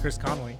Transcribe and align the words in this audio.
Chris 0.00 0.16
Connolly, 0.16 0.56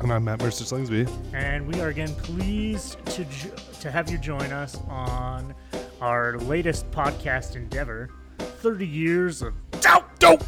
And 0.00 0.10
I'm 0.12 0.24
Matt 0.24 0.40
Mercer 0.40 0.64
Slingsby. 0.64 1.06
and 1.34 1.66
we 1.66 1.80
are 1.80 1.88
again 1.88 2.14
pleased 2.14 3.04
to 3.06 3.24
jo- 3.26 3.50
to 3.80 3.90
have 3.90 4.10
you 4.10 4.16
join 4.18 4.52
us 4.52 4.78
on 4.88 5.54
our 6.00 6.38
latest 6.38 6.90
podcast 6.90 7.56
endeavor, 7.56 8.08
30 8.38 8.86
years 8.86 9.42
of 9.42 9.52
dope 9.80 10.18
dope. 10.18 10.44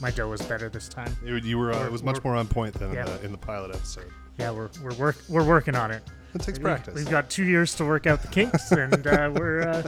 My 0.00 0.10
dough 0.10 0.28
was 0.28 0.40
better 0.42 0.70
this 0.70 0.88
time. 0.88 1.14
You, 1.22 1.36
you 1.36 1.58
were, 1.58 1.72
uh, 1.72 1.84
it 1.84 1.92
was 1.92 2.02
much 2.02 2.24
more 2.24 2.34
on 2.34 2.46
point 2.48 2.72
than 2.74 2.94
Yeah. 2.94 3.00
in, 3.06 3.06
the, 3.12 3.24
in 3.26 3.32
the 3.32 3.38
pilot 3.38 3.74
episode. 3.74 4.10
Yeah, 4.38 4.50
we're 4.50 4.70
we're 4.82 4.94
work, 4.94 5.16
we're 5.28 5.44
working 5.46 5.74
on 5.76 5.90
it. 5.90 6.02
It 6.34 6.40
takes 6.40 6.58
We- 6.58 6.64
practice. 6.64 6.94
We've 6.94 7.10
got 7.10 7.28
two 7.28 7.44
years 7.44 7.74
to 7.74 7.84
work 7.84 8.06
out 8.06 8.22
the 8.22 8.28
kinks, 8.28 8.72
and 8.72 9.06
uh, 9.06 9.30
we're 9.34 9.60
uh, 9.68 9.82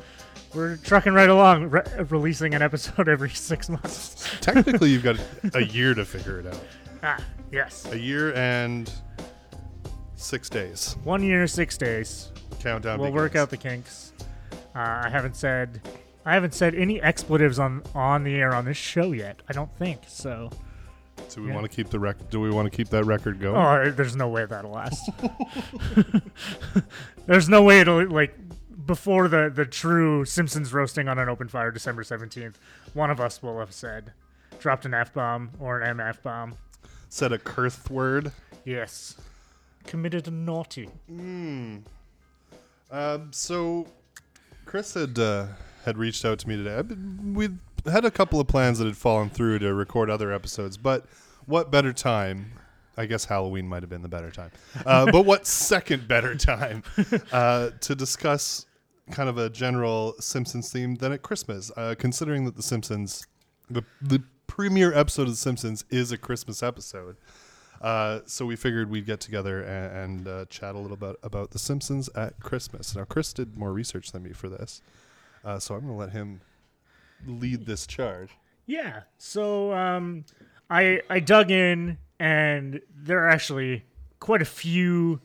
we're 0.55 0.77
trucking 0.77 1.15
right 1.15 1.31
along, 1.31 1.71
re- 1.71 1.83
releasing 2.11 2.55
an 2.55 2.61
episode 2.61 3.09
every 3.09 3.31
six 3.31 3.71
months. 3.71 4.29
Technically, 4.43 4.91
you've 4.91 5.03
got 5.03 5.17
a 5.55 5.65
year 5.65 5.95
to 5.95 6.05
figure 6.05 6.39
it 6.41 6.47
out. 6.47 6.61
Ah, 7.03 7.23
yes, 7.51 7.87
A 7.91 7.99
year 7.99 8.33
and 8.35 8.91
six 10.15 10.49
days. 10.49 10.97
one 11.05 11.23
year, 11.23 11.47
six 11.47 11.77
days. 11.77 12.31
Countdown. 12.61 13.01
we'll 13.01 13.13
work 13.13 13.35
out 13.35 13.51
the 13.51 13.57
kinks. 13.57 14.13
Uh, 14.75 15.03
I 15.05 15.09
haven't 15.11 15.37
said 15.37 15.81
I 16.25 16.35
haven't 16.35 16.55
said 16.55 16.75
any 16.75 17.03
expletives 17.03 17.59
on 17.59 17.83
on 17.95 18.23
the 18.25 18.35
air 18.37 18.55
on 18.55 18.65
this 18.65 18.77
show 18.77 19.13
yet. 19.13 19.41
I 19.49 19.53
don't 19.53 19.75
think 19.79 20.03
so. 20.07 20.51
Do 21.31 21.43
we 21.43 21.49
yeah. 21.49 21.55
want 21.55 21.69
to 21.69 21.75
keep 21.75 21.89
the 21.91 21.99
rec- 21.99 22.31
Do 22.31 22.41
we 22.41 22.51
want 22.51 22.71
to 22.71 22.77
keep 22.77 22.89
that 22.91 23.05
record 23.05 23.41
going? 23.41 23.57
Oh, 23.57 23.91
there's 23.91 24.15
no 24.17 24.29
way 24.29 24.45
that'll 24.45 24.71
last. 24.71 25.11
there's 27.27 27.49
no 27.49 27.63
way 27.63 27.81
it'll 27.81 28.07
like 28.09 28.35
before 28.87 29.29
the 29.29 29.51
the 29.53 29.65
true 29.67 30.25
Simpsons 30.25 30.73
roasting 30.73 31.09
on 31.09 31.19
an 31.19 31.29
open 31.29 31.49
fire 31.49 31.71
December 31.71 32.03
17th. 32.03 32.55
One 32.95 33.11
of 33.11 33.21
us 33.21 33.43
will 33.43 33.59
have 33.59 33.73
said 33.73 34.13
dropped 34.61 34.85
an 34.85 34.95
F 34.95 35.13
bomb 35.13 35.51
or 35.59 35.81
an 35.81 35.97
MF 35.97 36.23
bomb. 36.23 36.55
Said 37.13 37.31
a 37.31 37.39
curse 37.39 37.91
word. 37.91 38.33
Yes. 38.65 39.19
Committed 39.85 40.29
a 40.29 40.31
naughty. 40.31 40.89
Um, 42.91 43.31
so, 43.33 43.87
Chris 44.65 44.95
had 44.95 45.19
uh, 45.19 45.49
had 45.85 45.99
reached 45.99 46.25
out 46.25 46.39
to 46.39 46.49
me 46.49 46.57
today. 46.57 46.81
We 47.23 47.51
had 47.85 48.07
a 48.07 48.11
couple 48.11 48.41
of 48.41 48.49
plans 48.49 48.79
that 48.79 48.87
had 48.87 48.97
fallen 48.97 49.29
through 49.29 49.59
to 49.59 49.75
record 49.75 50.09
other 50.09 50.33
episodes, 50.33 50.79
but 50.79 51.05
what 51.45 51.71
better 51.71 51.93
time? 51.93 52.53
I 52.97 53.05
guess 53.05 53.27
Halloween 53.27 53.69
might 53.69 53.83
have 53.83 53.91
been 53.91 54.01
the 54.01 54.09
better 54.09 54.31
time. 54.31 54.51
Uh, 54.87 55.05
but 55.13 55.27
what 55.27 55.47
second 55.47 56.09
better 56.09 56.35
time 56.35 56.83
uh, 57.31 57.73
to 57.81 57.95
discuss 57.95 58.65
kind 59.11 59.29
of 59.29 59.37
a 59.37 59.51
general 59.51 60.15
Simpsons 60.19 60.73
theme 60.73 60.95
than 60.95 61.13
at 61.13 61.21
Christmas? 61.21 61.71
Uh, 61.77 61.95
considering 61.99 62.47
that 62.47 62.57
the 62.57 62.63
Simpsons, 62.63 63.27
the 63.69 63.85
the 64.01 64.23
premiere 64.53 64.93
episode 64.93 65.23
of 65.23 65.31
The 65.31 65.37
Simpsons 65.37 65.83
is 65.89 66.13
a 66.13 66.19
Christmas 66.19 66.63
episode. 66.63 67.17
Uh, 67.81 68.21
so 68.27 68.45
we 68.45 68.55
figured 68.55 68.91
we'd 68.91 69.07
get 69.07 69.19
together 69.19 69.63
and, 69.63 70.27
and 70.27 70.29
uh, 70.29 70.45
chat 70.51 70.75
a 70.75 70.79
little 70.79 70.99
bit 70.99 71.17
about 71.23 71.53
The 71.53 71.59
Simpsons 71.59 72.11
at 72.15 72.39
Christmas. 72.39 72.95
Now, 72.95 73.05
Chris 73.05 73.33
did 73.33 73.57
more 73.57 73.73
research 73.73 74.13
than 74.13 74.23
me 74.23 74.35
for 74.35 74.51
this, 74.51 74.83
uh, 75.43 75.59
so 75.59 75.75
I'm 75.75 75.87
going 75.87 75.95
to 75.95 75.99
let 75.99 76.11
him 76.11 76.43
lead 77.27 77.65
this 77.65 77.87
charge. 77.87 78.29
Yeah. 78.67 79.05
So 79.17 79.73
um, 79.73 80.27
I 80.69 81.01
I 81.09 81.21
dug 81.21 81.51
in, 81.51 81.97
and 82.21 82.83
there 82.95 83.25
are 83.25 83.31
actually 83.31 83.87
quite 84.21 84.43
a 84.43 84.47
few 84.47 85.23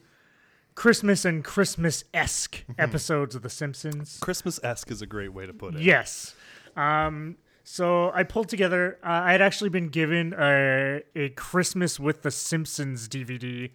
Christmas 0.73 1.25
and 1.25 1.43
Christmas 1.43 2.05
esque 2.13 2.63
episodes 2.79 3.35
of 3.35 3.41
The 3.41 3.49
Simpsons. 3.49 4.19
Christmas 4.21 4.57
esque 4.63 4.89
is 4.89 5.01
a 5.01 5.05
great 5.05 5.33
way 5.33 5.45
to 5.45 5.53
put 5.53 5.75
it. 5.75 5.81
Yes. 5.81 6.33
Um, 6.77 7.35
so 7.69 8.11
I 8.13 8.23
pulled 8.23 8.47
together. 8.47 8.97
Uh, 9.03 9.09
I 9.25 9.33
had 9.33 9.41
actually 9.41 9.69
been 9.69 9.89
given 9.89 10.33
a 10.39 11.01
a 11.13 11.29
Christmas 11.31 11.99
with 11.99 12.21
The 12.21 12.31
Simpsons 12.31 13.09
DVD 13.09 13.71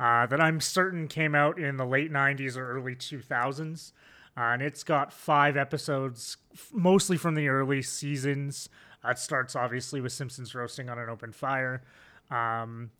uh, 0.00 0.26
that 0.26 0.40
I'm 0.40 0.60
certain 0.60 1.06
came 1.06 1.36
out 1.36 1.56
in 1.56 1.76
the 1.76 1.86
late 1.86 2.12
'90s 2.12 2.56
or 2.56 2.68
early 2.72 2.96
2000s, 2.96 3.92
uh, 4.36 4.40
and 4.40 4.62
it's 4.62 4.82
got 4.82 5.12
five 5.12 5.56
episodes, 5.56 6.38
f- 6.52 6.70
mostly 6.72 7.16
from 7.16 7.36
the 7.36 7.46
early 7.46 7.82
seasons. 7.82 8.68
Uh, 9.04 9.10
it 9.10 9.18
starts 9.20 9.54
obviously 9.54 10.00
with 10.00 10.10
Simpsons 10.10 10.52
roasting 10.52 10.88
on 10.88 10.98
an 10.98 11.08
open 11.08 11.30
fire. 11.30 11.84
Um, 12.32 12.90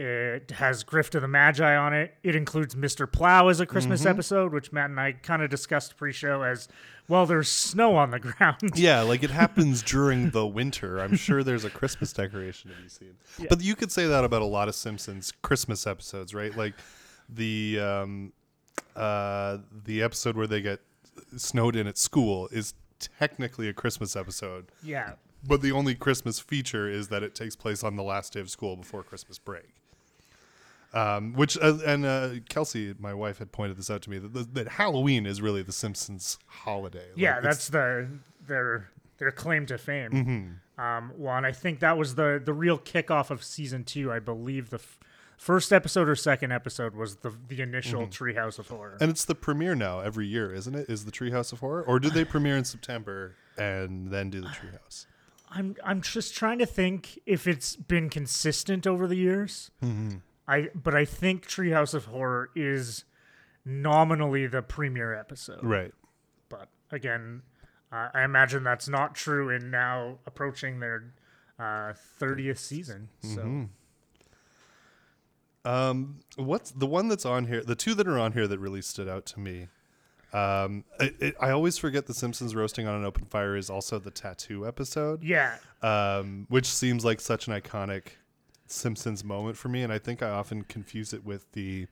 it 0.00 0.52
has 0.52 0.82
Grift 0.82 1.14
of 1.14 1.20
the 1.20 1.28
Magi 1.28 1.76
on 1.76 1.92
it. 1.92 2.14
It 2.22 2.34
includes 2.34 2.74
Mr. 2.74 3.10
Plow 3.10 3.48
as 3.48 3.60
a 3.60 3.66
Christmas 3.66 4.06
episode, 4.06 4.50
which 4.50 4.72
Matt 4.72 4.88
and 4.88 4.98
I 4.98 5.12
kind 5.12 5.42
of 5.42 5.50
discussed 5.50 5.98
pre-show 5.98 6.40
as 6.40 6.68
well. 7.06 7.26
There's 7.26 7.50
snow 7.50 7.96
on 7.96 8.10
the 8.10 8.18
ground. 8.18 8.70
Yeah, 8.74 9.02
like 9.02 9.22
it 9.22 9.30
happens 9.30 9.82
during 9.82 10.30
the 10.30 10.46
winter. 10.46 11.00
I'm 11.00 11.16
sure 11.16 11.44
there's 11.44 11.66
a 11.66 11.70
Christmas 11.70 12.14
decoration 12.14 12.70
to 12.70 12.82
be 12.82 12.88
seen. 12.88 13.14
But 13.50 13.60
you 13.60 13.76
could 13.76 13.92
say 13.92 14.06
that 14.06 14.24
about 14.24 14.40
a 14.40 14.46
lot 14.46 14.68
of 14.68 14.74
Simpsons 14.74 15.34
Christmas 15.42 15.86
episodes, 15.86 16.32
right? 16.32 16.56
Like 16.56 16.74
the 17.28 17.78
um, 17.80 18.32
uh, 18.96 19.58
the 19.84 20.02
episode 20.02 20.34
where 20.34 20.46
they 20.46 20.62
get 20.62 20.80
snowed 21.36 21.76
in 21.76 21.86
at 21.86 21.98
school 21.98 22.48
is 22.50 22.72
technically 23.18 23.68
a 23.68 23.74
Christmas 23.74 24.16
episode. 24.16 24.72
Yeah. 24.82 25.12
But 25.46 25.60
the 25.60 25.72
only 25.72 25.94
Christmas 25.94 26.40
feature 26.40 26.88
is 26.88 27.08
that 27.08 27.22
it 27.22 27.34
takes 27.34 27.54
place 27.54 27.84
on 27.84 27.96
the 27.96 28.02
last 28.02 28.32
day 28.32 28.40
of 28.40 28.48
school 28.48 28.76
before 28.76 29.02
Christmas 29.02 29.38
break. 29.38 29.74
Um, 30.92 31.34
which 31.34 31.56
uh, 31.58 31.78
and 31.86 32.04
uh, 32.04 32.30
Kelsey, 32.48 32.94
my 32.98 33.14
wife, 33.14 33.38
had 33.38 33.52
pointed 33.52 33.76
this 33.76 33.90
out 33.90 34.02
to 34.02 34.10
me 34.10 34.18
that, 34.18 34.54
that 34.54 34.68
Halloween 34.68 35.24
is 35.26 35.40
really 35.40 35.62
the 35.62 35.72
Simpsons 35.72 36.38
holiday. 36.46 36.98
Like, 37.10 37.16
Yeah, 37.16 37.40
that's 37.40 37.68
the 37.68 38.08
their 38.46 38.90
their 39.18 39.30
claim 39.30 39.66
to 39.66 39.78
fame. 39.78 40.58
Um, 40.78 41.12
one, 41.16 41.44
I 41.44 41.52
think 41.52 41.80
that 41.80 41.96
was 41.96 42.14
the 42.16 42.40
the 42.44 42.52
real 42.52 42.78
kickoff 42.78 43.30
of 43.30 43.44
season 43.44 43.84
two. 43.84 44.10
I 44.10 44.18
believe 44.18 44.70
the 44.70 44.78
f- 44.78 44.98
first 45.36 45.72
episode 45.72 46.08
or 46.08 46.16
second 46.16 46.50
episode 46.52 46.96
was 46.96 47.16
the 47.16 47.32
the 47.48 47.60
initial 47.60 48.06
Treehouse 48.08 48.58
of 48.58 48.66
Horror. 48.68 48.96
and 49.00 49.10
it's 49.10 49.24
the 49.24 49.34
premiere 49.36 49.74
now 49.76 50.00
every 50.00 50.26
year, 50.26 50.52
isn't 50.52 50.74
it? 50.74 50.88
Is 50.90 51.04
the 51.04 51.12
Treehouse 51.12 51.52
of 51.52 51.60
Horror, 51.60 51.82
or 51.84 52.00
did 52.00 52.14
they 52.14 52.24
premiere 52.34 52.56
in 52.56 52.64
September 52.64 53.36
and 53.56 54.10
then 54.10 54.28
do 54.30 54.40
the 54.40 54.48
Treehouse? 54.48 55.06
I'm 55.50 55.76
I'm 55.84 56.00
just 56.00 56.34
trying 56.34 56.58
to 56.58 56.66
think 56.66 57.18
if 57.26 57.46
it's 57.46 57.76
been 57.76 58.08
consistent 58.10 58.86
over 58.86 59.06
the 59.06 59.16
years. 59.16 59.70
I 60.50 60.68
but 60.74 60.94
I 60.94 61.04
think 61.04 61.46
Treehouse 61.46 61.94
of 61.94 62.06
Horror 62.06 62.50
is 62.56 63.04
nominally 63.64 64.46
the 64.46 64.62
premiere 64.62 65.14
episode. 65.14 65.62
Right. 65.62 65.92
But 66.48 66.68
again, 66.90 67.42
uh, 67.92 68.08
I 68.12 68.24
imagine 68.24 68.64
that's 68.64 68.88
not 68.88 69.14
true 69.14 69.48
in 69.50 69.70
now 69.70 70.18
approaching 70.26 70.80
their 70.80 71.14
uh, 71.58 71.92
30th 72.20 72.58
season. 72.58 73.08
So 73.22 73.68
Um, 75.64 76.20
what's 76.36 76.70
the 76.70 76.86
one 76.86 77.08
that's 77.08 77.26
on 77.26 77.46
here? 77.46 77.62
The 77.62 77.74
two 77.74 77.94
that 77.94 78.08
are 78.08 78.18
on 78.18 78.32
here 78.32 78.48
that 78.48 78.58
really 78.58 78.82
stood 78.82 79.08
out 79.08 79.26
to 79.26 79.40
me. 79.40 79.68
Um, 80.32 80.84
it, 81.00 81.16
it, 81.20 81.36
I 81.40 81.50
always 81.50 81.76
forget 81.76 82.06
the 82.06 82.14
Simpsons 82.14 82.54
roasting 82.54 82.86
on 82.86 82.94
an 82.94 83.04
open 83.04 83.26
fire 83.26 83.56
is 83.56 83.68
also 83.68 83.98
the 83.98 84.12
tattoo 84.12 84.66
episode. 84.66 85.22
yeah, 85.22 85.56
um, 85.82 86.46
which 86.48 86.66
seems 86.66 87.04
like 87.04 87.20
such 87.20 87.48
an 87.48 87.52
iconic 87.52 88.12
Simpsons 88.72 89.24
moment 89.24 89.56
for 89.56 89.68
me, 89.68 89.82
and 89.82 89.92
I 89.92 89.98
think 89.98 90.22
I 90.22 90.30
often 90.30 90.62
confuse 90.62 91.12
it 91.12 91.24
with 91.24 91.50
the 91.52 91.86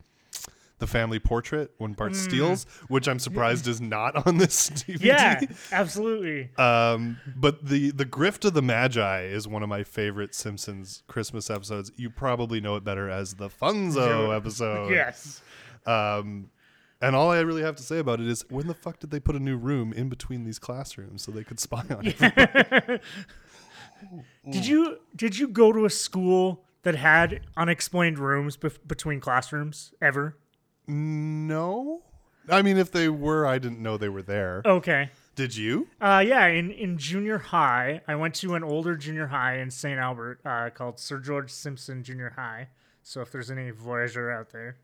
the 0.80 0.86
family 0.86 1.18
portrait 1.18 1.72
when 1.78 1.92
Bart 1.92 2.14
steals, 2.14 2.64
which 2.86 3.08
I'm 3.08 3.18
surprised 3.18 3.66
is 3.66 3.80
not 3.80 4.24
on 4.28 4.38
this 4.38 4.70
DVD. 4.70 5.00
yeah, 5.04 5.40
absolutely. 5.72 6.50
Um, 6.56 7.18
but 7.36 7.64
the 7.66 7.90
the 7.90 8.04
grift 8.06 8.44
of 8.44 8.54
the 8.54 8.62
Magi 8.62 9.22
is 9.22 9.48
one 9.48 9.64
of 9.64 9.68
my 9.68 9.82
favorite 9.82 10.36
Simpsons 10.36 11.02
Christmas 11.08 11.50
episodes. 11.50 11.90
You 11.96 12.10
probably 12.10 12.60
know 12.60 12.76
it 12.76 12.84
better 12.84 13.10
as 13.10 13.34
the 13.34 13.48
Funzo 13.48 14.28
Yeah. 14.28 14.36
episode. 14.36 14.90
yes. 14.92 15.42
Um, 15.84 16.50
and 17.00 17.16
all 17.16 17.30
I 17.30 17.40
really 17.40 17.62
have 17.62 17.74
to 17.76 17.82
say 17.82 17.98
about 17.98 18.20
it 18.20 18.26
is, 18.28 18.44
when 18.48 18.66
the 18.68 18.74
fuck 18.74 19.00
did 19.00 19.10
they 19.10 19.20
put 19.20 19.34
a 19.34 19.40
new 19.40 19.56
room 19.56 19.92
in 19.92 20.08
between 20.08 20.44
these 20.44 20.58
classrooms 20.60 21.22
so 21.22 21.32
they 21.32 21.42
could 21.44 21.58
spy 21.58 21.84
on 21.90 22.02
it? 22.06 23.02
Did 24.50 24.66
you 24.66 24.98
did 25.16 25.36
you 25.36 25.48
go 25.48 25.72
to 25.72 25.84
a 25.86 25.90
school 25.90 26.64
that 26.88 26.96
had 26.96 27.40
unexplained 27.54 28.18
rooms 28.18 28.56
bef- 28.56 28.78
between 28.86 29.20
classrooms 29.20 29.92
ever? 30.00 30.38
No. 30.86 32.00
I 32.48 32.62
mean, 32.62 32.78
if 32.78 32.90
they 32.90 33.10
were, 33.10 33.44
I 33.44 33.58
didn't 33.58 33.82
know 33.82 33.98
they 33.98 34.08
were 34.08 34.22
there. 34.22 34.62
Okay. 34.64 35.10
Did 35.36 35.54
you? 35.54 35.88
Uh, 36.00 36.24
yeah, 36.26 36.46
in, 36.46 36.70
in 36.70 36.96
junior 36.96 37.36
high, 37.36 38.00
I 38.08 38.14
went 38.14 38.34
to 38.36 38.54
an 38.54 38.64
older 38.64 38.96
junior 38.96 39.26
high 39.26 39.58
in 39.58 39.70
St. 39.70 39.98
Albert 39.98 40.40
uh, 40.46 40.70
called 40.70 40.98
Sir 40.98 41.18
George 41.18 41.50
Simpson 41.50 42.02
Junior 42.02 42.32
High. 42.36 42.68
So 43.02 43.20
if 43.20 43.30
there's 43.30 43.50
any 43.50 43.68
Voyager 43.68 44.30
out 44.30 44.48
there, 44.50 44.78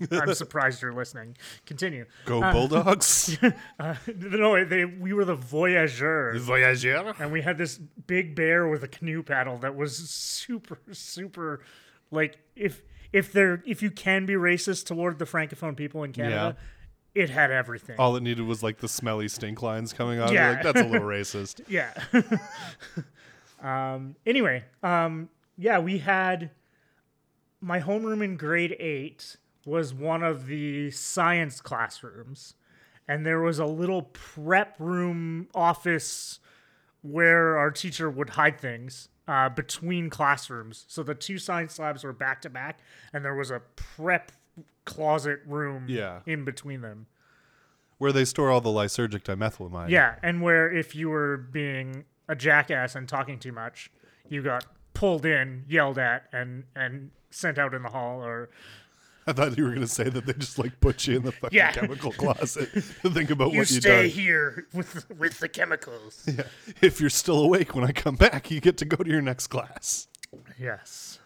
I'm 0.10 0.34
surprised 0.34 0.82
you're 0.82 0.92
listening. 0.92 1.36
Continue. 1.66 2.06
Go 2.24 2.40
Bulldogs. 2.52 3.38
Uh, 3.78 3.94
no, 4.16 4.64
they, 4.64 4.84
we 4.84 5.12
were 5.12 5.24
the 5.24 5.34
Voyageurs. 5.34 6.42
Voyageur. 6.42 7.14
and 7.18 7.32
we 7.32 7.42
had 7.42 7.58
this 7.58 7.78
big 7.78 8.34
bear 8.34 8.68
with 8.68 8.82
a 8.82 8.88
canoe 8.88 9.22
paddle 9.22 9.58
that 9.58 9.76
was 9.76 9.96
super 9.96 10.78
super 10.92 11.60
like 12.10 12.38
if 12.56 12.82
if 13.12 13.32
there 13.32 13.62
if 13.66 13.82
you 13.82 13.90
can 13.90 14.26
be 14.26 14.34
racist 14.34 14.86
toward 14.86 15.18
the 15.18 15.26
francophone 15.26 15.76
people 15.76 16.02
in 16.04 16.12
Canada, 16.12 16.56
it 17.14 17.30
had 17.30 17.50
everything. 17.50 17.96
All 17.98 18.16
it 18.16 18.22
needed 18.22 18.46
was 18.46 18.62
like 18.62 18.78
the 18.78 18.88
smelly 18.88 19.28
stink 19.28 19.62
lines 19.62 19.92
coming 19.92 20.18
out. 20.18 20.32
Yeah. 20.32 20.50
Yeah. 20.50 20.54
Like, 20.54 20.62
that's 20.62 20.80
a 20.80 20.84
little 20.84 21.06
racist. 21.06 21.60
Yeah. 21.68 21.92
Um, 23.62 24.16
anyway, 24.26 24.64
um, 24.82 25.28
yeah, 25.56 25.78
we 25.78 25.98
had 25.98 26.50
my 27.60 27.80
homeroom 27.80 28.22
in 28.22 28.36
grade 28.36 28.76
eight 28.80 29.36
was 29.64 29.94
one 29.94 30.22
of 30.22 30.46
the 30.46 30.90
science 30.90 31.60
classrooms, 31.60 32.54
and 33.08 33.24
there 33.26 33.40
was 33.40 33.58
a 33.58 33.66
little 33.66 34.02
prep 34.12 34.74
room 34.78 35.48
office 35.54 36.40
where 37.02 37.56
our 37.58 37.70
teacher 37.70 38.08
would 38.10 38.30
hide 38.30 38.60
things 38.60 39.08
uh, 39.28 39.48
between 39.48 40.10
classrooms. 40.10 40.84
So 40.88 41.02
the 41.02 41.14
two 41.14 41.38
science 41.38 41.78
labs 41.78 42.04
were 42.04 42.12
back 42.12 42.40
to 42.42 42.50
back, 42.50 42.80
and 43.12 43.24
there 43.24 43.34
was 43.34 43.50
a 43.50 43.60
prep 43.76 44.32
closet 44.84 45.40
room 45.46 45.86
Yeah. 45.88 46.20
in 46.26 46.44
between 46.44 46.80
them. 46.80 47.06
Where 47.98 48.12
they 48.12 48.24
store 48.24 48.50
all 48.50 48.60
the 48.60 48.70
lysergic 48.70 49.22
dimethylamide. 49.22 49.90
Yeah, 49.90 50.16
and 50.22 50.42
where 50.42 50.70
if 50.70 50.94
you 50.96 51.08
were 51.08 51.36
being 51.36 52.04
a 52.28 52.34
jackass 52.34 52.96
and 52.96 53.08
talking 53.08 53.38
too 53.38 53.52
much, 53.52 53.90
you 54.28 54.42
got 54.42 54.64
pulled 54.92 55.24
in, 55.24 55.64
yelled 55.68 55.98
at, 55.98 56.24
and 56.32 56.64
and 56.74 57.10
sent 57.30 57.58
out 57.58 57.74
in 57.74 57.82
the 57.82 57.88
hall 57.90 58.22
or 58.22 58.50
I 59.26 59.32
thought 59.32 59.56
you 59.56 59.64
were 59.64 59.70
going 59.70 59.82
to 59.82 59.86
say 59.86 60.08
that 60.08 60.26
they 60.26 60.32
just 60.32 60.58
like 60.58 60.80
put 60.80 61.06
you 61.06 61.16
in 61.16 61.22
the 61.22 61.32
fucking 61.32 61.56
Yeah. 61.56 61.72
chemical 61.72 62.10
closet 62.22 62.72
to 62.72 63.10
think 63.10 63.30
about 63.30 63.46
what 63.48 63.52
you 63.54 63.58
what 63.60 63.70
you 63.70 63.80
stay 63.80 64.02
done. 64.02 64.10
here 64.10 64.66
with 64.72 65.08
with 65.18 65.38
the 65.40 65.48
chemicals. 65.48 66.24
Yeah. 66.36 66.44
If 66.80 67.00
you're 67.00 67.10
still 67.10 67.40
awake 67.42 67.74
when 67.74 67.84
I 67.84 67.92
come 67.92 68.16
back, 68.16 68.50
you 68.50 68.60
get 68.60 68.76
to 68.78 68.84
go 68.84 68.96
to 68.96 69.10
your 69.10 69.22
next 69.22 69.46
class. 69.48 70.08
yes. 70.58 71.18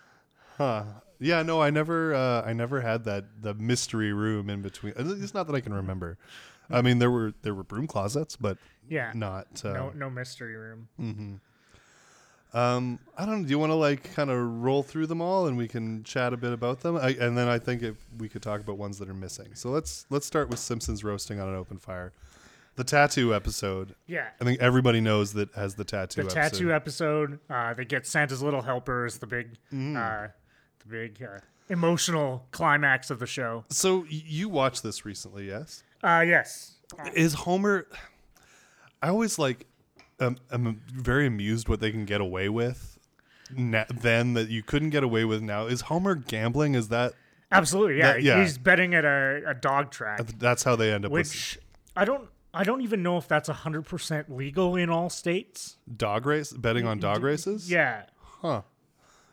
Huh. 0.58 0.84
Yeah, 1.18 1.42
no, 1.42 1.62
I 1.62 1.70
never 1.70 2.14
uh, 2.14 2.42
I 2.42 2.52
never 2.52 2.80
had 2.82 3.04
that 3.04 3.24
the 3.40 3.54
mystery 3.54 4.12
room 4.12 4.50
in 4.50 4.60
between. 4.62 4.92
It's 4.96 5.32
not 5.34 5.46
that 5.46 5.54
I 5.56 5.60
can 5.60 5.72
remember. 5.72 6.18
I 6.68 6.82
mean, 6.82 6.98
there 6.98 7.10
were 7.10 7.32
there 7.42 7.54
were 7.54 7.62
broom 7.62 7.86
closets, 7.86 8.36
but 8.36 8.58
Yeah. 8.88 9.12
not 9.14 9.64
uh, 9.64 9.72
No 9.72 9.90
no 9.94 10.10
mystery 10.10 10.56
room. 10.56 11.40
Um, 12.56 12.98
I 13.18 13.26
don't 13.26 13.42
know. 13.42 13.44
Do 13.44 13.50
you 13.50 13.58
want 13.58 13.70
to 13.70 13.74
like 13.76 14.14
kind 14.14 14.30
of 14.30 14.38
roll 14.62 14.82
through 14.82 15.08
them 15.08 15.20
all, 15.20 15.46
and 15.46 15.56
we 15.58 15.68
can 15.68 16.02
chat 16.04 16.32
a 16.32 16.36
bit 16.38 16.52
about 16.52 16.80
them? 16.80 16.96
I, 16.96 17.10
and 17.10 17.36
then 17.36 17.48
I 17.48 17.58
think 17.58 17.82
if 17.82 17.96
we 18.18 18.28
could 18.30 18.42
talk 18.42 18.60
about 18.60 18.78
ones 18.78 18.98
that 18.98 19.08
are 19.10 19.14
missing. 19.14 19.48
So 19.54 19.68
let's 19.70 20.06
let's 20.10 20.24
start 20.26 20.48
with 20.48 20.58
Simpsons 20.58 21.04
roasting 21.04 21.38
on 21.38 21.48
an 21.48 21.54
open 21.54 21.76
fire, 21.78 22.12
the 22.76 22.84
tattoo 22.84 23.34
episode. 23.34 23.94
Yeah. 24.06 24.28
I 24.40 24.44
think 24.44 24.60
everybody 24.60 25.00
knows 25.02 25.34
that 25.34 25.52
has 25.54 25.74
the 25.74 25.84
tattoo. 25.84 26.22
The 26.22 26.26
episode. 26.28 26.40
tattoo 26.40 26.72
episode, 26.72 27.38
uh, 27.50 27.74
they 27.74 27.84
get 27.84 28.06
Santa's 28.06 28.42
little 28.42 28.62
helpers, 28.62 29.18
the 29.18 29.26
big 29.26 29.58
Mm. 29.72 29.96
uh, 29.96 30.28
the 30.78 30.86
big 30.88 31.22
uh, 31.22 31.40
emotional 31.68 32.46
climax 32.52 33.10
of 33.10 33.18
the 33.18 33.26
show. 33.26 33.64
So 33.68 34.06
you 34.08 34.48
watched 34.48 34.82
this 34.82 35.04
recently, 35.04 35.46
yes? 35.46 35.82
Uh 36.02 36.24
yes. 36.26 36.76
Is 37.14 37.34
Homer? 37.34 37.86
I 39.02 39.08
always 39.08 39.38
like. 39.38 39.66
Um, 40.18 40.38
I'm 40.50 40.80
very 40.92 41.26
amused 41.26 41.68
what 41.68 41.80
they 41.80 41.90
can 41.90 42.04
get 42.04 42.20
away 42.20 42.48
with. 42.48 42.98
Na- 43.54 43.84
then 43.92 44.32
that 44.34 44.48
you 44.48 44.62
couldn't 44.62 44.90
get 44.90 45.02
away 45.04 45.24
with 45.24 45.40
now 45.42 45.66
is 45.66 45.82
Homer 45.82 46.14
gambling? 46.14 46.74
Is 46.74 46.88
that 46.88 47.12
Absolutely, 47.52 47.98
yeah. 47.98 48.14
That- 48.14 48.22
yeah. 48.22 48.40
He's 48.40 48.58
betting 48.58 48.94
at 48.94 49.04
a, 49.04 49.42
a 49.46 49.54
dog 49.54 49.90
track. 49.90 50.26
that's 50.38 50.64
how 50.64 50.74
they 50.74 50.92
end 50.92 51.04
up 51.04 51.12
with 51.12 51.28
which 51.28 51.58
I 51.96 52.04
don't 52.04 52.28
I 52.52 52.64
don't 52.64 52.80
even 52.80 53.02
know 53.02 53.18
if 53.18 53.28
that's 53.28 53.48
hundred 53.48 53.82
percent 53.82 54.34
legal 54.34 54.74
in 54.74 54.88
all 54.90 55.10
states. 55.10 55.76
dog 55.96 56.26
race 56.26 56.52
betting 56.52 56.86
on 56.86 56.98
dog 56.98 57.22
races? 57.22 57.70
Yeah, 57.70 58.04
Huh. 58.40 58.62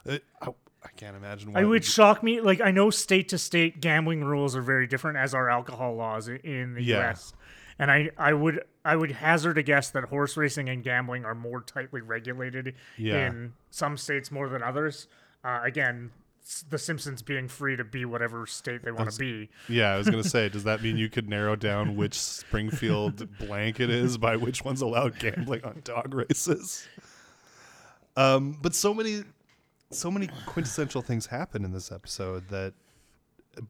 It, 0.06 0.24
I, 0.42 0.50
I 0.84 0.90
can't 0.98 1.16
imagine 1.16 1.54
why. 1.54 1.62
it 1.62 1.64
it 1.64 1.68
would 1.68 1.86
shock 1.86 2.22
me. 2.22 2.42
Like 2.42 2.60
I 2.62 2.72
know 2.72 2.90
state 2.90 3.30
to 3.30 3.38
state 3.38 3.80
gambling 3.82 4.24
rules 4.26 4.54
are 4.56 4.62
very 4.62 4.86
different 4.86 5.18
as 5.18 5.34
are 5.34 5.50
alcohol 5.50 5.96
laws 5.96 6.28
in 6.28 6.74
the 6.76 6.84
Yeah. 6.84 6.98
U.S. 6.98 7.34
And 7.80 7.90
I, 7.92 8.10
I 8.18 8.34
would 8.34 8.64
I 8.86 8.96
would 8.96 9.12
hazard 9.12 9.58
a 9.58 9.64
guess 9.64 9.90
that 9.92 10.06
horse 10.06 10.36
racing 10.38 10.70
and 10.70 10.84
gambling 10.84 11.26
are 11.26 11.36
more 11.36 11.62
tightly 11.62 12.02
regulated 12.02 12.76
Yeah. 12.98 13.28
in 13.28 13.54
some 13.72 13.98
states 13.98 14.32
more 14.32 14.50
than 14.50 14.62
others. 14.62 15.08
Uh, 15.44 15.62
again, 15.64 16.12
The 16.70 16.78
Simpsons 16.78 17.22
being 17.22 17.48
free 17.48 17.76
to 17.78 17.84
be 17.84 18.04
whatever 18.06 18.46
state 18.46 18.84
they 18.84 18.92
want 18.92 19.10
to 19.12 19.18
be. 19.18 19.50
Yeah, 19.70 19.94
I 19.94 19.98
was 19.98 20.10
gonna 20.10 20.24
say, 20.24 20.50
does 20.56 20.66
that 20.66 20.84
mean 20.84 20.98
you 20.98 21.10
could 21.10 21.30
narrow 21.30 21.56
down 21.56 21.96
which 21.96 22.14
Springfield 22.20 23.38
blank 23.40 23.80
it 23.80 23.90
is 23.90 24.18
by 24.18 24.36
which 24.36 24.64
one's 24.66 24.82
allowed 24.82 25.18
gambling 25.20 25.64
on 25.64 25.82
dog 25.84 26.14
races? 26.14 26.86
Um, 28.16 28.58
but 28.62 28.76
so 28.76 28.94
many, 28.94 29.24
so 29.92 30.12
many 30.12 30.30
quintessential 30.46 31.02
things 31.02 31.26
happen 31.28 31.66
in 31.66 31.72
this 31.72 31.92
episode 31.92 32.50
that, 32.50 32.74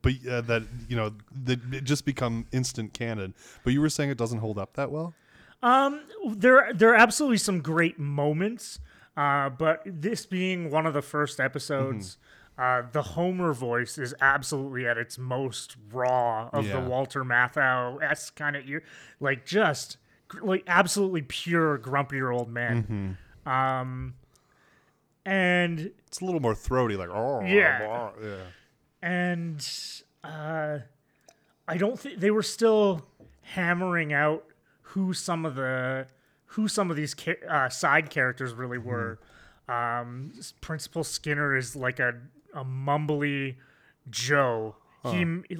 but 0.01 0.13
uh, 0.30 0.41
that 0.41 0.63
you 0.88 0.95
know 0.95 1.12
that 1.44 1.59
it 1.74 1.83
just 1.83 2.06
become 2.06 2.45
instant 2.51 2.94
canon. 2.94 3.33
But 3.63 3.74
you 3.74 3.81
were 3.81 3.89
saying 3.89 4.09
it 4.09 4.18
doesn't 4.18 4.39
hold 4.39 4.57
up 4.57 4.74
that 4.74 4.91
well. 4.91 5.13
Um, 5.62 6.01
there 6.35 6.71
there 6.74 6.89
are 6.91 6.95
absolutely 6.95 7.38
some 7.38 7.62
great 7.62 7.97
moments, 8.00 8.80
uh, 9.15 9.50
but 9.50 9.81
this 9.85 10.25
being 10.25 10.69
one 10.71 10.85
of 10.85 10.94
the 10.94 11.01
first 11.01 11.39
episodes, 11.39 12.18
Mm-hmm. 12.57 12.85
uh, 12.88 12.91
the 12.91 13.01
Homer 13.01 13.53
voice 13.53 13.97
is 13.97 14.13
absolutely 14.21 14.85
at 14.88 14.97
its 14.97 15.18
most 15.18 15.75
raw 15.91 16.50
of 16.53 16.65
Yeah. 16.68 16.81
the 16.81 16.89
Walter 16.89 17.24
Matthau 17.24 18.01
s 18.03 18.29
kind 18.29 18.56
of 18.56 18.68
ear, 18.68 18.83
like 19.19 19.45
just 19.45 19.97
like 20.41 20.63
absolutely 20.68 21.21
pure 21.21 21.77
grumpy 21.77 22.21
old 22.21 22.50
man. 22.50 23.18
Mm-hmm. 23.45 23.50
Um, 23.51 24.15
and 25.25 25.91
It's 26.07 26.19
a 26.21 26.25
little 26.25 26.39
more 26.41 26.56
throaty, 26.56 26.95
like 26.95 27.09
oh 27.09 27.41
Yeah. 27.45 27.86
blah, 27.86 28.12
yeah. 28.21 28.36
And 29.03 29.67
uh, 30.23 30.79
I 31.67 31.77
don't 31.77 32.00
think 32.00 32.19
they 32.19 32.31
were 32.31 32.41
still 32.41 33.05
hammering 33.41 34.13
out 34.13 34.45
who 34.81 35.13
some 35.13 35.45
of 35.45 35.55
the 35.55 36.07
who 36.45 36.67
some 36.67 36.89
of 36.89 36.95
these 36.95 37.13
cha- 37.13 37.45
uh, 37.50 37.67
side 37.69 38.09
characters 38.09 38.53
really 38.53 38.77
were. 38.77 39.19
Um, 39.67 40.31
Principal 40.61 41.03
Skinner 41.03 41.55
is 41.55 41.75
like 41.75 42.00
a 42.00 42.13
a 42.53 42.63
mumbly 42.63 43.55
Joe. 44.09 44.77
He 45.03 45.17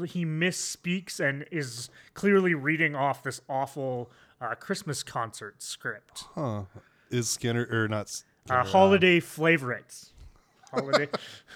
he 0.08 0.26
misspeaks 0.26 1.20
and 1.20 1.46
is 1.52 1.90
clearly 2.14 2.54
reading 2.54 2.96
off 2.96 3.24
this 3.24 3.42
awful 3.50 4.10
uh, 4.40 4.56
Christmas 4.56 5.04
concert 5.04 5.62
script. 5.62 6.24
Huh? 6.34 6.64
Is 7.10 7.30
Skinner 7.30 7.68
or 7.70 7.90
not? 7.90 8.06
Uh, 8.06 8.10
Skinner, 8.46 8.64
holiday 8.64 9.20
favorites. 9.20 10.14
Holiday. 10.72 11.10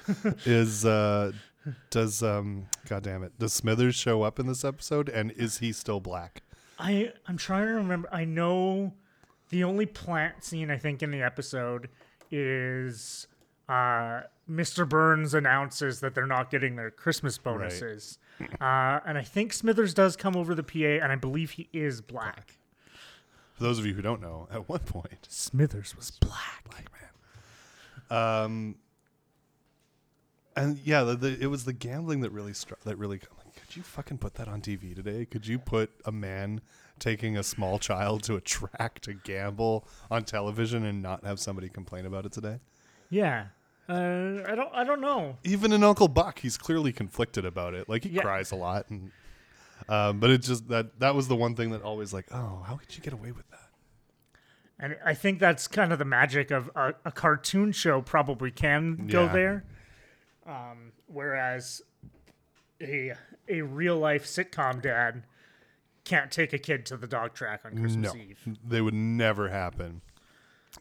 is 0.46 0.84
uh 0.84 1.32
does 1.90 2.22
um 2.24 2.68
god 2.88 3.04
damn 3.04 3.24
it 3.24 3.38
does 3.40 3.54
smithers 3.54 3.96
show 3.96 4.22
up 4.24 4.40
in 4.40 4.48
this 4.48 4.64
episode 4.66 5.10
and 5.10 5.32
is 5.32 5.60
he 5.60 5.72
still 5.72 6.00
black 6.00 6.42
I 6.80 7.12
I'm 7.28 7.38
trying 7.38 7.66
to 7.66 7.74
remember. 7.74 8.08
I 8.12 8.24
know 8.24 8.94
the 9.50 9.64
only 9.64 9.88
plant 9.88 10.44
scene 10.44 10.70
I 10.70 10.78
think 10.78 11.02
in 11.02 11.10
the 11.10 11.24
episode 11.24 11.90
is 12.30 13.26
uh, 13.68 14.22
Mr. 14.48 14.88
Burns 14.88 15.34
announces 15.34 16.02
that 16.02 16.14
they're 16.14 16.28
not 16.28 16.52
getting 16.52 16.76
their 16.76 16.92
Christmas 16.92 17.40
bonuses, 17.40 18.20
uh, 18.40 19.00
and 19.08 19.18
I 19.18 19.24
think 19.24 19.54
Smithers 19.54 19.96
does 19.96 20.16
come 20.16 20.36
over 20.36 20.54
the 20.54 20.62
PA, 20.62 21.04
and 21.04 21.12
I 21.12 21.16
believe 21.16 21.52
he 21.52 21.68
is 21.74 22.00
black. 22.02 22.60
for 23.56 23.64
those 23.64 23.80
of 23.80 23.86
you 23.88 23.96
who 23.96 24.04
don't 24.04 24.22
know 24.22 24.48
at 24.52 24.70
one 24.70 24.82
point 24.82 25.26
Smithers 25.30 25.96
was 25.98 26.12
black. 26.12 26.64
um 28.12 28.76
and 30.58 30.78
yeah 30.84 31.04
the, 31.04 31.16
the, 31.16 31.38
it 31.42 31.48
was 31.48 31.64
the 31.66 31.74
gambling 31.74 32.20
that 32.22 32.32
really 32.32 32.54
struck 32.54 32.82
that 32.82 32.98
really 32.98 33.18
like, 33.38 33.56
could 33.56 33.76
you 33.78 33.84
fucking 33.84 34.18
put 34.18 34.34
that 34.36 34.48
on 34.48 34.60
tv 34.62 34.94
today 34.96 35.26
could 35.26 35.48
you 35.48 35.58
put 35.60 35.90
a 36.06 36.12
man 36.12 36.60
taking 37.00 37.38
a 37.38 37.44
small 37.44 37.78
child 37.80 38.24
to 38.24 38.36
a 38.36 38.42
track 38.42 39.00
to 39.02 39.14
gamble 39.14 39.88
on 40.12 40.24
television 40.24 40.84
and 40.86 41.02
not 41.02 41.24
have 41.24 41.40
somebody 41.40 41.70
complain 41.70 42.06
about 42.06 42.26
it 42.26 42.32
today 42.32 42.60
Yeah. 43.10 43.46
Uh, 43.90 44.44
I 44.46 44.54
don't. 44.56 44.70
I 44.74 44.84
don't 44.84 45.00
know. 45.00 45.38
even 45.46 45.72
in 45.72 45.82
Uncle 45.82 46.10
Buck, 46.10 46.40
he's 46.40 46.58
clearly 46.58 46.92
conflicted 46.92 47.46
about 47.46 47.74
it. 47.74 47.88
Like 47.88 48.04
he 48.04 48.10
Yeah. 48.10 48.22
cries 48.22 48.52
a 48.52 48.58
lot, 48.58 48.90
and 48.90 49.12
um, 49.88 50.20
but 50.20 50.30
it's 50.30 50.46
just 50.46 50.68
that 50.68 51.00
that 51.00 51.16
was 51.16 51.30
the 51.30 51.38
one 51.38 51.56
thing 51.56 51.70
that 51.72 51.82
always 51.84 52.12
like, 52.12 52.26
oh, 52.34 52.64
how 52.68 52.76
could 52.76 52.94
you 52.98 53.02
get 53.02 53.14
away 53.14 53.32
with 53.32 53.50
that? 53.52 53.70
And 54.78 54.98
I 55.06 55.14
think 55.14 55.40
that's 55.40 55.70
kind 55.70 55.94
of 55.94 56.00
the 56.00 56.06
magic 56.06 56.52
of 56.52 56.70
a, 56.76 56.96
a 57.06 57.14
cartoon 57.14 57.72
show. 57.72 58.02
Probably 58.02 58.52
can 58.52 59.08
go 59.08 59.24
Yeah. 59.24 59.32
there, 59.34 59.64
um, 60.48 60.92
whereas 61.08 61.82
a 62.82 63.14
a 63.48 63.62
real 63.62 63.98
life 63.98 64.26
sitcom 64.26 64.82
dad 64.82 65.24
can't 66.04 66.32
take 66.32 66.54
a 66.54 66.58
kid 66.58 66.86
to 66.86 66.98
the 66.98 67.08
dog 67.08 67.34
track 67.34 67.62
on 67.66 67.78
Christmas 67.78 68.14
no, 68.14 68.20
Eve. 68.20 68.58
they 68.66 68.82
would 68.82 68.94
never 68.94 69.50
happen. 69.50 70.02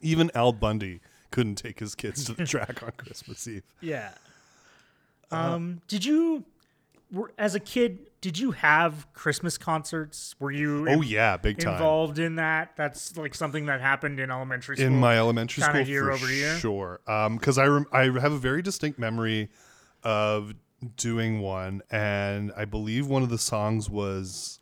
Even 0.01 0.31
Al 0.33 0.53
Bundy 0.53 1.01
couldn't 1.31 1.55
take 1.55 1.79
his 1.79 1.95
kids 1.95 2.23
to 2.25 2.33
the 2.33 2.45
track 2.47 2.81
on 2.81 2.91
Christmas 2.97 3.47
Eve. 3.47 3.63
Yeah. 3.81 4.11
Um. 5.29 5.81
Did 5.87 6.05
you, 6.05 6.45
were, 7.11 7.31
as 7.37 7.55
a 7.55 7.59
kid, 7.59 8.09
did 8.21 8.37
you 8.37 8.51
have 8.51 9.07
Christmas 9.13 9.57
concerts? 9.57 10.35
Were 10.39 10.51
you 10.51 10.87
Oh 10.89 11.01
yeah, 11.01 11.37
big 11.37 11.59
time. 11.59 11.73
involved 11.73 12.19
in 12.19 12.35
that? 12.35 12.75
That's 12.75 13.15
like 13.17 13.35
something 13.35 13.67
that 13.67 13.79
happened 13.81 14.19
in 14.19 14.31
elementary 14.31 14.77
school. 14.77 14.87
in 14.87 14.99
my 14.99 15.17
elementary 15.17 15.63
school 15.63 15.81
year 15.81 16.11
over 16.11 16.31
year? 16.31 16.55
sure 16.55 16.99
um, 17.07 17.37
because 17.37 17.57
I, 17.57 17.67
rem- 17.67 17.87
I 17.91 18.03
have 18.03 18.33
a 18.33 18.37
very 18.37 18.61
distinct 18.61 18.99
memory 18.99 19.49
of 20.03 20.53
doing 20.95 21.41
one 21.41 21.81
and 21.89 22.51
i 22.55 22.63
believe 22.63 23.07
one 23.07 23.23
of 23.23 23.29
the 23.29 23.37
songs 23.39 23.89
was 23.89 24.59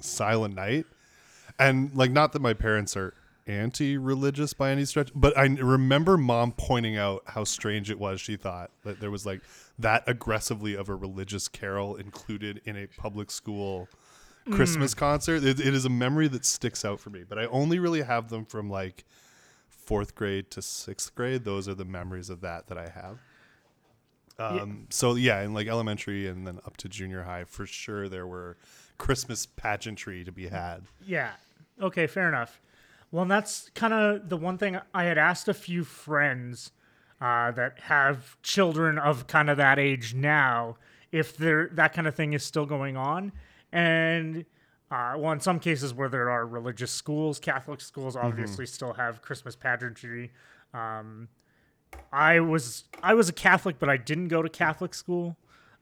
silent 0.00 0.54
night 0.54 0.86
and 1.58 1.92
like 1.92 2.12
not 2.12 2.32
that 2.34 2.40
my 2.40 2.54
parents 2.54 2.96
are 2.96 3.12
anti-religious 3.48 4.52
by 4.54 4.70
any 4.70 4.84
stretch, 4.84 5.10
but 5.14 5.36
I 5.38 5.44
remember 5.44 6.16
mom 6.16 6.52
pointing 6.52 6.96
out 6.96 7.22
how 7.26 7.44
strange 7.44 7.90
it 7.90 7.98
was. 7.98 8.20
She 8.20 8.36
thought 8.36 8.70
that 8.84 9.00
there 9.00 9.10
was 9.10 9.24
like 9.24 9.40
that 9.78 10.04
aggressively 10.06 10.74
of 10.74 10.88
a 10.88 10.94
religious 10.94 11.48
carol 11.48 11.96
included 11.96 12.60
in 12.64 12.76
a 12.76 12.86
public 12.86 13.30
school 13.30 13.88
Christmas 14.50 14.94
concert. 14.94 15.44
It, 15.44 15.58
it 15.60 15.74
is 15.74 15.84
a 15.84 15.90
memory 15.90 16.28
that 16.28 16.44
sticks 16.44 16.84
out 16.84 17.00
for 17.00 17.10
me, 17.10 17.24
but 17.28 17.38
I 17.38 17.46
only 17.46 17.78
really 17.78 18.02
have 18.02 18.28
them 18.28 18.44
from 18.44 18.70
like 18.70 19.04
fourth 19.68 20.14
grade 20.14 20.50
to 20.52 20.62
sixth 20.62 21.14
grade. 21.14 21.44
Those 21.44 21.68
are 21.68 21.74
the 21.74 21.84
memories 21.84 22.30
of 22.30 22.40
that 22.42 22.68
that 22.68 22.78
I 22.78 22.88
have. 22.88 23.18
Um, 24.38 24.86
So 24.90 25.14
yeah, 25.14 25.40
in 25.42 25.54
like 25.54 25.66
elementary 25.66 26.26
and 26.26 26.46
then 26.46 26.60
up 26.66 26.76
to 26.78 26.88
junior 26.88 27.22
high, 27.24 27.44
for 27.44 27.66
sure 27.66 28.08
there 28.08 28.26
were 28.26 28.56
Christmas 28.98 29.46
pageantry 29.46 30.24
to 30.24 30.32
be 30.32 30.48
had. 30.48 30.84
Yeah. 31.06 31.32
Okay, 31.80 32.06
fair 32.06 32.28
enough. 32.28 32.60
Well, 33.10 33.22
and 33.22 33.30
that's 33.30 33.70
kind 33.74 33.94
of 33.94 34.28
the 34.28 34.36
one 34.36 34.58
thing 34.58 34.78
I 34.92 35.04
had 35.04 35.18
asked 35.18 35.48
a 35.48 35.54
few 35.54 35.84
friends 35.84 36.72
uh, 37.20 37.50
that 37.52 37.80
have 37.80 38.40
children 38.42 38.98
of 38.98 39.26
kind 39.26 39.48
of 39.50 39.56
that 39.56 39.78
age 39.78 40.14
now 40.14 40.76
if 41.12 41.36
there 41.36 41.70
that 41.72 41.92
kind 41.92 42.06
of 42.06 42.14
thing 42.14 42.32
is 42.32 42.42
still 42.42 42.66
going 42.66 42.96
on, 42.96 43.32
and 43.72 44.44
uh, 44.90 45.14
well, 45.16 45.32
in 45.32 45.40
some 45.40 45.58
cases 45.58 45.94
where 45.94 46.08
there 46.08 46.30
are 46.30 46.46
religious 46.46 46.92
schools, 46.92 47.40
Catholic 47.40 47.80
schools 47.80 48.16
obviously 48.16 48.66
still 48.66 48.92
have 48.92 49.22
Christmas 49.22 49.56
pageantry. 49.56 50.30
Um, 50.74 51.28
I 52.12 52.40
was 52.40 52.84
I 53.02 53.14
was 53.14 53.28
a 53.28 53.32
Catholic, 53.32 53.78
but 53.78 53.88
I 53.88 53.96
didn't 53.96 54.28
go 54.28 54.42
to 54.42 54.48
Catholic 54.48 54.94
school. 54.94 55.36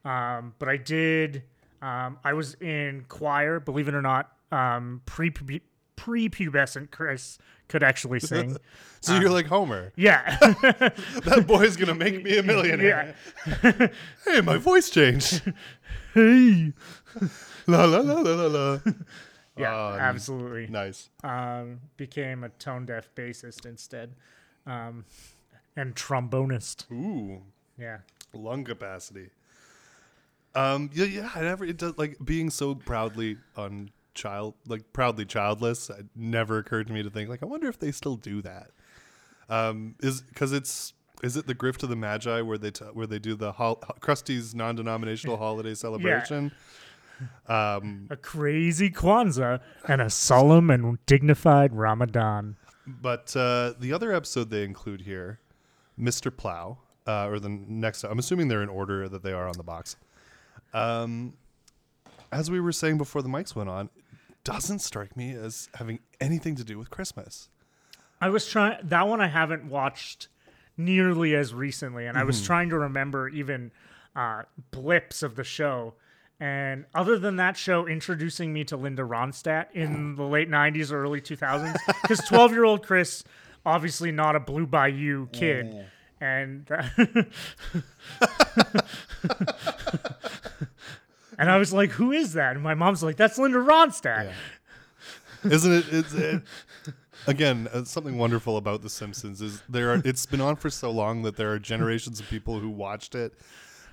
Um, 0.05 0.55
but 0.59 0.69
I 0.69 0.77
did. 0.77 1.45
Um, 1.83 2.19
I 2.25 2.33
was 2.35 2.55
in 2.55 3.05
choir. 3.09 3.61
Believe 3.61 3.89
it 3.89 3.95
or 3.95 4.03
not, 4.03 4.33
um, 4.53 5.03
pre 5.07 5.31
prepubescent 5.97 6.91
Chris 6.91 7.39
could 7.69 7.83
actually 7.83 8.21
sing. 8.33 8.57
So 9.01 9.15
you're 9.21 9.31
like 9.31 9.47
Homer. 9.47 9.93
yeah, 9.97 10.37
That 10.41 11.45
boy's 11.47 11.77
gonna 11.77 11.95
make 11.95 12.23
me 12.23 12.39
a 12.39 12.43
millionaire. 12.43 13.15
hey, 14.25 14.41
my 14.43 14.57
voice 14.57 14.91
changed. 14.91 15.43
hey, 16.15 16.73
la 17.67 17.85
la 17.85 17.99
la 17.99 18.21
la 18.21 18.31
la 18.35 18.47
la. 18.47 18.79
yeah, 19.57 19.87
Um, 19.89 20.01
absolutely. 20.01 20.67
Nice. 20.67 21.11
Um, 21.23 21.81
became 21.97 22.45
a 22.45 22.49
tone 22.51 22.87
deaf 22.87 23.09
bassist 23.15 23.67
instead, 23.67 24.15
um, 24.67 25.05
and 25.77 25.95
trombonist. 25.95 26.91
Ooh, 26.93 27.43
Yeah, 27.79 27.99
lung 28.33 28.65
capacity. 28.65 29.31
Um, 30.55 30.91
yeah, 30.95 31.05
yeah. 31.07 31.31
I 31.35 31.41
never 31.43 31.65
it 31.65 31.77
does 31.79 31.99
like 31.99 32.17
being 32.25 32.49
so 32.49 32.75
proudly 32.77 33.39
on 33.57 33.91
child, 34.15 34.55
like 34.67 34.93
proudly 34.93 35.25
childless. 35.25 35.91
It 35.91 36.07
never 36.15 36.59
occurred 36.59 36.87
to 36.89 36.93
me 36.93 37.03
to 37.03 37.11
think 37.11 37.29
like, 37.29 37.43
I 37.43 37.47
wonder 37.47 37.69
if 37.69 37.79
they 37.79 37.93
still 37.93 38.17
do 38.17 38.43
that. 38.43 38.71
Um, 39.49 39.95
is 40.01 40.23
because 40.23 40.53
it's 40.53 40.95
is 41.23 41.37
it 41.37 41.47
the 41.47 41.55
Grift 41.55 41.83
of 41.83 41.89
the 41.89 41.97
Magi 41.97 42.41
where 42.41 42.59
they 42.59 42.71
t- 42.71 42.85
where 42.87 43.07
they 43.07 43.19
do 43.19 43.35
the 43.35 43.53
hol- 43.53 43.83
Krusty's 44.01 44.55
non-denominational 44.55 45.37
holiday 45.37 45.75
celebration? 45.75 46.53
Um, 47.47 48.09
a 48.11 48.17
crazy 48.17 48.91
Kwanzaa 48.91 49.61
and 49.87 50.01
a 50.01 50.11
solemn 50.11 50.71
and 50.71 50.99
dignified 51.07 51.73
Ramadan. 51.73 52.57
But 52.87 53.35
uh, 53.37 53.75
the 53.79 53.93
other 53.93 54.13
episode 54.13 54.51
they 54.51 54.65
include 54.65 55.03
here, 55.03 55.41
Mr. 55.99 56.35
Plow, 56.37 56.79
uh, 57.07 57.29
or 57.29 57.39
the 57.39 57.49
next, 57.49 58.05
I'm 58.05 58.19
assuming 58.19 58.49
they're 58.49 58.63
in 58.63 58.69
order 58.69 59.09
that 59.09 59.23
they 59.23 59.33
are 59.33 59.47
on 59.47 59.57
the 59.57 59.63
box. 59.63 59.97
Um, 60.73 61.35
as 62.33 62.51
we 62.51 62.61
were 62.61 62.73
saying 62.73 62.99
before 62.99 63.23
the 63.23 63.29
mics 63.29 63.55
went 63.55 63.71
on, 63.71 63.89
doesn't 64.45 64.79
strike 64.81 65.17
me 65.17 65.33
as 65.33 65.69
having 65.75 65.99
anything 66.21 66.55
to 66.57 66.65
do 66.65 66.79
with 66.79 66.91
Christmas. 66.91 67.49
I 68.21 68.29
was 68.29 68.47
trying 68.47 68.79
that 68.85 69.09
one 69.09 69.21
I 69.21 69.27
haven't 69.29 69.65
watched 69.69 70.29
nearly 70.77 71.35
as 71.35 71.53
recently, 71.55 72.07
and 72.07 72.17
I 72.19 72.25
was 72.25 72.37
Mm-hmm. 72.37 72.47
trying 72.47 72.69
to 72.71 72.79
remember 72.79 73.29
even 73.29 73.71
uh, 74.17 74.43
blips 74.71 75.23
of 75.23 75.35
the 75.37 75.45
show. 75.45 75.95
And 76.41 76.85
other 76.95 77.19
than 77.19 77.37
that 77.37 77.57
show 77.57 77.87
introducing 77.87 78.53
me 78.53 78.65
to 78.65 78.77
Linda 78.77 79.03
Ronstadt 79.03 79.67
in 79.73 80.17
the 80.17 80.25
late 80.25 80.51
'90s 80.51 80.91
or 80.93 81.03
early 81.03 81.21
2000s, 81.21 81.77
because 82.03 82.19
12 82.29 82.53
year 82.53 82.65
old 82.65 82.83
Chris, 82.85 83.23
obviously 83.65 84.11
not 84.13 84.35
a 84.37 84.41
Blue 84.41 84.67
Bayou 84.67 85.29
kid, 85.33 85.87
and 86.21 86.69
and 91.39 91.51
I 91.51 91.57
was 91.57 91.73
like, 91.73 91.91
"Who 91.93 92.13
is 92.13 92.33
that?" 92.35 92.55
And 92.55 92.63
my 92.63 92.75
mom's 92.75 93.03
like, 93.03 93.17
"That's 93.17 93.39
Linda 93.39 93.59
Ronstadt." 93.59 94.33
Isn't 95.45 95.73
it? 95.73 95.85
It's, 95.91 96.15
it 96.15 96.43
again 97.27 97.69
uh, 97.73 97.85
something 97.85 98.19
wonderful 98.19 98.57
about 98.57 98.83
The 98.83 98.91
Simpsons 98.91 99.41
is 99.43 99.63
there 99.69 99.93
are. 99.93 100.03
It's 100.05 100.27
been 100.27 100.41
on 100.41 100.57
for 100.57 100.71
so 100.71 100.91
long 100.91 101.23
that 101.23 101.37
there 101.37 101.53
are 101.53 101.59
generations 101.59 102.21
of 102.21 102.29
people 102.29 102.59
who 102.61 102.71
watched 102.71 103.15
it 103.15 103.35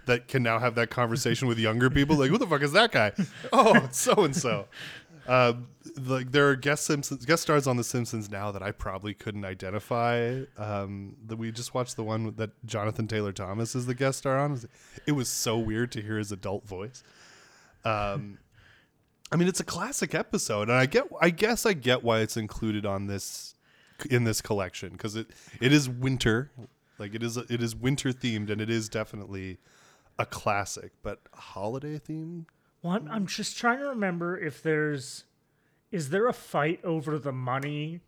that 0.05 0.27
can 0.27 0.43
now 0.43 0.59
have 0.59 0.75
that 0.75 0.89
conversation 0.89 1.47
with 1.47 1.59
younger 1.59 1.89
people. 1.89 2.15
Like, 2.15 2.29
who 2.29 2.37
the 2.37 2.47
fuck 2.47 2.61
is 2.61 2.71
that 2.71 2.91
guy? 2.91 3.11
Oh, 3.53 3.89
so 3.91 4.23
and 4.23 4.35
so. 4.35 4.67
Like 5.27 6.31
there 6.31 6.49
are 6.49 6.55
guest 6.55 6.85
Simpsons 6.85 7.25
guest 7.25 7.43
stars 7.43 7.67
on 7.67 7.77
The 7.77 7.83
Simpsons 7.83 8.29
now 8.29 8.51
that 8.51 8.63
I 8.63 8.71
probably 8.71 9.13
couldn't 9.13 9.45
identify. 9.45 10.41
Um, 10.57 11.15
that 11.27 11.37
we 11.37 11.51
just 11.51 11.73
watched 11.73 11.95
the 11.95 12.03
one 12.03 12.33
that 12.37 12.51
Jonathan 12.65 13.07
Taylor 13.07 13.31
Thomas 13.31 13.75
is 13.75 13.85
the 13.85 13.95
guest 13.95 14.19
star 14.19 14.37
on. 14.37 14.59
It 15.05 15.13
was 15.13 15.27
so 15.29 15.57
weird 15.57 15.91
to 15.93 16.01
hear 16.01 16.17
his 16.17 16.31
adult 16.31 16.67
voice. 16.67 17.03
Um, 17.85 18.37
I 19.31 19.35
mean, 19.37 19.47
it's 19.47 19.59
a 19.59 19.65
classic 19.65 20.13
episode, 20.13 20.69
and 20.69 20.73
I 20.77 20.85
get, 20.85 21.05
I 21.21 21.29
guess, 21.29 21.65
I 21.65 21.73
get 21.73 22.03
why 22.03 22.19
it's 22.19 22.37
included 22.37 22.85
on 22.85 23.07
this, 23.07 23.55
in 24.09 24.23
this 24.23 24.41
collection 24.41 24.91
because 24.91 25.15
it, 25.15 25.27
it 25.61 25.71
is 25.71 25.87
winter, 25.87 26.51
like 26.97 27.15
it 27.15 27.23
is, 27.23 27.37
it 27.37 27.61
is 27.63 27.75
winter 27.75 28.11
themed, 28.11 28.49
and 28.49 28.59
it 28.59 28.69
is 28.69 28.89
definitely 28.89 29.57
a 30.19 30.25
classic, 30.25 30.91
but 31.01 31.19
holiday 31.33 31.97
themed. 31.97 32.45
Well, 32.83 32.93
I'm, 32.93 33.07
I'm 33.09 33.25
just 33.27 33.57
trying 33.57 33.79
to 33.79 33.85
remember 33.85 34.37
if 34.37 34.61
there's 34.61 35.25
is 35.91 36.09
there 36.09 36.27
a 36.27 36.33
fight 36.33 36.79
over 36.83 37.19
the 37.19 37.33
money 37.33 37.99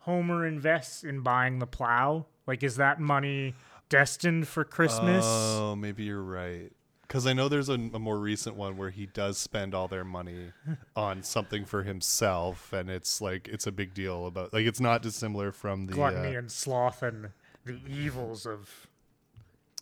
Homer 0.00 0.46
invests 0.46 1.02
in 1.02 1.20
buying 1.20 1.58
the 1.58 1.66
plow? 1.66 2.26
Like, 2.46 2.62
is 2.62 2.76
that 2.76 3.00
money 3.00 3.54
destined 3.88 4.48
for 4.48 4.64
Christmas? 4.64 5.24
Oh, 5.26 5.76
maybe 5.76 6.04
you're 6.04 6.22
right. 6.22 6.72
Because 7.10 7.26
I 7.26 7.32
know 7.32 7.48
there's 7.48 7.68
a, 7.68 7.72
a 7.72 7.98
more 7.98 8.20
recent 8.20 8.54
one 8.54 8.76
where 8.76 8.90
he 8.90 9.06
does 9.06 9.36
spend 9.36 9.74
all 9.74 9.88
their 9.88 10.04
money 10.04 10.52
on 10.96 11.24
something 11.24 11.64
for 11.64 11.82
himself, 11.82 12.72
and 12.72 12.88
it's 12.88 13.20
like 13.20 13.48
it's 13.48 13.66
a 13.66 13.72
big 13.72 13.94
deal 13.94 14.26
about 14.26 14.52
like 14.52 14.64
it's 14.64 14.78
not 14.78 15.02
dissimilar 15.02 15.50
from 15.50 15.86
the 15.86 15.92
Gluttony 15.92 16.36
uh, 16.36 16.38
and 16.38 16.52
sloth 16.52 17.02
and 17.02 17.30
the 17.64 17.80
evils 17.88 18.46
of 18.46 18.86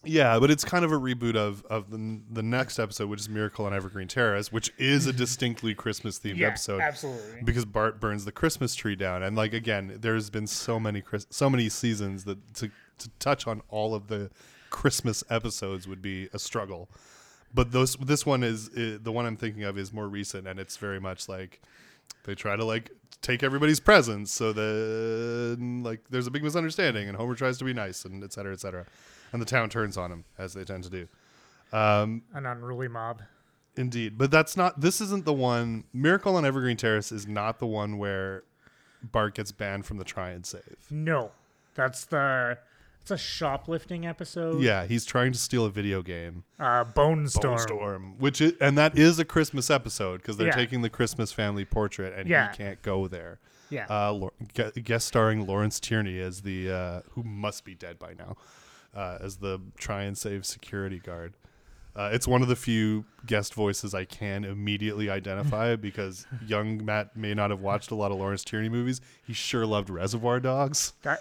Yeah, 0.05 0.39
but 0.39 0.51
it's 0.51 0.65
kind 0.65 0.87
of 0.87 0.91
a 0.91 0.99
reboot 0.99 1.37
of 1.37 1.67
of 1.67 1.91
the 1.91 2.19
the 2.31 2.43
next 2.43 2.79
episode, 2.79 3.11
which 3.11 3.21
is 3.21 3.29
Miracle 3.29 3.67
on 3.67 3.75
Evergreen 3.75 4.09
Terrace, 4.09 4.51
which 4.51 4.73
is 4.79 5.05
a 5.05 5.13
distinctly 5.25 5.75
Christmas 5.75 6.19
themed 6.19 6.39
yeah, 6.39 6.47
episode 6.47 6.81
absolutely. 6.81 7.43
because 7.45 7.67
Bart 7.67 8.01
burns 8.01 8.25
the 8.25 8.33
Christmas 8.33 8.75
tree 8.75 8.97
down, 8.97 9.23
and 9.23 9.37
like 9.37 9.53
again, 9.53 9.99
there's 10.01 10.31
been 10.31 10.47
so 10.47 10.81
many 10.81 11.03
Chris- 11.03 11.27
so 11.29 11.51
many 11.51 11.69
seasons 11.69 12.25
that 12.25 12.55
to 12.55 12.71
to 13.01 13.11
touch 13.19 13.47
on 13.47 13.61
all 13.69 13.95
of 13.95 14.07
the 14.07 14.31
Christmas 14.71 15.23
episodes 15.29 15.87
would 15.87 16.01
be 16.01 16.31
a 16.33 16.39
struggle. 16.39 16.89
But 17.55 17.73
those 17.73 17.97
this 17.97 18.27
one 18.27 18.43
is, 18.43 18.71
i 18.77 18.99
the 19.03 19.13
one 19.13 19.27
I'm 19.27 19.37
thinking 19.37 19.65
of 19.65 19.79
is 19.79 19.93
more 19.93 20.09
recent, 20.09 20.47
and 20.47 20.59
it's 20.61 20.77
very 20.77 21.01
much 21.01 21.29
like 21.29 21.61
they 22.25 22.35
try 22.35 22.57
to 22.57 22.65
like 22.65 22.91
take 23.21 23.43
everybody's 23.43 23.81
presents 23.81 24.31
so 24.31 24.53
that 24.53 25.57
like 25.83 26.05
there's 26.11 26.27
a 26.27 26.31
big 26.31 26.45
misunderstanding 26.45 27.09
and 27.09 27.17
homer 27.17 27.35
tries 27.35 27.59
to 27.59 27.65
be 27.65 27.73
nice 27.73 28.05
and 28.05 28.23
et 28.23 28.33
cetera 28.33 28.53
et 28.53 28.61
cetera. 28.61 28.87
And 29.33 29.43
the 29.43 29.47
town 29.47 29.69
turns 29.71 29.97
on 29.97 30.11
him 30.13 30.25
as 30.39 30.55
they 30.55 30.65
tend 30.65 30.85
to 30.85 30.91
do. 30.91 31.09
Um, 31.73 32.23
An 32.33 32.47
unruly 32.47 32.89
mob. 32.89 33.23
indeed. 33.77 34.17
But 34.17 34.31
that's 34.31 34.57
not 34.57 34.81
this 34.81 35.01
isn't 35.01 35.25
the 35.25 35.33
one 35.35 35.85
miracle 35.93 36.37
on 36.37 36.45
evergreen 36.45 36.77
terrace 36.77 37.11
is 37.13 37.27
not 37.27 37.59
the 37.59 37.67
one 37.67 37.99
where 37.99 38.45
bart 39.03 39.35
gets 39.35 39.53
banned 39.53 39.85
from 39.87 39.99
the 39.99 40.05
try 40.05 40.31
and 40.31 40.45
save. 40.47 40.77
No, 40.91 41.33
that's 41.75 42.05
the 42.07 42.59
it's 43.13 43.23
a 43.23 43.25
shoplifting 43.25 44.07
episode. 44.07 44.61
yeah 44.61 44.85
he's 44.87 45.05
trying 45.05 45.33
to 45.33 45.39
steal 45.39 45.65
a 45.65 45.71
video 45.71 46.03
game 46.03 46.45
Uh, 46.61 46.85
Bone 46.85 47.27
Storm. 47.29 47.55
Bone 47.57 47.59
Storm, 47.59 48.15
which 48.19 48.41
is, 48.41 48.53
and 48.61 48.77
that 48.77 48.99
is 48.99 49.19
a 49.19 49.25
Christmas 49.25 49.71
episode 49.71 50.19
because 50.21 50.37
they're 50.37 50.49
Yeah. 50.49 50.53
taking 50.55 50.83
the 50.83 50.91
Christmas 50.91 51.33
family 51.33 51.65
portrait 51.65 52.13
and 52.19 52.29
Yeah. 52.29 52.51
he 52.51 52.57
can't 52.57 52.83
go 52.83 53.09
there. 53.09 53.39
Yeah. 53.71 53.87
uh, 53.89 54.29
guest 54.83 55.07
starring 55.09 55.47
Lawrence 55.47 55.79
Tierney 55.81 56.21
as 56.21 56.43
the 56.43 56.71
uh, 56.71 57.01
who 57.13 57.23
must 57.23 57.65
be 57.65 57.75
dead 57.75 57.99
by 57.99 58.15
now, 58.15 58.37
uh, 58.95 59.19
as 59.21 59.37
the 59.39 59.61
try 59.79 60.03
and 60.05 60.17
save 60.17 60.45
security 60.47 60.99
guard. 60.99 61.35
Uh, 61.97 62.11
it's 62.13 62.29
one 62.29 62.43
of 62.43 62.49
the 62.49 62.57
few 62.57 63.05
guest 63.27 63.53
voices 63.55 63.93
I 63.95 64.05
can 64.05 64.45
immediately 64.45 65.11
identify 65.11 65.77
because 65.89 66.27
young 66.47 66.83
Matt 66.85 67.17
may 67.17 67.35
not 67.35 67.51
have 67.51 67.61
watched 67.61 67.91
a 67.91 67.95
lot 67.95 68.11
of 68.13 68.19
Lawrence 68.19 68.45
Tierney 68.45 68.69
movies. 68.69 69.01
He 69.27 69.33
sure 69.33 69.67
loved 69.67 69.91
Reservoir 69.91 70.41
Dogs. 70.41 70.93
That 71.03 71.21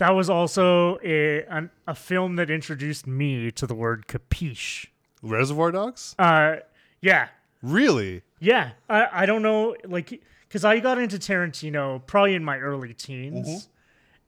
that 0.00 0.10
was 0.10 0.28
also 0.28 0.98
a 1.04 1.44
an, 1.44 1.70
a 1.86 1.94
film 1.94 2.36
that 2.36 2.50
introduced 2.50 3.06
me 3.06 3.50
to 3.52 3.66
the 3.66 3.74
word 3.74 4.06
capiche. 4.08 4.86
Reservoir 5.22 5.70
Dogs? 5.70 6.14
Uh, 6.18 6.56
yeah, 7.00 7.28
Really? 7.62 8.22
Yeah, 8.38 8.70
I, 8.88 9.06
I 9.12 9.26
don't 9.26 9.42
know, 9.42 9.76
like, 9.84 10.22
because 10.48 10.64
I 10.64 10.80
got 10.80 10.96
into 10.98 11.18
Tarantino 11.18 12.00
probably 12.06 12.34
in 12.34 12.42
my 12.42 12.56
early 12.58 12.94
teens, 12.94 13.68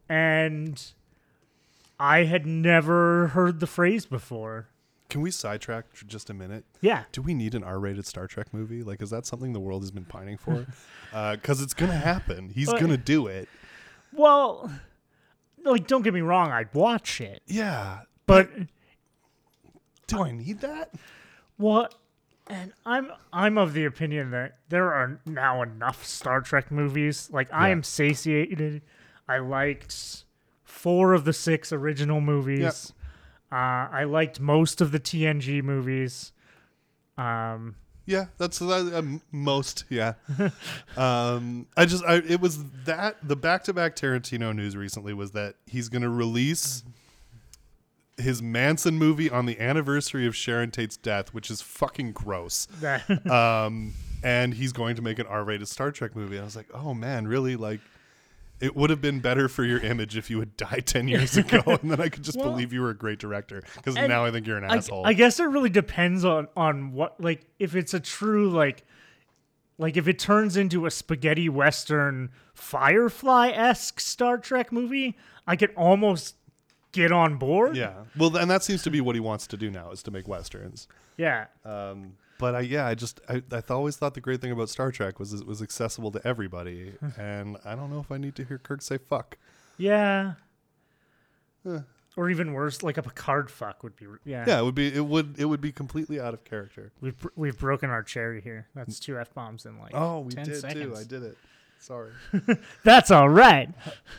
and 0.09 0.83
I 1.99 2.25
had 2.25 2.47
never 2.47 3.29
heard 3.29 3.61
the 3.61 3.67
phrase 3.67 4.05
before. 4.05 4.69
Can 5.09 5.23
we 5.23 5.31
sidetrack 5.31 5.95
for 5.95 6.05
just 6.05 6.29
a 6.29 6.35
minute? 6.35 6.65
Yeah, 6.83 7.05
Do 7.13 7.23
we 7.23 7.33
need 7.35 7.55
an 7.55 7.65
R-rated 7.65 8.07
Star 8.07 8.27
Trek 8.27 8.53
movie? 8.53 8.83
Like, 8.83 9.01
is 9.01 9.09
that 9.11 9.25
something 9.27 9.53
the 9.55 9.61
world 9.61 9.83
has 9.83 9.91
been 9.91 10.05
pining 10.05 10.37
for? 10.37 10.67
Because 11.13 11.61
it's 11.61 11.75
gonna 11.75 11.93
happen. 11.97 12.49
He's 12.49 12.71
But- 12.71 12.81
gonna 12.81 12.97
do 12.97 13.27
it. 13.27 13.47
well, 14.15 14.71
like, 15.65 15.87
don't 15.87 16.03
get 16.03 16.15
me 16.15 16.21
wrong, 16.21 16.51
I'd 16.51 16.73
watch 16.75 17.21
it, 17.21 17.43
Yeah. 17.47 18.01
but 18.27 18.51
Do 20.07 20.23
I 20.23 20.31
need 20.33 20.61
that? 20.61 20.93
what? 21.57 21.95
And 22.49 22.73
I'm 22.85 23.11
I'm 23.33 23.57
of 23.57 23.73
the 23.73 23.85
opinion 23.85 24.31
that 24.33 24.59
there 24.69 24.93
are 24.93 25.21
now 25.25 25.63
enough 25.63 26.05
Star 26.05 26.41
Trek 26.41 26.71
movies. 26.71 27.31
Like, 27.33 27.49
I 27.53 27.69
Yeah. 27.69 27.73
am 27.73 27.83
satiated. 27.85 28.83
I 29.29 29.39
liked 29.39 30.25
four 30.65 31.13
of 31.15 31.25
the 31.25 31.33
six 31.33 31.73
original 31.73 32.21
movies. 32.21 32.93
Uh, 33.51 33.55
I 33.93 34.05
liked 34.05 34.41
most 34.41 34.81
of 34.81 34.91
the 34.91 34.99
TNG 34.99 35.63
movies. 35.63 36.33
Um, 37.17 37.77
Yeah, 38.05 38.27
that's 38.37 38.59
that, 38.59 38.93
um, 38.95 39.23
most. 39.31 39.85
Yeah. 39.89 40.15
um, 40.97 41.67
I 41.77 41.87
just, 41.87 42.05
I, 42.05 42.17
it 42.17 42.41
was 42.41 42.65
that 42.85 43.17
the 43.23 43.37
back-to-back 43.37 43.95
Tarantino 43.95 44.55
news 44.55 44.77
recently 44.77 45.15
was 45.15 45.33
that 45.33 45.55
he's 45.67 45.89
gonna 45.89 46.11
release 46.11 46.83
his 48.19 48.43
Manson 48.43 48.99
movie 48.99 49.31
on 49.31 49.47
the 49.47 49.59
anniversary 49.61 50.27
of 50.27 50.37
Sharon 50.37 50.71
Tate's 50.71 50.97
death, 50.97 51.33
which 51.33 51.51
is 51.51 51.63
fucking 51.63 52.13
gross. 52.13 52.69
um, 53.31 53.95
and 54.23 54.55
he's 54.55 54.73
going 54.73 54.97
to 54.97 55.03
make 55.03 55.19
an 55.19 55.27
R-rated 55.27 55.69
Star 55.69 55.91
Trek 55.91 56.15
movie. 56.15 56.37
And 56.37 56.43
I 56.43 56.45
was 56.45 56.57
like, 56.57 56.69
oh 56.75 56.95
man, 56.95 57.27
really? 57.27 57.57
Like, 57.57 57.81
it 58.63 58.77
would 58.77 58.89
have 58.91 59.01
been 59.01 59.19
better 59.21 59.49
for 59.49 59.65
your 59.65 59.81
image 59.81 60.17
if 60.17 60.31
you 60.31 60.39
had 60.39 60.57
died 60.57 60.87
ten 60.87 61.09
years 61.09 61.37
ago, 61.37 61.61
and 61.83 61.91
then 61.91 62.01
I 62.01 62.09
could 62.09 62.23
just 62.23 62.39
Well- 62.39 62.51
believe 62.51 62.73
you 62.73 62.81
were 62.81 62.91
a 62.91 62.97
great 62.97 63.19
director. 63.19 63.63
Because 63.77 63.97
now 63.97 64.25
I 64.25 64.31
think 64.31 64.47
you're 64.47 64.57
an 64.57 64.65
I, 64.65 64.77
asshole. 64.77 65.05
I 65.05 65.13
guess 65.13 65.39
it 65.41 65.45
really 65.45 65.69
depends 65.71 66.25
on 66.25 66.49
on 66.57 66.93
what 66.93 67.21
like 67.21 67.45
if 67.59 67.75
it's 67.75 67.93
a 67.93 68.01
true 68.01 68.49
like 68.51 68.85
like 69.79 69.97
if 69.97 70.07
it 70.07 70.19
turns 70.19 70.57
into 70.57 70.87
a 70.87 70.91
spaghetti 70.91 71.49
western 71.49 72.31
Firefly 72.55 73.49
esque 73.49 73.99
Star 74.01 74.39
Trek 74.39 74.71
movie, 74.73 75.17
I 75.47 75.57
could 75.57 75.73
almost 75.77 76.37
get 76.93 77.11
on 77.11 77.37
board. 77.37 77.75
yeah. 77.77 78.05
Well, 78.17 78.37
and 78.37 78.51
that 78.51 78.63
seems 78.63 78.83
to 78.83 78.91
be 78.91 79.01
what 79.01 79.17
he 79.17 79.21
wants 79.21 79.47
to 79.49 79.57
do 79.57 79.71
now 79.71 79.91
is 79.91 80.03
to 80.05 80.11
make 80.11 80.29
westerns. 80.29 80.87
Yeah. 81.17 81.47
Um, 81.65 82.15
but 82.43 82.57
I, 82.57 82.61
yeah, 82.63 82.87
I 82.89 82.97
just 82.97 83.21
I, 83.29 83.37
I 83.37 83.41
th- 83.41 83.71
always 83.71 83.97
thought 83.97 84.15
the 84.15 84.21
great 84.21 84.41
thing 84.41 84.51
about 84.51 84.69
Star 84.69 84.91
Trek 84.91 85.21
was 85.21 85.33
it 85.33 85.47
was 85.47 85.63
accessible 85.63 86.11
to 86.11 86.27
everybody, 86.27 86.93
and 87.17 87.57
I 87.65 87.77
don't 87.77 87.89
know 87.89 88.01
if 88.01 88.11
I 88.11 88.19
need 88.19 88.35
to 88.35 88.45
hear 88.45 88.59
Kirk 88.59 88.83
say 88.83 88.99
fuck. 88.99 89.39
Yeah. 89.79 90.33
Huh. 91.65 91.81
Or 92.17 92.29
even 92.29 92.53
worse, 92.53 92.83
like 92.83 92.99
a 92.99 93.03
Picard 93.03 93.49
fuck 93.49 93.85
would 93.85 93.95
be. 93.95 94.07
Yeah. 94.25 94.45
Yeah, 94.47 94.59
it 94.59 94.65
would 94.65 94.75
be 94.75 94.93
it 94.93 95.07
would 95.07 95.37
it 95.39 95.45
would 95.45 95.61
be 95.61 95.71
completely 95.71 96.21
out 96.21 96.35
of 96.35 96.43
character. 96.45 96.91
We've 97.01 97.17
br- 97.17 97.29
we've 97.37 97.57
broken 97.59 97.89
our 97.91 98.03
cherry 98.03 98.41
here. 98.43 98.67
That's 98.75 98.99
two 98.99 99.19
f 99.19 99.33
bombs 99.33 99.65
in 99.65 99.79
like. 99.79 99.93
Oh, 99.95 100.19
we 100.21 100.33
10 100.33 100.45
did 100.45 100.55
too. 100.55 100.61
seconds. 100.61 101.01
I 101.01 101.05
did 101.05 101.23
it. 101.23 101.39
Sorry. 101.79 102.11
That's 102.85 103.11
all 103.13 103.29
right. 103.29 103.71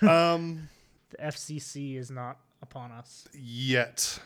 um, 0.02 0.70
The 1.12 1.18
FCC 1.28 1.98
is 1.98 2.10
not 2.10 2.38
upon 2.64 2.92
us. 2.92 3.28
yet. 3.38 4.18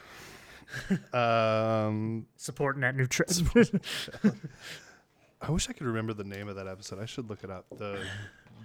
Um, 1.13 2.25
Support 2.36 2.77
net 2.77 2.95
neutrality. 2.95 3.80
I 5.41 5.51
wish 5.51 5.69
I 5.69 5.73
could 5.73 5.88
remember 5.88 6.13
the 6.13 6.23
name 6.23 6.47
of 6.47 6.56
that 6.56 6.67
episode. 6.67 6.99
I 6.99 7.06
should 7.06 7.30
look 7.30 7.43
it 7.43 7.51
up. 7.51 7.65
The 7.77 7.99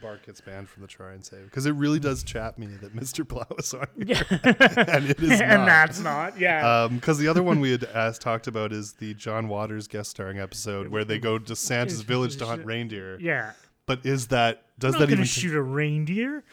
Bart 0.00 0.24
gets 0.24 0.40
banned 0.40 0.68
from 0.68 0.82
the 0.82 0.88
try 0.88 1.12
and 1.12 1.24
save 1.24 1.44
because 1.44 1.66
it 1.66 1.72
really 1.72 2.00
does 2.00 2.22
chap 2.22 2.58
me 2.58 2.66
that 2.66 2.96
Mr. 2.96 3.28
Plow 3.28 3.46
is 3.58 3.72
on 3.74 3.86
here, 3.96 4.16
yeah. 4.30 4.38
and 4.88 5.10
it 5.10 5.20
is 5.22 5.40
and 5.40 5.60
not. 5.62 5.66
that's 5.66 6.00
not. 6.00 6.38
Yeah. 6.38 6.88
because 6.88 7.18
the 7.18 7.28
other 7.28 7.42
one 7.42 7.60
we 7.60 7.70
had 7.70 7.84
asked 7.84 8.22
talked 8.22 8.46
about 8.46 8.72
is 8.72 8.94
the 8.94 9.14
John 9.14 9.48
Waters 9.48 9.86
guest 9.86 10.10
starring 10.10 10.38
episode 10.40 10.88
where 10.88 11.04
they 11.04 11.18
go 11.18 11.38
to 11.38 11.54
Santa's 11.54 12.00
village 12.00 12.36
to 12.38 12.46
hunt 12.46 12.64
reindeer. 12.64 13.18
yeah. 13.20 13.52
But 13.84 14.06
is 14.06 14.28
that 14.28 14.62
does 14.78 14.94
that 14.94 15.10
even 15.10 15.24
shoot 15.24 15.54
a 15.54 15.62
reindeer. 15.62 16.44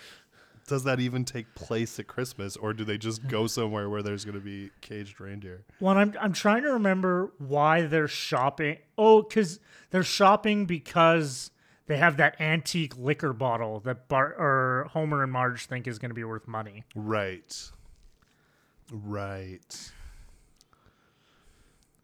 Does 0.69 0.83
that 0.85 0.99
even 0.99 1.25
take 1.25 1.53
place 1.55 1.99
at 1.99 2.07
Christmas, 2.07 2.55
or 2.55 2.73
do 2.73 2.85
they 2.85 2.97
just 2.97 3.27
go 3.27 3.47
somewhere 3.47 3.89
where 3.89 4.01
there's 4.01 4.23
going 4.23 4.35
to 4.35 4.43
be 4.43 4.69
caged 4.81 5.19
reindeer? 5.19 5.65
Well, 5.79 5.97
I'm 5.97 6.15
I'm 6.19 6.33
trying 6.33 6.63
to 6.63 6.71
remember 6.73 7.33
why 7.37 7.81
they're 7.81 8.07
shopping. 8.07 8.77
Oh, 8.97 9.23
because 9.23 9.59
they're 9.89 10.03
shopping 10.03 10.65
because 10.65 11.51
they 11.87 11.97
have 11.97 12.17
that 12.17 12.39
antique 12.39 12.97
liquor 12.97 13.33
bottle 13.33 13.79
that 13.81 14.07
Bart 14.07 14.35
or 14.37 14.87
Homer 14.91 15.23
and 15.23 15.31
Marge 15.31 15.65
think 15.65 15.87
is 15.87 15.97
going 15.99 16.11
to 16.11 16.15
be 16.15 16.23
worth 16.23 16.47
money. 16.47 16.85
Right. 16.95 17.71
Right. 18.91 19.91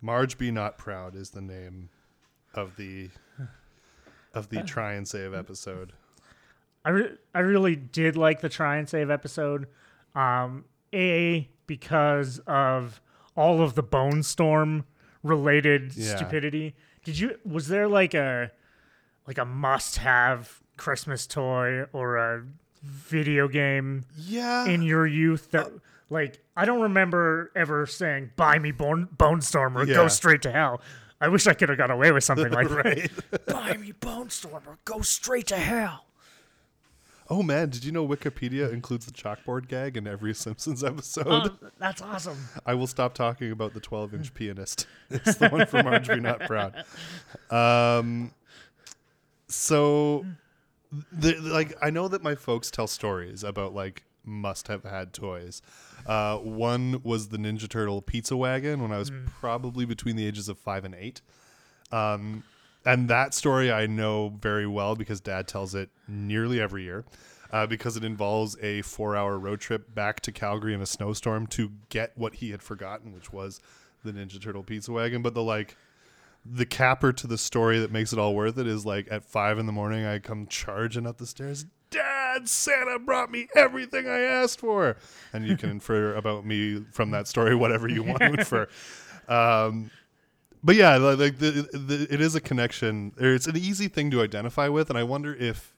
Marge 0.01 0.37
be 0.37 0.51
not 0.51 0.77
proud 0.77 1.15
is 1.15 1.29
the 1.29 1.41
name 1.41 1.89
of 2.53 2.75
the 2.77 3.09
of 4.33 4.49
the 4.49 4.63
try 4.65 4.93
and 4.93 5.07
save 5.07 5.33
episode. 5.33 5.93
I, 6.85 6.89
re- 6.91 7.17
I 7.33 7.39
really 7.39 7.75
did 7.75 8.15
like 8.15 8.39
the 8.41 8.47
try 8.49 8.77
and 8.77 8.87
save 8.87 9.09
episode. 9.09 9.67
Um, 10.15 10.63
a 10.93 11.49
because 11.67 12.39
of 12.47 13.01
all 13.35 13.61
of 13.61 13.75
the 13.75 13.83
Bone 13.83 14.23
Storm 14.23 14.85
related 15.23 15.93
Yeah. 15.95 16.15
stupidity. 16.15 16.75
Did 17.03 17.19
you 17.19 17.37
was 17.43 17.67
there 17.67 17.87
like 17.87 18.13
a 18.13 18.51
like 19.27 19.37
a 19.39 19.45
must 19.45 19.97
have 19.97 20.61
Christmas 20.77 21.25
toy 21.27 21.83
or 21.91 22.17
a 22.17 22.43
video 22.83 23.47
game 23.47 24.05
Yeah. 24.15 24.65
in 24.67 24.83
your 24.83 25.07
youth 25.07 25.51
that 25.51 25.71
like 26.09 26.39
I 26.55 26.65
don't 26.65 26.81
remember 26.81 27.51
ever 27.55 27.85
saying 27.87 28.29
buy 28.35 28.59
me 28.59 28.71
Bone 28.71 29.09
Bone 29.17 29.41
Storm 29.41 29.75
or 29.77 29.83
Yeah. 29.85 29.95
go 29.95 30.07
straight 30.07 30.43
to 30.43 30.51
hell. 30.51 30.81
I 31.19 31.29
wish 31.29 31.47
I 31.47 31.53
could 31.55 31.69
have 31.69 31.77
got 31.77 31.89
away 31.91 32.11
with 32.11 32.23
something 32.23 32.51
like 32.51 32.69
that. 32.69 33.45
buy 33.47 33.75
me 33.77 33.91
Bone 33.93 34.29
Storm 34.29 34.63
or 34.67 34.77
go 34.85 35.01
straight 35.01 35.47
to 35.47 35.57
hell. 35.57 36.04
Oh 37.27 37.41
man, 37.41 37.69
did 37.69 37.83
you 37.83 37.91
know 37.91 38.07
Wikipedia 38.07 38.71
includes 38.71 39.05
the 39.07 39.11
chalkboard 39.11 39.67
gag 39.67 39.97
in 39.97 40.05
every 40.07 40.33
Simpsons 40.35 40.83
episode? 40.83 41.27
Oh, 41.27 41.69
that's 41.79 42.01
awesome. 42.01 42.37
I 42.65 42.75
will 42.75 42.87
stop 42.87 43.13
talking 43.13 43.51
about 43.51 43.73
the 43.73 43.79
12 43.79 44.13
inch 44.13 44.33
pianist. 44.33 44.87
It's 45.09 45.35
the 45.35 45.49
one 45.49 45.65
from 45.67 45.85
Marge 45.85 46.07
Be 46.07 46.19
Not 46.19 46.41
Proud. 46.41 46.83
Um, 47.51 48.31
so, 49.47 50.25
the, 51.11 51.35
like, 51.35 51.77
I 51.81 51.91
know 51.91 52.07
that 52.07 52.23
my 52.23 52.33
folks 52.35 52.71
tell 52.71 52.87
stories 52.87 53.43
about 53.43 53.73
like 53.73 54.03
must 54.23 54.67
have 54.67 54.83
had 54.83 55.13
toys. 55.13 55.61
Uh, 56.05 56.37
one 56.37 57.01
was 57.03 57.29
the 57.29 57.37
Ninja 57.37 57.69
Turtle 57.69 58.01
pizza 58.01 58.35
wagon 58.35 58.81
when 58.81 58.91
I 58.91 58.97
was 58.97 59.11
probably 59.39 59.85
between 59.85 60.15
the 60.15 60.25
ages 60.25 60.49
of 60.49 60.57
five 60.57 60.85
and 60.85 60.95
eight. 60.95 61.21
Um, 61.91 62.43
and 62.85 63.09
that 63.09 63.33
story 63.33 63.71
I 63.71 63.87
know 63.87 64.29
very 64.39 64.67
well 64.67 64.95
because 64.95 65.19
dad 65.19 65.47
tells 65.47 65.75
it 65.75 65.89
nearly 66.07 66.59
every 66.61 66.83
year. 66.83 67.05
Uh, 67.51 67.65
because 67.65 67.95
it 67.95 68.03
involves 68.03 68.57
a 68.61 68.81
four 68.81 69.15
hour 69.15 69.37
road 69.37 69.61
trip 69.61 69.93
back 69.93 70.19
to 70.19 70.31
Calgary 70.31 70.73
in 70.73 70.81
a 70.81 70.85
snowstorm 70.85 71.45
to 71.47 71.71
get 71.89 72.11
what 72.15 72.35
he 72.35 72.49
had 72.49 72.61
forgotten, 72.61 73.13
which 73.13 73.31
was 73.31 73.61
the 74.03 74.11
Ninja 74.11 74.41
Turtle 74.41 74.63
pizza 74.63 74.91
wagon. 74.91 75.21
But 75.21 75.35
the 75.35 75.43
like, 75.43 75.77
the 76.45 76.65
capper 76.65 77.13
to 77.13 77.27
the 77.27 77.37
story 77.37 77.79
that 77.79 77.91
makes 77.91 78.11
it 78.11 78.19
all 78.19 78.35
worth 78.35 78.57
it 78.57 78.67
is 78.67 78.85
like 78.85 79.07
at 79.09 79.23
five 79.23 79.57
in 79.57 79.67
the 79.67 79.71
morning, 79.71 80.05
I 80.05 80.19
come 80.19 80.47
charging 80.47 81.07
up 81.07 81.17
the 81.17 81.25
stairs. 81.25 81.65
Dad, 81.91 82.49
Santa 82.49 82.99
brought 82.99 83.31
me 83.31 83.47
everything 83.55 84.07
I 84.07 84.19
asked 84.21 84.59
for. 84.59 84.97
And 85.31 85.47
you 85.47 85.55
can 85.55 85.69
infer 85.71 86.15
about 86.15 86.45
me 86.45 86.83
from 86.91 87.11
that 87.11 87.27
story 87.27 87.55
whatever 87.55 87.87
you 87.87 88.03
want 88.03 88.19
to 88.19 88.33
infer. 88.33 88.67
Um, 89.27 89.89
but 90.65 90.75
yeah, 90.75 90.97
like 90.97 91.37
the, 91.37 91.69
the, 91.71 92.07
it 92.09 92.19
is 92.19 92.33
a 92.33 92.41
connection. 92.41 93.13
It's 93.19 93.45
an 93.45 93.55
easy 93.55 93.87
thing 93.87 94.09
to 94.09 94.23
identify 94.23 94.67
with, 94.67 94.89
and 94.89 94.97
I 94.97 95.03
wonder 95.03 95.35
if 95.35 95.75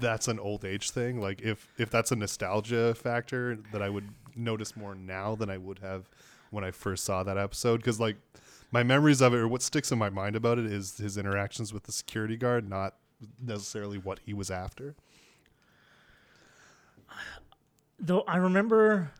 that's 0.00 0.28
an 0.28 0.38
old 0.38 0.64
age 0.64 0.90
thing. 0.90 1.20
Like 1.20 1.42
if 1.42 1.68
if 1.76 1.90
that's 1.90 2.12
a 2.12 2.16
nostalgia 2.16 2.94
factor 2.94 3.58
that 3.72 3.82
I 3.82 3.88
would 3.88 4.08
notice 4.36 4.76
more 4.76 4.94
now 4.94 5.34
than 5.34 5.50
I 5.50 5.58
would 5.58 5.80
have 5.80 6.08
when 6.50 6.62
I 6.62 6.70
first 6.70 7.04
saw 7.04 7.24
that 7.24 7.36
episode. 7.36 7.78
Because 7.78 7.98
like 7.98 8.16
my 8.70 8.84
memories 8.84 9.20
of 9.20 9.34
it, 9.34 9.38
or 9.38 9.48
what 9.48 9.60
sticks 9.60 9.90
in 9.90 9.98
my 9.98 10.08
mind 10.08 10.36
about 10.36 10.56
it, 10.56 10.66
is 10.66 10.98
his 10.98 11.18
interactions 11.18 11.72
with 11.72 11.82
the 11.82 11.92
security 11.92 12.36
guard, 12.36 12.68
not 12.68 12.94
necessarily 13.42 13.98
what 13.98 14.20
he 14.24 14.32
was 14.32 14.52
after. 14.52 14.94
Though 17.98 18.22
I 18.22 18.36
remember 18.36 19.10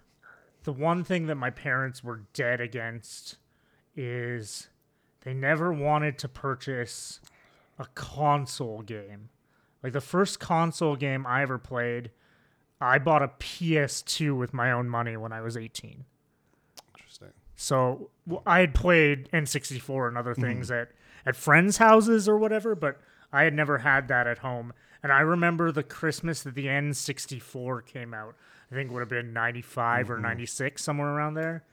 the 0.62 0.72
one 0.72 1.02
thing 1.02 1.26
that 1.26 1.34
my 1.34 1.50
parents 1.50 2.04
were 2.04 2.22
dead 2.34 2.60
against 2.60 3.36
is 3.96 4.68
they 5.24 5.34
never 5.34 5.72
wanted 5.72 6.18
to 6.18 6.28
purchase 6.28 7.20
a 7.78 7.86
console 7.94 8.82
game. 8.82 9.28
Like 9.82 9.92
the 9.92 10.00
first 10.00 10.40
console 10.40 10.96
game 10.96 11.26
I 11.26 11.42
ever 11.42 11.58
played, 11.58 12.10
I 12.80 12.98
bought 12.98 13.22
a 13.22 13.28
PS2 13.28 14.36
with 14.36 14.52
my 14.52 14.72
own 14.72 14.88
money 14.88 15.16
when 15.16 15.32
I 15.32 15.40
was 15.40 15.56
18. 15.56 16.04
Interesting. 16.96 17.32
So 17.56 18.10
I 18.46 18.60
had 18.60 18.74
played 18.74 19.28
N64 19.32 20.08
and 20.08 20.18
other 20.18 20.32
mm-hmm. 20.32 20.42
things 20.42 20.70
at 20.70 20.90
at 21.24 21.36
friends' 21.36 21.76
houses 21.76 22.28
or 22.28 22.36
whatever, 22.36 22.74
but 22.74 23.00
I 23.32 23.44
had 23.44 23.54
never 23.54 23.78
had 23.78 24.08
that 24.08 24.26
at 24.26 24.38
home. 24.38 24.72
And 25.02 25.12
I 25.12 25.20
remember 25.20 25.72
the 25.72 25.82
Christmas 25.82 26.42
that 26.42 26.54
the 26.54 26.66
N64 26.66 27.86
came 27.86 28.14
out. 28.14 28.34
I 28.70 28.74
think 28.74 28.90
it 28.90 28.92
would 28.92 29.00
have 29.00 29.08
been 29.08 29.32
95 29.32 30.10
or 30.10 30.14
mm-hmm. 30.14 30.22
96, 30.22 30.82
somewhere 30.82 31.08
around 31.08 31.34
there. 31.34 31.64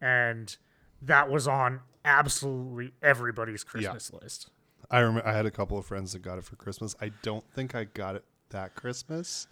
And 0.00 0.56
that 1.02 1.30
was 1.30 1.46
on 1.48 1.80
absolutely 2.04 2.92
everybody's 3.02 3.64
Christmas 3.64 4.12
list. 4.12 4.50
I 4.90 5.00
remember 5.00 5.28
I 5.28 5.32
had 5.32 5.46
a 5.46 5.50
couple 5.50 5.76
of 5.78 5.84
friends 5.84 6.12
that 6.12 6.20
got 6.20 6.38
it 6.38 6.44
for 6.44 6.56
Christmas. 6.56 6.96
I 7.00 7.12
don't 7.22 7.44
think 7.52 7.74
I 7.74 7.84
got 7.84 8.16
it 8.16 8.24
that 8.50 8.74
Christmas, 8.74 9.46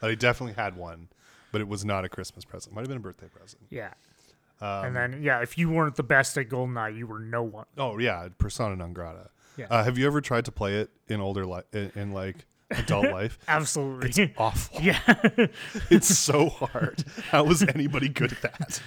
but 0.00 0.10
I 0.10 0.14
definitely 0.14 0.54
had 0.54 0.76
one. 0.76 1.08
But 1.50 1.60
it 1.60 1.68
was 1.68 1.84
not 1.84 2.04
a 2.04 2.08
Christmas 2.08 2.44
present. 2.46 2.74
Might 2.74 2.82
have 2.82 2.88
been 2.88 2.96
a 2.96 3.00
birthday 3.00 3.28
present. 3.28 3.62
Yeah. 3.68 3.92
Um, 4.62 4.86
and 4.86 4.96
then, 4.96 5.22
yeah, 5.22 5.42
if 5.42 5.58
you 5.58 5.70
weren't 5.70 5.96
the 5.96 6.02
best 6.02 6.38
at 6.38 6.48
GoldenEye, 6.48 6.96
you 6.96 7.06
were 7.06 7.18
no 7.18 7.42
one. 7.42 7.66
Oh 7.76 7.98
yeah, 7.98 8.28
persona 8.38 8.76
non 8.76 8.92
grata. 8.92 9.30
Yeah. 9.56 9.66
Uh, 9.68 9.84
have 9.84 9.98
you 9.98 10.06
ever 10.06 10.20
tried 10.20 10.44
to 10.46 10.52
play 10.52 10.76
it 10.76 10.90
in 11.08 11.20
older 11.20 11.44
life 11.44 11.64
in, 11.72 11.92
in 11.94 12.12
like 12.12 12.46
adult 12.78 13.04
life? 13.12 13.38
Absolutely. 13.48 14.24
It's 14.24 14.34
Awful. 14.38 14.80
yeah. 14.80 15.00
It's 15.90 16.18
so 16.18 16.48
hard. 16.48 17.04
How 17.30 17.44
was 17.44 17.62
anybody 17.62 18.08
good 18.08 18.32
at 18.32 18.42
that? 18.42 18.82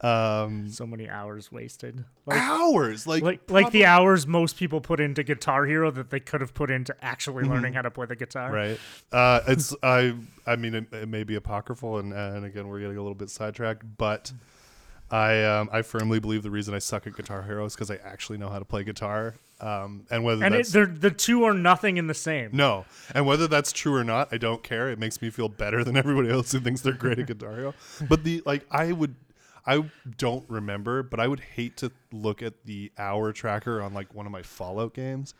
Um, 0.00 0.68
so 0.68 0.86
many 0.86 1.08
hours 1.08 1.50
wasted. 1.50 2.04
Like, 2.26 2.40
hours, 2.40 3.06
like 3.06 3.22
like, 3.22 3.50
like 3.50 3.70
the 3.72 3.84
hours 3.86 4.26
most 4.26 4.56
people 4.56 4.80
put 4.80 5.00
into 5.00 5.22
Guitar 5.22 5.64
Hero 5.66 5.90
that 5.90 6.10
they 6.10 6.20
could 6.20 6.40
have 6.40 6.54
put 6.54 6.70
into 6.70 6.94
actually 7.02 7.44
learning 7.44 7.72
how 7.72 7.82
to 7.82 7.90
play 7.90 8.06
the 8.06 8.16
guitar. 8.16 8.52
right. 8.52 8.78
Uh, 9.12 9.40
it's 9.48 9.74
I. 9.82 10.14
I 10.46 10.54
mean, 10.56 10.74
it, 10.74 10.92
it 10.92 11.08
may 11.08 11.24
be 11.24 11.34
apocryphal, 11.34 11.98
and 11.98 12.12
and 12.12 12.44
again, 12.44 12.68
we're 12.68 12.80
getting 12.80 12.96
a 12.96 13.00
little 13.02 13.14
bit 13.14 13.30
sidetracked, 13.30 13.84
but. 13.96 14.32
I 15.08 15.44
um, 15.44 15.70
I 15.72 15.82
firmly 15.82 16.18
believe 16.18 16.42
the 16.42 16.50
reason 16.50 16.74
I 16.74 16.80
suck 16.80 17.06
at 17.06 17.14
Guitar 17.14 17.44
Hero 17.44 17.64
is 17.64 17.74
because 17.76 17.92
I 17.92 17.96
actually 18.02 18.38
know 18.38 18.48
how 18.48 18.58
to 18.58 18.64
play 18.64 18.82
guitar, 18.82 19.36
um, 19.60 20.04
and 20.10 20.22
whether 20.24 20.44
And 20.44 20.54
it, 20.54 20.66
the 21.00 21.10
two 21.10 21.44
are 21.44 21.54
nothing 21.54 21.96
in 21.96 22.06
the 22.06 22.14
same. 22.14 22.50
No, 22.52 22.84
and 23.14 23.26
whether 23.26 23.48
that's 23.48 23.72
true 23.72 23.94
or 23.94 24.04
not, 24.04 24.32
I 24.32 24.38
don't 24.38 24.62
care. 24.62 24.90
It 24.90 24.98
makes 24.98 25.22
me 25.22 25.30
feel 25.30 25.48
better 25.48 25.82
than 25.82 25.96
everybody 26.02 26.30
else 26.30 26.52
who 26.52 26.60
thinks 26.60 26.82
they're 26.82 26.92
great 26.92 27.18
at 27.18 27.26
Guitar 27.26 27.74
But 28.08 28.24
the 28.24 28.42
like, 28.44 28.66
I 28.70 28.92
would, 28.92 29.14
I 29.64 29.84
don't 30.18 30.44
remember, 30.48 31.02
but 31.02 31.20
I 31.20 31.26
would 31.26 31.40
hate 31.40 31.78
to 31.78 31.90
look 32.12 32.42
at 32.42 32.64
the 32.64 32.92
hour 32.98 33.32
tracker 33.32 33.80
on 33.80 33.94
like 33.94 34.14
one 34.14 34.26
of 34.26 34.32
my 34.32 34.42
Fallout 34.42 34.94
games. 34.94 35.34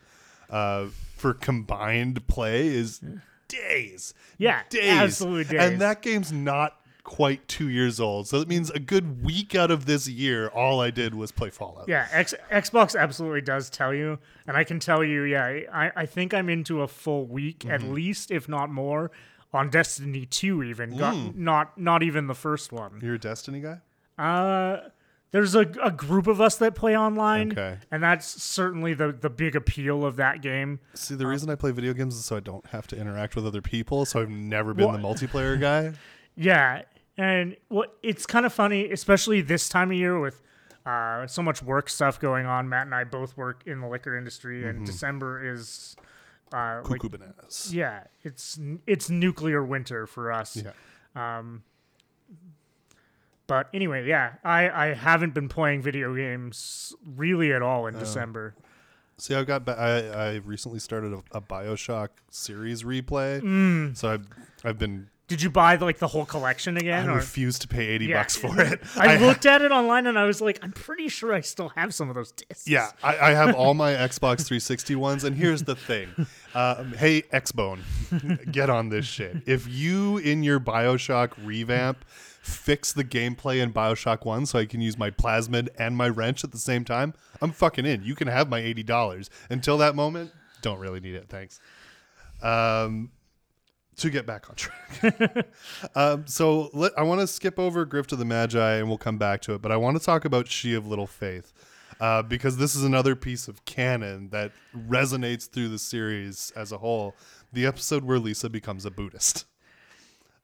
Uh, 0.49 0.87
for 1.15 1.33
combined 1.33 2.25
play 2.27 2.67
is 2.67 3.01
days. 3.47 4.13
Yeah, 4.37 4.61
days, 4.69 4.89
absolutely 4.89 5.43
days. 5.43 5.59
And 5.59 5.81
that 5.81 6.01
game's 6.01 6.31
not 6.31 6.79
quite 7.07 7.47
two 7.47 7.69
years 7.69 7.99
old, 8.01 8.27
so 8.27 8.37
that 8.37 8.49
means 8.49 8.69
a 8.71 8.79
good 8.79 9.23
week 9.23 9.55
out 9.55 9.71
of 9.71 9.85
this 9.85 10.07
year, 10.09 10.49
all 10.49 10.81
I 10.81 10.91
did 10.91 11.15
was 11.15 11.31
play 11.31 11.49
Fallout. 11.49 11.87
Yeah, 11.87 12.05
X, 12.11 12.35
Xbox 12.51 12.99
absolutely 12.99 13.39
does 13.41 13.69
tell 13.69 13.93
you, 13.93 14.19
and 14.45 14.57
I 14.57 14.63
can 14.65 14.77
tell 14.79 15.03
you, 15.03 15.23
yeah, 15.23 15.61
I, 15.73 15.91
I 15.95 16.05
think 16.05 16.33
I'm 16.33 16.49
into 16.49 16.81
a 16.81 16.87
full 16.87 17.25
week 17.25 17.65
at 17.65 17.79
Mm-hmm. 17.79 17.93
least, 17.93 18.29
if 18.29 18.49
not 18.49 18.69
more, 18.69 19.09
on 19.53 19.69
Destiny 19.69 20.25
2 20.25 20.63
even. 20.63 20.97
Got, 20.97 21.15
Mm. 21.15 21.35
not 21.37 21.77
not 21.79 22.03
even 22.03 22.27
the 22.27 22.35
first 22.35 22.71
one. 22.73 22.99
You're 23.01 23.15
a 23.15 23.19
Destiny 23.19 23.61
guy. 23.61 23.79
Uh, 24.21 24.89
there's 25.31 25.55
a, 25.55 25.61
a 25.83 25.91
group 25.91 26.27
of 26.27 26.41
us 26.41 26.57
that 26.57 26.75
play 26.75 26.97
online, 26.97 27.51
Okay. 27.53 27.77
and 27.89 28.03
that's 28.03 28.43
certainly 28.43 28.93
the, 28.93 29.13
the 29.13 29.29
big 29.29 29.55
appeal 29.55 30.03
of 30.05 30.17
that 30.17 30.41
game. 30.41 30.79
See, 30.93 31.15
the 31.15 31.25
reason 31.27 31.49
I 31.49 31.55
play 31.55 31.71
video 31.71 31.93
games 31.93 32.15
is 32.15 32.25
so 32.25 32.35
I 32.35 32.39
don't 32.41 32.65
have 32.67 32.87
to 32.87 32.97
interact 32.99 33.35
with 33.37 33.47
other 33.47 33.61
people. 33.61 34.05
So 34.05 34.21
I've 34.21 34.29
never 34.29 34.73
been 34.73 34.91
the 34.91 34.99
multiplayer 34.99 35.59
guy. 35.59 35.93
Yeah, 36.39 36.83
and 37.17 37.55
what 37.69 37.97
it's 38.03 38.25
kind 38.25 38.45
of 38.45 38.53
funny, 38.53 38.89
especially 38.91 39.41
this 39.41 39.69
time 39.69 39.91
of 39.91 39.97
year 39.97 40.19
with 40.19 40.41
uh, 40.85 41.27
so 41.27 41.41
much 41.41 41.61
work 41.63 41.89
stuff 41.89 42.19
going 42.19 42.45
on. 42.45 42.69
Matt 42.69 42.85
and 42.87 42.95
I 42.95 43.03
both 43.03 43.35
work 43.35 43.63
in 43.65 43.81
the 43.81 43.87
liquor 43.87 44.17
industry, 44.17 44.61
Mm-hmm. 44.61 44.69
and 44.77 44.85
December 44.85 45.51
is 45.53 45.95
uh, 46.53 46.75
like 46.83 47.01
Cuckoo 47.01 47.09
bananas. 47.09 47.69
yeah, 47.73 48.03
it's 48.23 48.59
it's 48.85 49.09
nuclear 49.09 49.63
winter 49.65 50.07
for 50.07 50.31
us. 50.31 50.55
Yeah. 50.55 50.71
Um, 51.15 51.63
But 53.47 53.69
anyway, 53.73 54.05
yeah, 54.07 54.33
I 54.43 54.69
I 54.69 54.93
haven't 54.93 55.33
been 55.33 55.47
playing 55.49 55.81
video 55.81 56.13
games 56.15 56.93
really 57.15 57.53
at 57.53 57.61
all 57.61 57.87
in 57.87 57.95
Oh. 57.95 57.99
December. 57.99 58.55
See, 59.17 59.33
I've 59.33 59.47
got. 59.47 59.65
Ba- 59.65 59.79
I 59.79 60.29
I 60.31 60.35
recently 60.37 60.79
started 60.79 61.13
a, 61.13 61.23
a 61.37 61.41
Bioshock 61.41 62.09
series 62.29 62.83
replay. 62.83 63.41
Mm. 63.41 63.95
So 63.97 64.09
I've 64.11 64.27
I've 64.63 64.77
been. 64.77 65.09
Did 65.27 65.41
you 65.41 65.49
buy 65.49 65.75
like 65.75 65.97
the 65.97 66.07
whole 66.07 66.25
collection 66.25 66.77
I 66.77 66.79
again? 66.79 67.09
or? 67.09 67.15
refuse 67.15 67.59
to 67.59 67.67
pay 67.67 67.87
eighty 67.87 68.05
Yeah. 68.05 68.19
bucks 68.21 68.37
for 68.37 68.61
it. 68.61 68.79
I, 68.95 69.15
ha- 69.17 69.25
looked 69.25 69.45
at 69.45 69.61
it 69.61 69.71
online 69.73 70.07
and 70.07 70.17
I 70.17 70.23
was 70.23 70.39
like, 70.39 70.57
I'm 70.61 70.71
pretty 70.71 71.09
sure 71.09 71.33
I 71.33 71.41
still 71.41 71.69
have 71.69 71.93
some 71.93 72.07
of 72.07 72.15
those 72.15 72.31
discs. 72.31 72.67
Yeah, 72.67 72.91
I, 73.03 73.17
I 73.17 73.29
have 73.31 73.53
all 73.53 73.73
my 73.73 73.91
Xbox 74.07 74.45
360 74.45 74.95
ones, 74.95 75.23
and 75.25 75.35
here's 75.35 75.63
the 75.63 75.75
thing. 75.75 76.07
Um, 76.55 76.93
hey, 76.93 77.23
Xbone, 77.23 77.79
get 78.51 78.69
on 78.69 78.87
this 78.89 79.05
shit. 79.05 79.37
If 79.45 79.67
you 79.67 80.17
in 80.17 80.43
your 80.43 80.59
Bioshock 80.61 81.31
revamp 81.43 82.05
fix 82.41 82.93
the 82.93 83.03
gameplay 83.03 83.61
in 83.61 83.73
Bioshock 83.73 84.23
1 84.25 84.45
so 84.45 84.57
I 84.57 84.65
can 84.65 84.79
use 84.79 84.97
my 84.97 85.09
plasmid 85.11 85.67
and 85.77 85.97
my 85.97 86.07
wrench 86.07 86.45
at 86.45 86.51
the 86.53 86.57
same 86.57 86.85
time, 86.85 87.13
I'm 87.41 87.51
fucking 87.51 87.85
in. 87.85 88.03
You 88.03 88.15
can 88.15 88.29
have 88.29 88.47
my 88.47 88.61
$80. 88.61 89.27
Until 89.49 89.77
that 89.79 89.95
moment, 89.95 90.31
don't 90.61 90.79
really 90.79 91.01
need 91.01 91.15
it. 91.15 91.27
Thanks. 91.27 91.59
Um, 92.41 93.11
to 93.97 94.09
get 94.09 94.25
back 94.25 94.49
on 94.49 94.55
track. 94.55 95.47
um, 95.95 96.25
so 96.27 96.69
let, 96.73 96.97
I 96.97 97.03
want 97.03 97.21
to 97.21 97.27
skip 97.27 97.59
over 97.59 97.85
Grift 97.85 98.11
of 98.11 98.19
the 98.19 98.25
Magi 98.25 98.75
and 98.75 98.87
we'll 98.87 98.97
come 98.97 99.17
back 99.17 99.41
to 99.41 99.53
it, 99.53 99.61
but 99.61 99.71
I 99.71 99.77
want 99.77 99.97
to 99.97 100.03
talk 100.03 100.25
about 100.25 100.47
She 100.47 100.73
of 100.73 100.87
Little 100.87 101.07
Faith 101.07 101.53
uh, 101.99 102.21
because 102.21 102.57
this 102.57 102.75
is 102.75 102.83
another 102.83 103.15
piece 103.15 103.47
of 103.47 103.65
canon 103.65 104.29
that 104.29 104.51
resonates 104.75 105.49
through 105.49 105.69
the 105.69 105.79
series 105.79 106.51
as 106.55 106.71
a 106.71 106.77
whole. 106.77 107.15
The 107.53 107.65
episode 107.65 108.03
where 108.03 108.19
Lisa 108.19 108.49
becomes 108.49 108.85
a 108.85 108.91
Buddhist. 108.91 109.45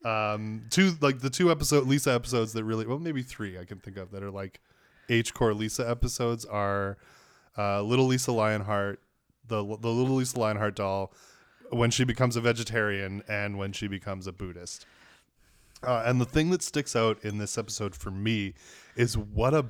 Um, 0.03 0.65
two 0.69 0.93
like 0.99 1.19
the 1.19 1.29
two 1.29 1.49
episode 1.49 1.87
Lisa 1.87 2.11
episodes 2.11 2.51
that 2.53 2.65
really 2.65 2.85
well 2.85 2.99
maybe 2.99 3.23
three 3.23 3.57
I 3.57 3.63
can 3.63 3.79
think 3.79 3.95
of 3.95 4.11
that 4.11 4.21
are 4.21 4.31
like 4.31 4.59
H 5.07 5.33
core 5.33 5.53
Lisa 5.53 5.89
episodes 5.89 6.43
are 6.43 6.97
uh, 7.57 7.81
Little 7.81 8.07
Lisa 8.07 8.33
Lionheart, 8.33 8.99
the 9.47 9.63
the 9.63 9.89
Little 9.89 10.15
Lisa 10.15 10.37
Lionheart 10.39 10.75
doll, 10.75 11.13
when 11.73 11.91
she 11.91 12.03
becomes 12.03 12.35
a 12.35 12.41
vegetarian 12.41 13.23
and 13.27 13.57
when 13.57 13.71
she 13.73 13.87
becomes 13.87 14.27
a 14.27 14.31
Buddhist. 14.31 14.85
Uh, 15.85 16.03
and 16.05 16.21
the 16.21 16.25
thing 16.25 16.49
that 16.51 16.61
sticks 16.63 16.95
out 16.95 17.23
in 17.25 17.37
this 17.39 17.57
episode 17.57 17.93
for 17.95 18.09
me 18.11 18.53
is 18.95 19.17
what 19.17 19.53
a 19.53 19.65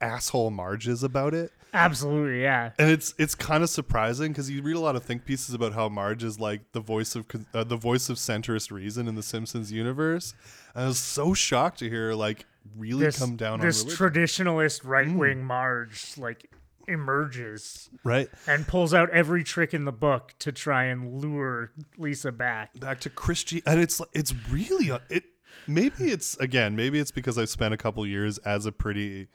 asshole 0.00 0.50
Marge 0.50 0.88
is 0.88 1.02
about 1.02 1.34
it. 1.34 1.52
Absolutely, 1.74 2.42
yeah. 2.42 2.70
And 2.78 2.90
it's 2.90 3.14
it's 3.18 3.34
kind 3.34 3.62
of 3.62 3.68
surprising 3.68 4.32
because 4.32 4.48
you 4.50 4.62
read 4.62 4.76
a 4.76 4.80
lot 4.80 4.96
of 4.96 5.02
think 5.04 5.24
pieces 5.26 5.54
about 5.54 5.74
how 5.74 5.88
Marge 5.88 6.24
is 6.24 6.40
like 6.40 6.62
the 6.72 6.80
voice 6.80 7.14
of 7.14 7.26
uh, 7.52 7.62
the 7.62 7.76
voice 7.76 8.08
of 8.08 8.16
centrist 8.16 8.70
reason 8.72 9.06
in 9.06 9.14
the 9.16 9.22
Simpsons 9.22 9.70
universe. 9.70 10.32
And 10.74 10.84
I 10.84 10.86
was 10.88 10.98
so 10.98 11.34
shocked 11.34 11.80
to 11.80 11.90
hear 11.90 12.14
like 12.14 12.46
really 12.76 13.04
This, 13.04 13.18
come 13.18 13.36
down 13.36 13.60
this 13.60 13.82
on 13.82 13.88
religion. 13.88 14.06
traditionalist 14.46 14.80
right 14.84 15.08
Mm. 15.08 15.16
wing 15.18 15.44
Marge 15.44 16.16
like 16.16 16.50
emerges 16.88 17.90
right 18.04 18.28
and 18.46 18.66
pulls 18.66 18.92
out 18.94 19.10
every 19.10 19.44
trick 19.44 19.72
in 19.74 19.84
the 19.84 19.92
book 19.92 20.34
to 20.40 20.50
try 20.52 20.84
and 20.84 21.20
lure 21.20 21.70
Lisa 21.96 22.32
back. 22.32 22.78
back 22.80 23.00
to 23.00 23.10
Christian, 23.10 23.60
and 23.66 23.80
it's 23.80 24.00
it's 24.12 24.34
really 24.50 24.90
it. 25.10 25.24
Maybe 25.66 26.04
it's 26.10 26.36
again, 26.38 26.74
maybe 26.76 26.98
it's 26.98 27.10
because 27.10 27.36
I've 27.38 27.50
spent 27.50 27.74
a 27.74 27.76
couple 27.76 28.06
years 28.06 28.38
as 28.38 28.64
a 28.66 28.72
pretty 28.72 29.28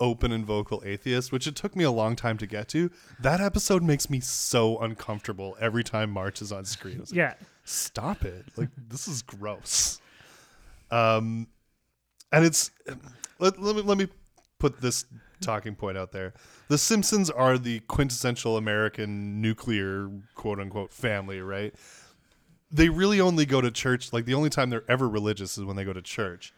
open 0.00 0.32
and 0.32 0.44
vocal 0.44 0.82
atheist, 0.84 1.30
which 1.30 1.46
it 1.46 1.54
took 1.54 1.76
me 1.76 1.84
a 1.84 1.90
long 1.90 2.16
time 2.16 2.36
to 2.38 2.46
get 2.46 2.66
to. 2.68 2.90
That 3.20 3.40
episode 3.40 3.82
makes 3.82 4.10
me 4.10 4.18
so 4.20 4.78
uncomfortable 4.78 5.56
every 5.60 5.84
time 5.84 6.10
Marge 6.10 6.42
is 6.42 6.50
on 6.50 6.64
screen. 6.64 6.98
Like, 7.00 7.12
Yeah. 7.12 7.34
stop 7.64 8.24
it 8.24 8.46
like 8.56 8.70
this 8.88 9.06
is 9.06 9.22
gross 9.22 10.00
um 10.90 11.46
and 12.32 12.44
it's 12.44 12.72
let, 13.38 13.60
let 13.62 13.76
me 13.76 13.82
let 13.82 13.96
me 13.98 14.08
put 14.58 14.80
this 14.80 15.04
talking 15.42 15.74
point 15.74 15.98
out 15.98 16.12
there 16.12 16.32
the 16.68 16.78
simpsons 16.78 17.28
are 17.30 17.58
the 17.58 17.80
quintessential 17.80 18.56
american 18.56 19.40
nuclear 19.40 20.08
quote 20.34 20.58
unquote 20.58 20.92
family 20.92 21.40
right 21.40 21.74
they 22.70 22.88
really 22.88 23.20
only 23.20 23.44
go 23.44 23.60
to 23.60 23.70
church 23.70 24.12
like 24.12 24.24
the 24.24 24.34
only 24.34 24.48
time 24.50 24.70
they're 24.70 24.84
ever 24.88 25.08
religious 25.08 25.58
is 25.58 25.64
when 25.64 25.76
they 25.76 25.84
go 25.84 25.92
to 25.92 26.02
church 26.02 26.52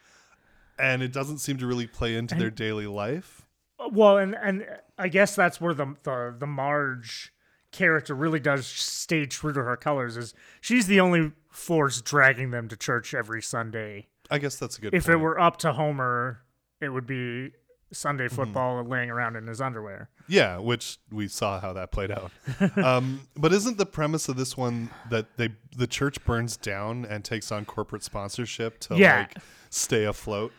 and 0.78 1.02
it 1.02 1.12
doesn't 1.12 1.38
seem 1.38 1.56
to 1.56 1.66
really 1.66 1.86
play 1.86 2.16
into 2.16 2.34
their 2.34 2.50
daily 2.50 2.86
life 2.86 3.46
uh, 3.78 3.88
Well, 3.92 4.18
and 4.18 4.34
and 4.34 4.66
I 4.98 5.08
guess 5.08 5.34
that's 5.36 5.60
where 5.60 5.74
the 5.74 5.94
the 6.04 6.34
the 6.38 6.46
Marge 6.46 7.32
character 7.72 8.14
really 8.14 8.38
does 8.40 8.66
stay 8.66 9.26
true 9.26 9.52
to 9.52 9.62
her 9.62 9.76
colors. 9.76 10.16
Is 10.16 10.32
she's 10.60 10.86
the 10.86 11.00
only 11.00 11.32
force 11.50 12.00
dragging 12.02 12.50
them 12.52 12.68
to 12.68 12.76
church 12.76 13.14
every 13.14 13.42
Sunday. 13.42 14.06
i 14.30 14.38
guess 14.38 14.56
that's 14.56 14.78
a 14.78 14.80
good 14.80 14.94
If 14.94 15.06
point. 15.06 15.14
it 15.14 15.22
were 15.22 15.38
up 15.40 15.56
to 15.58 15.72
Homer, 15.72 16.40
it 16.80 16.88
would 16.88 17.06
be 17.06 17.50
Sunday 17.94 18.26
Mm-hmm. 18.26 18.34
football 18.36 18.84
laying 18.84 19.10
around 19.10 19.36
in 19.36 19.46
his 19.46 19.60
underwear. 19.60 20.08
Yeah, 20.28 20.58
which 20.58 20.98
we 21.10 21.28
saw 21.28 21.60
how 21.60 21.72
that 21.74 21.90
played 21.92 22.10
out. 22.10 22.30
um, 22.76 23.20
but 23.36 23.52
isn't 23.52 23.78
the 23.78 23.86
premise 23.86 24.28
of 24.28 24.36
this 24.36 24.56
one 24.56 24.90
that 25.10 25.36
they 25.36 25.50
the 25.76 25.86
church 25.86 26.22
burns 26.24 26.56
down 26.56 27.04
and 27.04 27.24
takes 27.24 27.50
on 27.52 27.64
corporate 27.64 28.02
sponsorship 28.02 28.78
to 28.80 28.96
Yeah. 28.96 29.18
like 29.20 29.34
stay 29.70 30.04
afloat, 30.04 30.52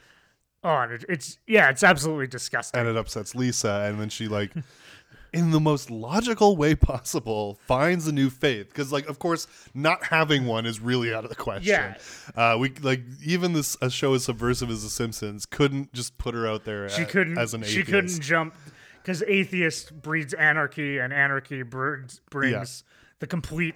Oh, 0.63 0.77
and 0.77 0.91
it, 0.93 1.05
it's 1.07 1.37
yeah, 1.47 1.69
it's 1.69 1.83
absolutely 1.83 2.27
disgusting. 2.27 2.79
and 2.79 2.89
it 2.89 2.97
upsets 2.97 3.35
Lisa, 3.35 3.85
and 3.87 3.99
then 3.99 4.09
she 4.09 4.27
like 4.27 4.51
in 5.35 5.51
the 5.51 5.59
most 5.59 5.91
logical 5.91 6.55
way 6.57 6.73
possible 6.75 7.59
finds 7.67 8.07
a 8.07 8.11
new 8.11 8.29
faith 8.29 8.69
because 8.69 8.91
like 8.91 9.07
of 9.07 9.19
course 9.19 9.47
not 9.73 10.03
having 10.05 10.45
one 10.45 10.65
is 10.65 10.79
really 10.79 11.13
out 11.13 11.23
of 11.23 11.29
the 11.29 11.35
question 11.35 11.67
Yeah. 11.69 11.97
uh 12.35 12.57
we 12.57 12.69
like 12.81 13.01
even 13.23 13.53
this 13.53 13.77
a 13.81 13.89
show 13.89 14.13
as 14.13 14.23
subversive 14.23 14.69
as 14.71 14.83
the 14.83 14.89
simpsons 14.89 15.45
couldn't 15.45 15.93
just 15.93 16.17
put 16.17 16.33
her 16.33 16.47
out 16.47 16.63
there 16.65 16.87
She 16.89 17.03
a- 17.03 17.05
couldn't. 17.05 17.37
as 17.37 17.53
an 17.53 17.61
atheist. 17.63 17.75
she 17.77 17.83
couldn't 17.83 18.21
jump 18.21 18.55
because 19.01 19.21
atheist 19.27 20.01
breeds 20.01 20.33
anarchy, 20.33 20.97
and 20.97 21.13
anarchy 21.13 21.61
brings 21.61 22.21
brings 22.31 22.83
the 23.19 23.27
complete 23.27 23.75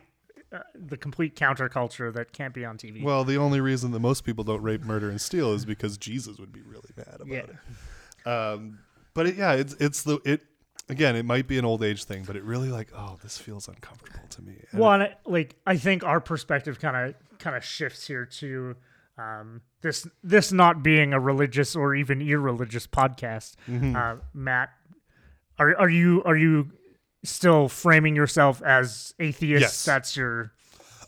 uh, 0.51 0.59
the 0.73 0.97
complete 0.97 1.35
counterculture 1.35 2.11
that 2.11 2.33
can't 2.33 2.55
be 2.55 2.65
on 2.65 2.75
TV. 2.77 3.03
well 3.03 3.23
the 3.23 3.37
only 3.37 3.61
reason 3.61 3.91
that 3.91 3.99
most 3.99 4.23
people 4.23 4.43
don't 4.43 4.63
rape 4.63 4.81
murder 4.81 5.07
and 5.09 5.21
steal 5.21 5.53
is 5.53 5.63
because 5.65 5.97
jesus 5.97 6.39
would 6.39 6.51
be 6.51 6.61
really 6.61 6.89
mad 6.97 7.17
about 7.21 7.27
Yeah. 7.27 7.43
it 7.43 8.27
um 8.27 8.79
but 9.13 9.27
it, 9.27 9.35
yeah 9.35 9.53
it's 9.53 9.73
it's 9.79 10.01
the 10.03 10.19
it 10.25 10.41
again 10.89 11.15
it 11.15 11.25
might 11.25 11.47
be 11.47 11.57
an 11.57 11.65
old 11.65 11.83
age 11.83 12.03
thing 12.03 12.23
but 12.23 12.35
it 12.35 12.43
really 12.43 12.69
like 12.69 12.89
oh 12.95 13.17
this 13.23 13.37
feels 13.37 13.67
uncomfortable 13.67 14.27
to 14.29 14.41
me 14.41 14.53
And 14.71 14.79
Well, 14.79 14.91
and 14.93 15.03
I, 15.03 15.15
like 15.25 15.55
I 15.65 15.77
think 15.77 16.03
our 16.03 16.19
perspective 16.19 16.79
kind 16.79 16.95
of 17.09 17.15
kind 17.39 17.55
of 17.55 17.63
shifts 17.63 18.07
here 18.07 18.25
to 18.25 18.75
um, 19.17 19.61
this 19.81 20.07
this 20.23 20.51
not 20.51 20.83
being 20.83 21.13
a 21.13 21.19
religious 21.19 21.75
or 21.75 21.95
even 21.95 22.21
irreligious 22.21 22.87
podcast. 22.87 23.55
Mm-hmm. 23.69 23.95
Uh, 23.95 24.15
Matt, 24.33 24.69
are 25.57 25.77
are 25.77 25.89
you 25.89 26.23
are 26.23 26.37
you 26.37 26.71
still 27.23 27.67
framing 27.67 28.15
yourself 28.15 28.61
as 28.61 29.13
atheist? 29.19 29.61
Yes. 29.61 29.85
That's 29.85 30.15
your 30.15 30.53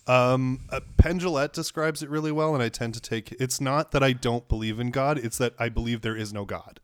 Um, 0.07 0.61
uh, 0.71 0.81
Penn 0.97 1.19
Jillette 1.19 1.53
describes 1.53 2.03
it 2.03 2.09
really 2.09 2.31
well, 2.31 2.53
and 2.53 2.63
I 2.63 2.69
tend 2.69 2.93
to 2.95 3.01
take. 3.01 3.31
It's 3.33 3.61
not 3.61 3.91
that 3.91 4.03
I 4.03 4.13
don't 4.13 4.47
believe 4.47 4.79
in 4.79 4.91
God; 4.91 5.17
it's 5.17 5.37
that 5.37 5.53
I 5.59 5.69
believe 5.69 6.01
there 6.01 6.17
is 6.17 6.33
no 6.33 6.45
God. 6.45 6.79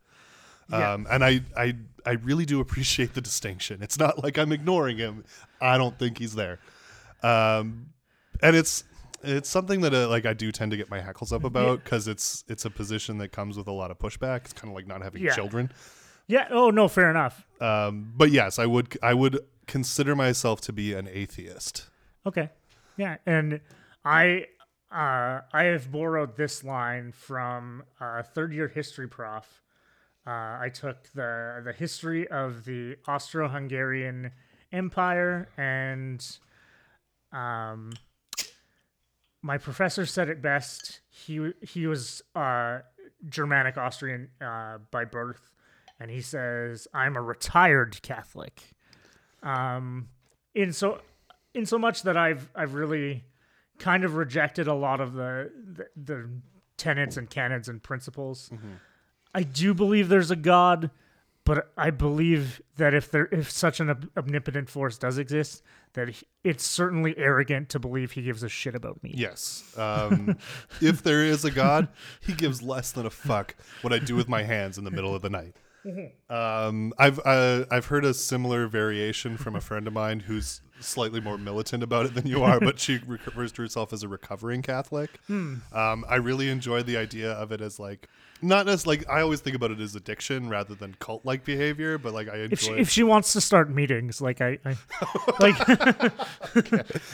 Yeah. 0.70 0.92
Um, 0.92 1.06
and 1.10 1.24
I, 1.24 1.40
I, 1.56 1.74
I 2.04 2.12
really 2.12 2.44
do 2.44 2.60
appreciate 2.60 3.14
the 3.14 3.20
distinction. 3.20 3.82
It's 3.82 3.98
not 3.98 4.22
like 4.22 4.38
I'm 4.38 4.52
ignoring 4.52 4.98
him. 4.98 5.24
I 5.60 5.78
don't 5.78 5.98
think 5.98 6.18
he's 6.18 6.34
there. 6.34 6.58
Um, 7.22 7.86
and 8.42 8.54
it's 8.54 8.84
it's 9.22 9.48
something 9.48 9.80
that 9.80 9.92
uh, 9.94 10.08
like 10.08 10.26
I 10.26 10.32
do 10.32 10.52
tend 10.52 10.70
to 10.70 10.76
get 10.76 10.88
my 10.90 11.00
hackles 11.00 11.32
up 11.32 11.42
about 11.44 11.82
because 11.82 12.06
it's 12.06 12.44
it's 12.48 12.64
a 12.64 12.70
position 12.70 13.18
that 13.18 13.32
comes 13.32 13.56
with 13.56 13.66
a 13.66 13.72
lot 13.72 13.90
of 13.90 13.98
pushback. 13.98 14.44
It's 14.44 14.52
kind 14.52 14.70
of 14.70 14.76
like 14.76 14.86
not 14.86 15.02
having 15.02 15.22
Yeah. 15.22 15.34
children. 15.34 15.72
yeah. 16.28 16.46
Oh 16.50 16.70
no, 16.70 16.86
fair 16.86 17.10
enough. 17.10 17.46
Um, 17.60 18.12
but 18.16 18.30
yes, 18.30 18.58
I 18.58 18.66
would 18.66 18.96
I 19.02 19.14
would 19.14 19.40
consider 19.66 20.14
myself 20.14 20.60
to 20.62 20.72
be 20.72 20.94
an 20.94 21.08
atheist. 21.10 21.88
Okay. 22.26 22.50
Yeah, 22.96 23.16
and 23.26 23.60
I 24.04 24.46
uh, 24.92 25.40
I 25.52 25.64
have 25.64 25.90
borrowed 25.90 26.36
this 26.36 26.62
line 26.62 27.12
from 27.12 27.82
a 28.00 28.22
third 28.22 28.52
year 28.52 28.68
history 28.68 29.08
prof. 29.08 29.62
Uh, 30.28 30.58
I 30.60 30.68
took 30.68 31.08
the 31.14 31.62
the 31.64 31.72
history 31.72 32.28
of 32.28 32.66
the 32.66 32.96
Austro-Hungarian 33.06 34.32
Empire, 34.70 35.48
and 35.56 36.38
um, 37.32 37.94
my 39.40 39.56
professor 39.56 40.04
said 40.04 40.28
it 40.28 40.42
best. 40.42 41.00
He 41.08 41.52
he 41.62 41.86
was 41.86 42.20
uh, 42.36 42.80
Germanic 43.26 43.78
Austrian 43.78 44.28
uh, 44.38 44.78
by 44.90 45.06
birth, 45.06 45.54
and 45.98 46.10
he 46.10 46.20
says, 46.20 46.86
"I'm 46.92 47.16
a 47.16 47.22
retired 47.22 48.02
Catholic." 48.02 48.60
Um, 49.42 50.10
in 50.54 50.74
so 50.74 51.00
in 51.54 51.64
so 51.64 51.78
much 51.78 52.02
that 52.02 52.18
I've 52.18 52.50
I've 52.54 52.74
really 52.74 53.24
kind 53.78 54.04
of 54.04 54.16
rejected 54.16 54.66
a 54.66 54.74
lot 54.74 55.00
of 55.00 55.14
the 55.14 55.50
the, 55.56 55.86
the 55.96 56.28
tenets 56.76 57.16
and 57.16 57.30
canons 57.30 57.66
and 57.70 57.82
principles. 57.82 58.50
I 59.38 59.42
do 59.44 59.72
believe 59.74 60.08
there's 60.08 60.30
a 60.32 60.36
God, 60.36 60.90
but 61.44 61.70
I 61.76 61.90
believe 61.90 62.60
that 62.76 62.92
if 62.92 63.10
there 63.10 63.28
if 63.30 63.50
such 63.50 63.78
an 63.80 64.10
omnipotent 64.16 64.68
force 64.68 64.98
does 64.98 65.16
exist, 65.18 65.62
that 65.92 66.08
he- 66.08 66.26
it's 66.44 66.64
certainly 66.64 67.16
arrogant 67.16 67.68
to 67.70 67.78
believe 67.78 68.12
he 68.12 68.22
gives 68.22 68.42
a 68.42 68.48
shit 68.48 68.74
about 68.74 69.02
me. 69.02 69.12
Yes. 69.16 69.72
Um, 69.76 70.36
if 70.80 71.02
there 71.02 71.22
is 71.22 71.44
a 71.44 71.50
God, 71.50 71.88
he 72.20 72.32
gives 72.32 72.62
less 72.62 72.90
than 72.92 73.06
a 73.06 73.10
fuck 73.10 73.54
what 73.82 73.92
I 73.92 73.98
do 74.00 74.16
with 74.16 74.28
my 74.28 74.42
hands 74.42 74.76
in 74.76 74.84
the 74.84 74.90
middle 74.90 75.14
of 75.14 75.22
the 75.22 75.30
night. 75.30 75.54
Um, 76.28 76.92
I've 76.98 77.18
uh, 77.24 77.64
I've 77.70 77.86
heard 77.86 78.04
a 78.04 78.12
similar 78.12 78.66
variation 78.66 79.36
from 79.38 79.54
a 79.56 79.60
friend 79.60 79.86
of 79.86 79.92
mine 79.94 80.20
who's 80.20 80.60
slightly 80.80 81.20
more 81.20 81.38
militant 81.38 81.82
about 81.82 82.04
it 82.06 82.14
than 82.14 82.26
you 82.26 82.42
are, 82.42 82.60
but 82.60 82.78
she 82.78 83.00
refers 83.06 83.52
to 83.52 83.62
herself 83.62 83.92
as 83.92 84.02
a 84.02 84.08
recovering 84.08 84.60
Catholic. 84.62 85.18
Um, 85.30 86.04
I 86.08 86.16
really 86.16 86.50
enjoyed 86.50 86.84
the 86.86 86.96
idea 86.98 87.32
of 87.32 87.52
it 87.52 87.60
as 87.62 87.78
like 87.78 88.08
not 88.40 88.68
as 88.68 88.86
like 88.86 89.08
I 89.08 89.20
always 89.20 89.40
think 89.40 89.56
about 89.56 89.70
it 89.70 89.80
as 89.80 89.94
addiction 89.94 90.48
rather 90.48 90.74
than 90.74 90.94
cult 90.98 91.24
like 91.24 91.44
behavior, 91.44 91.98
but 91.98 92.12
like 92.14 92.28
I 92.28 92.36
enjoy. 92.38 92.52
If 92.52 92.60
she, 92.60 92.70
if 92.72 92.90
she 92.90 93.02
wants 93.02 93.32
to 93.32 93.40
start 93.40 93.70
meetings, 93.70 94.20
like 94.20 94.40
I, 94.40 94.58
I 94.64 94.76
like, 95.40 96.10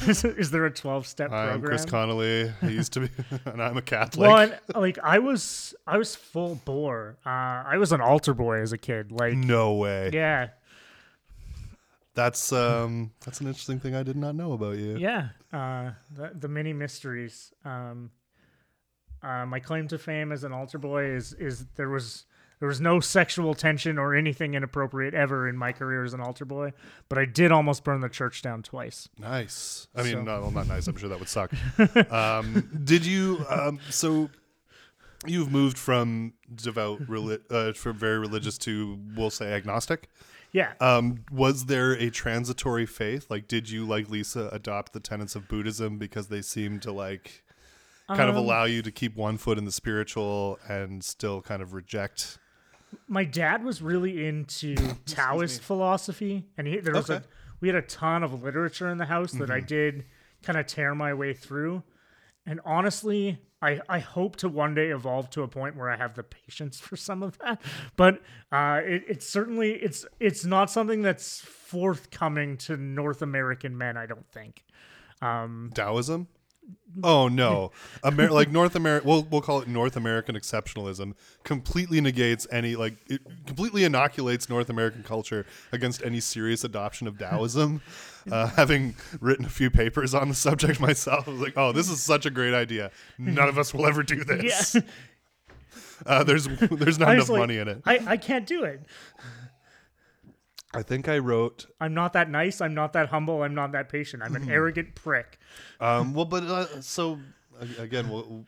is, 0.06 0.24
is 0.24 0.50
there 0.50 0.66
a 0.66 0.70
twelve 0.70 1.06
step 1.06 1.30
program? 1.30 1.54
I'm? 1.54 1.62
Chris 1.62 1.84
Connolly. 1.84 2.52
I 2.62 2.66
used 2.68 2.92
to 2.94 3.00
be, 3.00 3.08
and 3.46 3.62
I'm 3.62 3.76
a 3.76 3.82
Catholic. 3.82 4.28
Well, 4.28 4.38
and, 4.38 4.58
like 4.74 4.98
I 5.02 5.18
was, 5.18 5.74
I 5.87 5.96
was 5.98 6.14
full 6.14 6.60
bore. 6.64 7.16
Uh, 7.24 7.28
I 7.28 7.76
was 7.78 7.92
an 7.92 8.00
altar 8.00 8.34
boy 8.34 8.60
as 8.60 8.72
a 8.72 8.78
kid. 8.78 9.12
Like, 9.12 9.34
no 9.34 9.74
way. 9.74 10.10
yeah, 10.12 10.48
That's 12.14 12.52
um 12.52 13.12
that's 13.24 13.40
an 13.40 13.46
interesting 13.48 13.80
thing 13.80 13.94
I 13.94 14.02
did 14.02 14.16
not 14.16 14.34
know 14.34 14.52
about 14.52 14.76
you. 14.78 14.96
yeah. 14.98 15.28
Uh, 15.52 15.92
the, 16.12 16.32
the 16.34 16.48
many 16.48 16.72
mysteries. 16.72 17.52
Um, 17.64 18.10
uh, 19.24 19.46
my 19.46 19.58
claim 19.60 19.88
to 19.88 19.98
fame 19.98 20.32
as 20.32 20.44
an 20.44 20.52
altar 20.52 20.78
boy 20.78 21.04
is 21.06 21.32
is 21.34 21.66
there 21.76 21.88
was 21.88 22.26
there 22.60 22.68
was 22.68 22.80
no 22.80 23.00
sexual 23.00 23.54
tension 23.54 23.98
or 23.98 24.14
anything 24.14 24.54
inappropriate 24.54 25.12
ever 25.14 25.48
in 25.48 25.56
my 25.56 25.72
career 25.72 26.04
as 26.04 26.14
an 26.14 26.20
altar 26.20 26.44
boy, 26.44 26.72
but 27.08 27.18
I 27.18 27.24
did 27.24 27.50
almost 27.52 27.84
burn 27.84 28.00
the 28.00 28.08
church 28.08 28.42
down 28.42 28.62
twice. 28.62 29.08
Nice. 29.18 29.88
I 29.94 30.02
mean, 30.02 30.12
So- 30.12 30.22
no, 30.22 30.40
well, 30.42 30.50
not 30.50 30.68
nice. 30.68 30.87
I'm 30.87 30.96
sure 30.96 31.08
that 31.08 31.18
would 31.18 31.28
suck. 31.28 31.52
um, 32.12 32.80
did 32.84 33.04
you? 33.06 33.44
Um, 33.48 33.80
so 33.90 34.30
you've 35.26 35.50
moved 35.50 35.78
from 35.78 36.34
devout, 36.54 37.00
reli- 37.06 37.40
uh, 37.50 37.72
from 37.72 37.96
very 37.98 38.18
religious 38.18 38.58
to, 38.58 38.98
we'll 39.16 39.30
say, 39.30 39.52
agnostic. 39.52 40.08
Yeah. 40.52 40.72
Um, 40.80 41.24
was 41.32 41.66
there 41.66 41.92
a 41.92 42.10
transitory 42.10 42.87
faith? 42.87 43.26
Like, 43.30 43.48
did 43.48 43.68
you, 43.70 43.84
like 43.87 44.08
Lisa, 44.08 44.48
adopt 44.52 44.92
the 44.92 45.00
tenets 45.00 45.34
of 45.34 45.48
Buddhism 45.48 45.98
because 45.98 46.28
they 46.28 46.42
seemed 46.42 46.82
to 46.82 46.92
like 46.92 47.43
kind 48.08 48.28
of 48.28 48.36
Um, 48.36 48.44
allow 48.44 48.64
you 48.64 48.82
to 48.82 48.90
keep 48.90 49.16
one 49.16 49.36
foot 49.38 49.58
in 49.58 49.64
the 49.64 49.72
spiritual 49.72 50.58
and 50.68 51.02
still 51.04 51.40
kind 51.42 51.62
of 51.62 51.72
reject? 51.74 52.38
my 53.08 53.24
dad 53.24 53.64
was 53.64 53.82
really 53.82 54.24
into 54.26 54.76
Taoist 55.04 55.60
philosophy, 55.62 56.46
and 56.56 56.66
he, 56.68 56.78
there 56.78 56.94
was 56.94 57.10
Okay. 57.10 57.24
a 57.24 57.28
we 57.60 57.68
had 57.68 57.76
a 57.76 57.82
ton 57.82 58.22
of 58.22 58.42
literature 58.42 58.88
in 58.90 58.98
the 58.98 59.06
house 59.06 59.32
that 59.32 59.50
I 59.50 59.58
Mm-hmm. 59.58 59.66
did 59.66 60.04
kind 60.42 60.58
of 60.58 60.66
tear 60.66 60.94
my 60.94 61.12
way 61.14 61.32
through. 61.34 61.82
And 62.46 62.60
honestly, 62.64 63.38
I, 63.62 63.80
I 63.88 63.98
hope 64.00 64.36
to 64.36 64.48
one 64.50 64.74
day 64.74 64.90
evolve 64.90 65.30
to 65.30 65.42
a 65.42 65.48
point 65.48 65.74
where 65.76 65.88
I 65.90 65.96
have 65.96 66.14
the 66.14 66.22
patience 66.22 66.78
for 66.78 66.96
some 66.96 67.22
of 67.22 67.38
that. 67.38 67.62
But 67.96 68.20
uh, 68.52 68.80
it, 68.84 69.04
it's 69.08 69.26
certainly 69.28 69.72
it's 69.72 70.04
it's 70.20 70.44
not 70.44 70.70
something 70.70 71.00
that's 71.02 71.40
forthcoming 71.40 72.56
to 72.58 72.76
North 72.76 73.22
American 73.22 73.76
men. 73.76 73.96
I 73.96 74.06
don't 74.06 74.28
think. 74.30 74.62
Um, 75.22 75.70
Taoism? 75.74 76.28
Oh 77.03 77.27
no, 77.27 77.72
Amer- 78.05 78.31
like 78.31 78.53
North 78.53 78.77
America. 78.77 79.05
We'll 79.07 79.24
we'll 79.24 79.40
call 79.40 79.61
it 79.61 79.66
North 79.66 79.96
American 79.96 80.37
exceptionalism. 80.37 81.14
Completely 81.42 82.00
negates 82.00 82.46
any 82.53 82.77
like 82.77 82.94
it 83.09 83.20
completely 83.46 83.83
inoculates 83.83 84.48
North 84.48 84.70
American 84.70 85.03
culture 85.03 85.44
against 85.72 86.05
any 86.05 86.20
serious 86.20 86.62
adoption 86.64 87.07
of 87.09 87.18
Taoism. 87.18 87.81
Uh, 88.33 88.46
having 88.46 88.94
written 89.20 89.44
a 89.44 89.50
few 89.50 89.68
papers 89.70 90.14
on 90.14 90.31
the 90.31 90.35
subject 90.35 90.81
myself, 90.81 91.29
I 91.29 91.31
was 91.33 91.40
like, 91.42 91.59
oh, 91.59 91.72
this 91.72 91.90
is 91.90 92.03
such 92.03 92.24
a 92.24 92.31
great 92.31 92.55
idea. 92.55 92.90
None 93.18 93.50
of 93.50 93.59
us 93.59 93.74
will 93.74 93.85
ever 93.85 94.03
do 94.03 94.24
this. 94.24 94.74
Yeah, 94.74 94.81
Uh, 96.07 96.24
there's 96.24 96.46
there's 96.46 96.98
not 96.98 97.12
enough 97.14 97.29
like, 97.29 97.38
money 97.38 97.59
in 97.59 97.68
it. 97.68 97.83
I, 97.85 98.00
I 98.07 98.16
can't 98.16 98.46
do 98.46 98.64
it. 98.64 98.81
I 100.74 100.82
think 100.82 101.08
I 101.08 101.18
wrote 101.18 101.66
I'm 101.80 101.94
not 101.94 102.12
that 102.14 102.30
nice. 102.30 102.60
I'm 102.60 102.74
not 102.74 102.92
that 102.94 103.08
humble. 103.08 103.42
I'm 103.42 103.54
not 103.54 103.72
that 103.72 103.88
patient. 103.88 104.22
I'm 104.22 104.34
an 104.37 104.50
arrogant 104.50 104.94
prick. 104.94 105.38
Um, 105.80 106.14
well, 106.14 106.24
but 106.24 106.42
uh, 106.44 106.80
so 106.80 107.18
again, 107.78 108.08
well, 108.08 108.44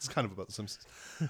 it's 0.00 0.08
kind 0.08 0.24
of 0.24 0.32
about 0.32 0.46
The 0.46 0.54
Simpsons. 0.54 0.86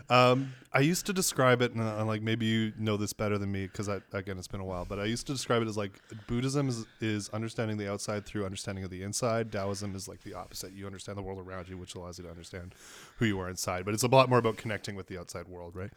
Um, 0.08 0.52
I 0.72 0.78
used 0.78 1.06
to 1.06 1.12
describe 1.12 1.60
it, 1.60 1.72
and 1.72 1.82
uh, 1.82 2.04
like 2.04 2.22
maybe 2.22 2.46
you 2.46 2.72
know 2.78 2.96
this 2.96 3.12
better 3.12 3.36
than 3.36 3.50
me 3.50 3.66
because 3.66 3.88
again 3.88 4.38
it's 4.38 4.46
been 4.46 4.60
a 4.60 4.64
while. 4.64 4.84
But 4.84 5.00
I 5.00 5.06
used 5.06 5.26
to 5.26 5.32
describe 5.32 5.62
it 5.62 5.66
as 5.66 5.76
like 5.76 6.00
Buddhism 6.28 6.68
is, 6.68 6.86
is 7.00 7.28
understanding 7.30 7.76
the 7.76 7.90
outside 7.90 8.24
through 8.24 8.44
understanding 8.44 8.84
of 8.84 8.90
the 8.90 9.02
inside. 9.02 9.50
Taoism 9.50 9.96
is 9.96 10.06
like 10.06 10.22
the 10.22 10.34
opposite. 10.34 10.72
You 10.72 10.86
understand 10.86 11.18
the 11.18 11.22
world 11.22 11.40
around 11.40 11.68
you, 11.68 11.76
which 11.76 11.96
allows 11.96 12.18
you 12.18 12.24
to 12.24 12.30
understand 12.30 12.76
who 13.16 13.26
you 13.26 13.40
are 13.40 13.50
inside. 13.50 13.84
But 13.84 13.94
it's 13.94 14.04
a 14.04 14.08
lot 14.08 14.28
more 14.28 14.38
about 14.38 14.56
connecting 14.56 14.94
with 14.94 15.08
the 15.08 15.18
outside 15.18 15.48
world, 15.48 15.74
right? 15.74 15.90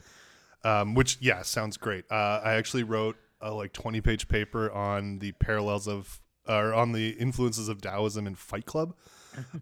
Um, 0.63 0.95
which 0.95 1.19
yeah, 1.21 1.43
sounds 1.43 1.77
great. 1.77 2.05
Uh, 2.11 2.41
I 2.43 2.53
actually 2.53 2.83
wrote 2.83 3.17
a 3.43 3.53
like 3.53 3.73
twenty 3.73 4.01
page 4.01 4.27
paper 4.27 4.71
on 4.71 5.19
the 5.19 5.33
parallels 5.33 5.87
of 5.87 6.19
or 6.47 6.73
on 6.73 6.91
the 6.91 7.09
influences 7.11 7.69
of 7.69 7.81
Taoism 7.81 8.27
in 8.27 8.35
Fight 8.35 8.65
Club. 8.65 8.95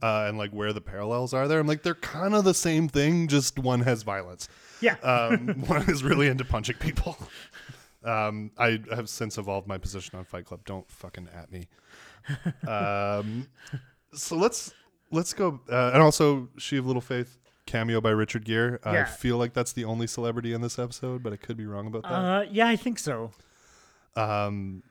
Uh, 0.01 0.25
and 0.27 0.37
like 0.37 0.51
where 0.51 0.73
the 0.73 0.81
parallels 0.81 1.33
are 1.33 1.47
there. 1.47 1.57
I'm 1.57 1.65
like, 1.65 1.81
they're 1.81 1.95
kind 1.95 2.35
of 2.35 2.43
the 2.43 2.53
same 2.53 2.89
thing, 2.89 3.29
just 3.29 3.57
one 3.57 3.79
has 3.79 4.03
violence. 4.03 4.49
Yeah. 4.81 4.95
Um, 4.95 5.47
one 5.67 5.89
is 5.89 6.03
really 6.03 6.27
into 6.27 6.43
punching 6.43 6.75
people. 6.75 7.17
Um, 8.03 8.51
I 8.57 8.81
have 8.93 9.07
since 9.07 9.37
evolved 9.37 9.67
my 9.67 9.77
position 9.77 10.19
on 10.19 10.25
Fight 10.25 10.43
Club. 10.43 10.65
Don't 10.65 10.89
fucking 10.91 11.29
at 11.33 11.53
me. 11.53 11.69
um, 12.67 13.47
so 14.13 14.35
let's 14.35 14.73
let's 15.09 15.33
go. 15.33 15.61
Uh, 15.71 15.91
and 15.93 16.01
also, 16.01 16.49
She 16.57 16.75
of 16.75 16.85
Little 16.85 17.01
Faith 17.01 17.37
cameo 17.65 18.01
by 18.01 18.09
Richard 18.09 18.43
Gere. 18.43 18.77
I 18.83 19.05
feel 19.05 19.37
like 19.37 19.53
that's 19.53 19.71
the 19.71 19.85
only 19.85 20.07
celebrity 20.07 20.51
in 20.51 20.59
this 20.61 20.79
episode, 20.79 21.23
but 21.23 21.31
I 21.31 21.37
could 21.37 21.55
be 21.55 21.65
wrong 21.65 21.87
about 21.87 22.03
that. 22.03 22.11
Uh, 22.11 22.45
yeah, 22.51 22.67
I 22.67 22.75
think 22.75 22.99
so. 22.99 23.31
Um, 24.15 24.84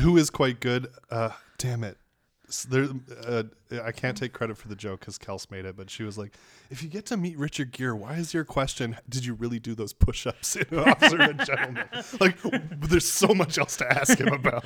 who 0.00 0.16
is 0.16 0.30
quite 0.30 0.60
good. 0.60 0.88
Uh, 1.10 1.30
damn 1.58 1.84
it. 1.84 1.98
There, 2.70 2.88
uh, 3.26 3.42
I 3.84 3.92
can't 3.92 4.16
take 4.16 4.32
credit 4.32 4.56
for 4.56 4.68
the 4.68 4.76
joke 4.76 5.00
because 5.00 5.18
Kels 5.18 5.50
made 5.50 5.66
it, 5.66 5.76
but 5.76 5.90
she 5.90 6.02
was 6.02 6.16
like, 6.16 6.32
"If 6.70 6.82
you 6.82 6.88
get 6.88 7.04
to 7.06 7.18
meet 7.18 7.36
Richard 7.36 7.72
Gere, 7.72 7.92
why 7.92 8.14
is 8.14 8.32
your 8.32 8.44
question? 8.44 8.96
Did 9.06 9.26
you 9.26 9.34
really 9.34 9.58
do 9.58 9.74
those 9.74 9.92
push-ups 9.92 10.56
in 10.56 10.78
Officer 10.78 11.20
and 11.20 11.44
Gentleman? 11.44 11.84
Like, 12.18 12.38
there's 12.80 13.06
so 13.06 13.34
much 13.34 13.58
else 13.58 13.76
to 13.76 13.92
ask 13.92 14.16
him 14.18 14.28
about. 14.28 14.64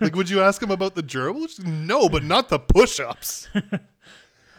Like, 0.00 0.14
would 0.14 0.30
you 0.30 0.40
ask 0.40 0.62
him 0.62 0.70
about 0.70 0.94
the 0.94 1.02
gerbils? 1.02 1.58
No, 1.64 2.08
but 2.08 2.22
not 2.22 2.48
the 2.48 2.60
push-ups. 2.60 3.48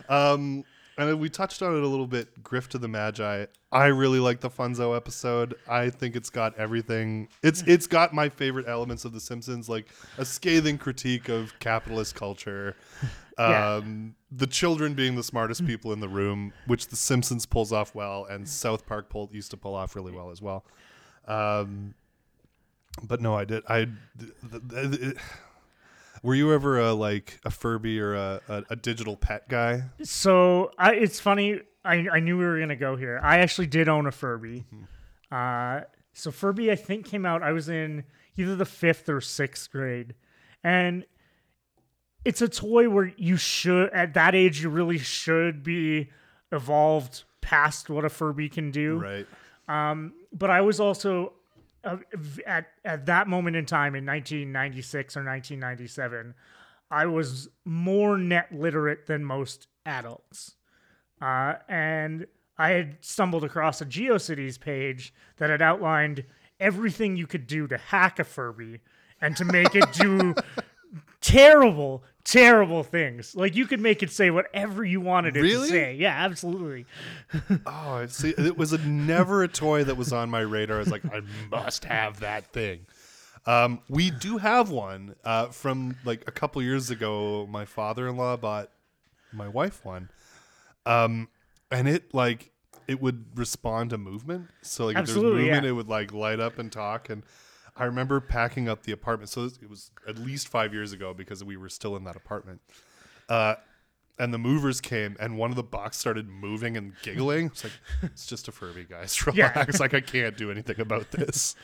Um, 0.10 0.63
and 0.97 1.19
we 1.19 1.29
touched 1.29 1.62
on 1.62 1.75
it 1.75 1.83
a 1.83 1.88
little 1.88 2.07
bit. 2.07 2.43
Grift 2.43 2.69
to 2.69 2.77
the 2.77 2.88
Magi. 2.88 3.45
I 3.71 3.86
really 3.88 4.19
like 4.19 4.39
the 4.39 4.49
Funzo 4.49 4.95
episode. 4.95 5.55
I 5.67 5.89
think 5.89 6.15
it's 6.15 6.29
got 6.29 6.57
everything. 6.57 7.29
It's 7.43 7.62
it's 7.63 7.88
got 7.88 8.13
my 8.13 8.29
favorite 8.29 8.67
elements 8.67 9.05
of 9.05 9.13
The 9.13 9.19
Simpsons, 9.19 9.69
like 9.69 9.88
a 10.17 10.25
scathing 10.25 10.77
critique 10.77 11.29
of 11.29 11.57
capitalist 11.60 12.15
culture. 12.15 12.75
Yeah. 13.39 13.75
Um, 13.75 14.15
the 14.31 14.47
children 14.47 14.95
being 14.95 15.13
the 15.13 15.21
smartest 15.21 15.63
people 15.67 15.93
in 15.93 15.99
the 15.99 16.10
room, 16.10 16.53
which 16.65 16.88
The 16.88 16.95
Simpsons 16.95 17.45
pulls 17.45 17.71
off 17.71 17.93
well, 17.93 18.25
and 18.25 18.49
South 18.49 18.88
Park 18.88 19.12
pulled 19.12 19.31
used 19.31 19.51
to 19.51 19.57
pull 19.57 19.75
off 19.75 19.95
really 19.95 20.12
well 20.12 20.31
as 20.31 20.41
well. 20.41 20.65
Um, 21.27 21.93
but 23.03 23.21
no, 23.21 23.36
I 23.36 23.45
did. 23.45 23.63
I 23.67 23.86
th- 24.19 24.31
th- 24.71 24.99
th- 24.99 25.17
were 26.23 26.36
you 26.36 26.53
ever 26.53 26.80
a 26.80 26.93
like 26.93 27.39
a 27.45 27.51
Furby 27.51 27.99
or 27.99 28.15
a, 28.15 28.41
a, 28.47 28.63
a 28.71 28.75
digital 28.75 29.15
pet 29.15 29.47
guy? 29.49 29.84
So 30.03 30.71
I, 30.77 30.93
it's 30.93 31.19
funny. 31.19 31.62
I, 31.84 32.08
I 32.12 32.19
knew 32.19 32.38
we 32.38 32.45
were 32.45 32.60
gonna 32.60 32.75
go 32.75 32.95
here. 32.95 33.19
I 33.23 33.39
actually 33.39 33.67
did 33.67 33.88
own 33.88 34.06
a 34.06 34.12
Furby. 34.12 34.65
Uh, 35.32 35.82
so 36.13 36.32
Furby, 36.32 36.71
I 36.71 36.75
think 36.75 37.06
came 37.06 37.25
out. 37.25 37.43
I 37.43 37.51
was 37.51 37.69
in 37.69 38.03
either 38.36 38.56
the 38.56 38.65
fifth 38.65 39.10
or 39.10 39.21
sixth 39.21 39.71
grade, 39.71 40.15
and 40.63 41.06
it's 42.25 42.41
a 42.41 42.49
toy 42.49 42.89
where 42.89 43.13
you 43.17 43.38
should 43.38 43.89
at 43.91 44.13
that 44.15 44.36
age 44.36 44.62
you 44.62 44.69
really 44.69 44.97
should 44.97 45.63
be 45.63 46.10
evolved 46.51 47.23
past 47.41 47.89
what 47.89 48.03
a 48.03 48.10
Furby 48.10 48.49
can 48.49 48.71
do. 48.71 48.99
Right. 48.99 49.27
Um, 49.67 50.13
but 50.34 50.49
I 50.49 50.62
was 50.62 50.80
also 50.80 51.34
at 52.45 52.67
at 52.84 53.06
that 53.06 53.28
moment 53.28 53.56
in 53.56 53.65
time 53.65 53.95
in 53.95 54.06
1996 54.06 55.15
or 55.15 55.23
1997, 55.23 56.34
I 56.89 57.06
was 57.06 57.50
more 57.65 58.17
net 58.17 58.52
literate 58.52 59.08
than 59.08 59.23
most 59.23 59.67
adults, 59.86 60.56
uh, 61.21 61.56
and 61.67 62.28
I 62.58 62.69
had 62.69 62.97
stumbled 63.02 63.43
across 63.43 63.82
a 63.82 63.86
GeoCities 63.86 64.60
page 64.60 65.13
that 65.38 65.50
had 65.50 65.62
outlined 65.62 66.26
everything 66.60 67.15
you 67.15 67.28
could 67.28 67.47
do 67.47 67.67
to 67.67 67.78
hack 67.78 68.19
a 68.19 68.23
Furby 68.23 68.80
and 69.21 69.36
to 69.38 69.45
make 69.45 69.76
it 69.76 69.91
do 69.93 70.34
terrible, 71.21 72.04
terrible 72.27 72.83
things. 72.83 73.35
Like 73.35 73.55
you 73.55 73.65
could 73.65 73.79
make 73.79 74.03
it 74.03 74.11
say 74.11 74.29
whatever 74.29 74.83
you 74.83 74.99
wanted 74.99 75.37
it 75.37 75.41
Really? 75.41 75.69
to 75.69 75.73
say. 75.73 75.95
Yeah, 75.95 76.13
absolutely. 76.13 76.85
Oh, 77.65 78.05
see. 78.07 78.33
It 78.37 78.57
was 78.57 78.73
a, 78.73 78.77
never 78.79 79.43
a 79.43 79.47
toy 79.47 79.83
that 79.85 79.95
was 79.95 80.11
on 80.13 80.29
my 80.29 80.41
radar. 80.41 80.77
I 80.77 80.79
was 80.79 80.91
like, 80.91 81.05
I 81.05 81.21
must 81.49 81.85
have 81.85 82.19
that 82.19 82.51
thing. 82.53 82.85
Um, 83.45 83.79
we 83.87 84.11
do 84.11 84.37
have 84.37 84.69
one 84.69 85.15
uh, 85.23 85.47
from 85.47 85.95
like 86.03 86.23
a 86.27 86.31
couple 86.31 86.61
years 86.61 86.89
ago. 86.89 87.47
My 87.49 87.63
father-in-law 87.63 88.37
bought 88.37 88.69
my 89.31 89.47
wife 89.47 89.85
one, 89.85 90.09
um, 90.85 91.29
and 91.71 91.87
it 91.87 92.13
like 92.13 92.51
it 92.87 93.01
would 93.01 93.25
respond 93.35 93.91
to 93.91 93.97
movement. 93.97 94.49
So 94.63 94.87
like 94.87 94.97
if 94.97 95.05
there's 95.05 95.17
movement, 95.17 95.63
yeah. 95.63 95.69
it 95.69 95.71
would 95.71 95.87
like 95.87 96.11
light 96.11 96.41
up 96.41 96.59
and 96.59 96.69
talk. 96.69 97.09
And 97.09 97.23
I 97.77 97.85
remember 97.85 98.19
packing 98.19 98.67
up 98.67 98.83
the 98.83 98.91
apartment. 98.91 99.29
So 99.29 99.45
it 99.45 99.69
was 99.69 99.91
at 100.07 100.17
least 100.17 100.47
five 100.47 100.73
years 100.73 100.93
ago 100.93 101.13
because 101.13 101.43
we 101.43 101.57
were 101.57 101.69
still 101.69 101.95
in 101.95 102.03
that 102.05 102.15
apartment. 102.15 102.61
Uh, 103.29 103.55
and 104.19 104.33
the 104.33 104.37
movers 104.39 104.81
came, 104.81 105.15
and 105.19 105.37
one 105.37 105.51
of 105.51 105.55
the 105.55 105.63
box 105.63 105.97
started 105.97 106.27
moving 106.27 106.75
and 106.75 106.93
giggling. 107.03 107.47
It's 107.47 107.63
like 107.63 107.73
it's 108.01 108.25
just 108.25 108.47
a 108.47 108.51
Furby, 108.51 108.85
guys. 108.85 109.21
Yeah. 109.33 109.51
Relax. 109.51 109.79
like 109.79 109.93
I 109.93 110.01
can't 110.01 110.35
do 110.35 110.49
anything 110.49 110.79
about 110.79 111.11
this. 111.11 111.55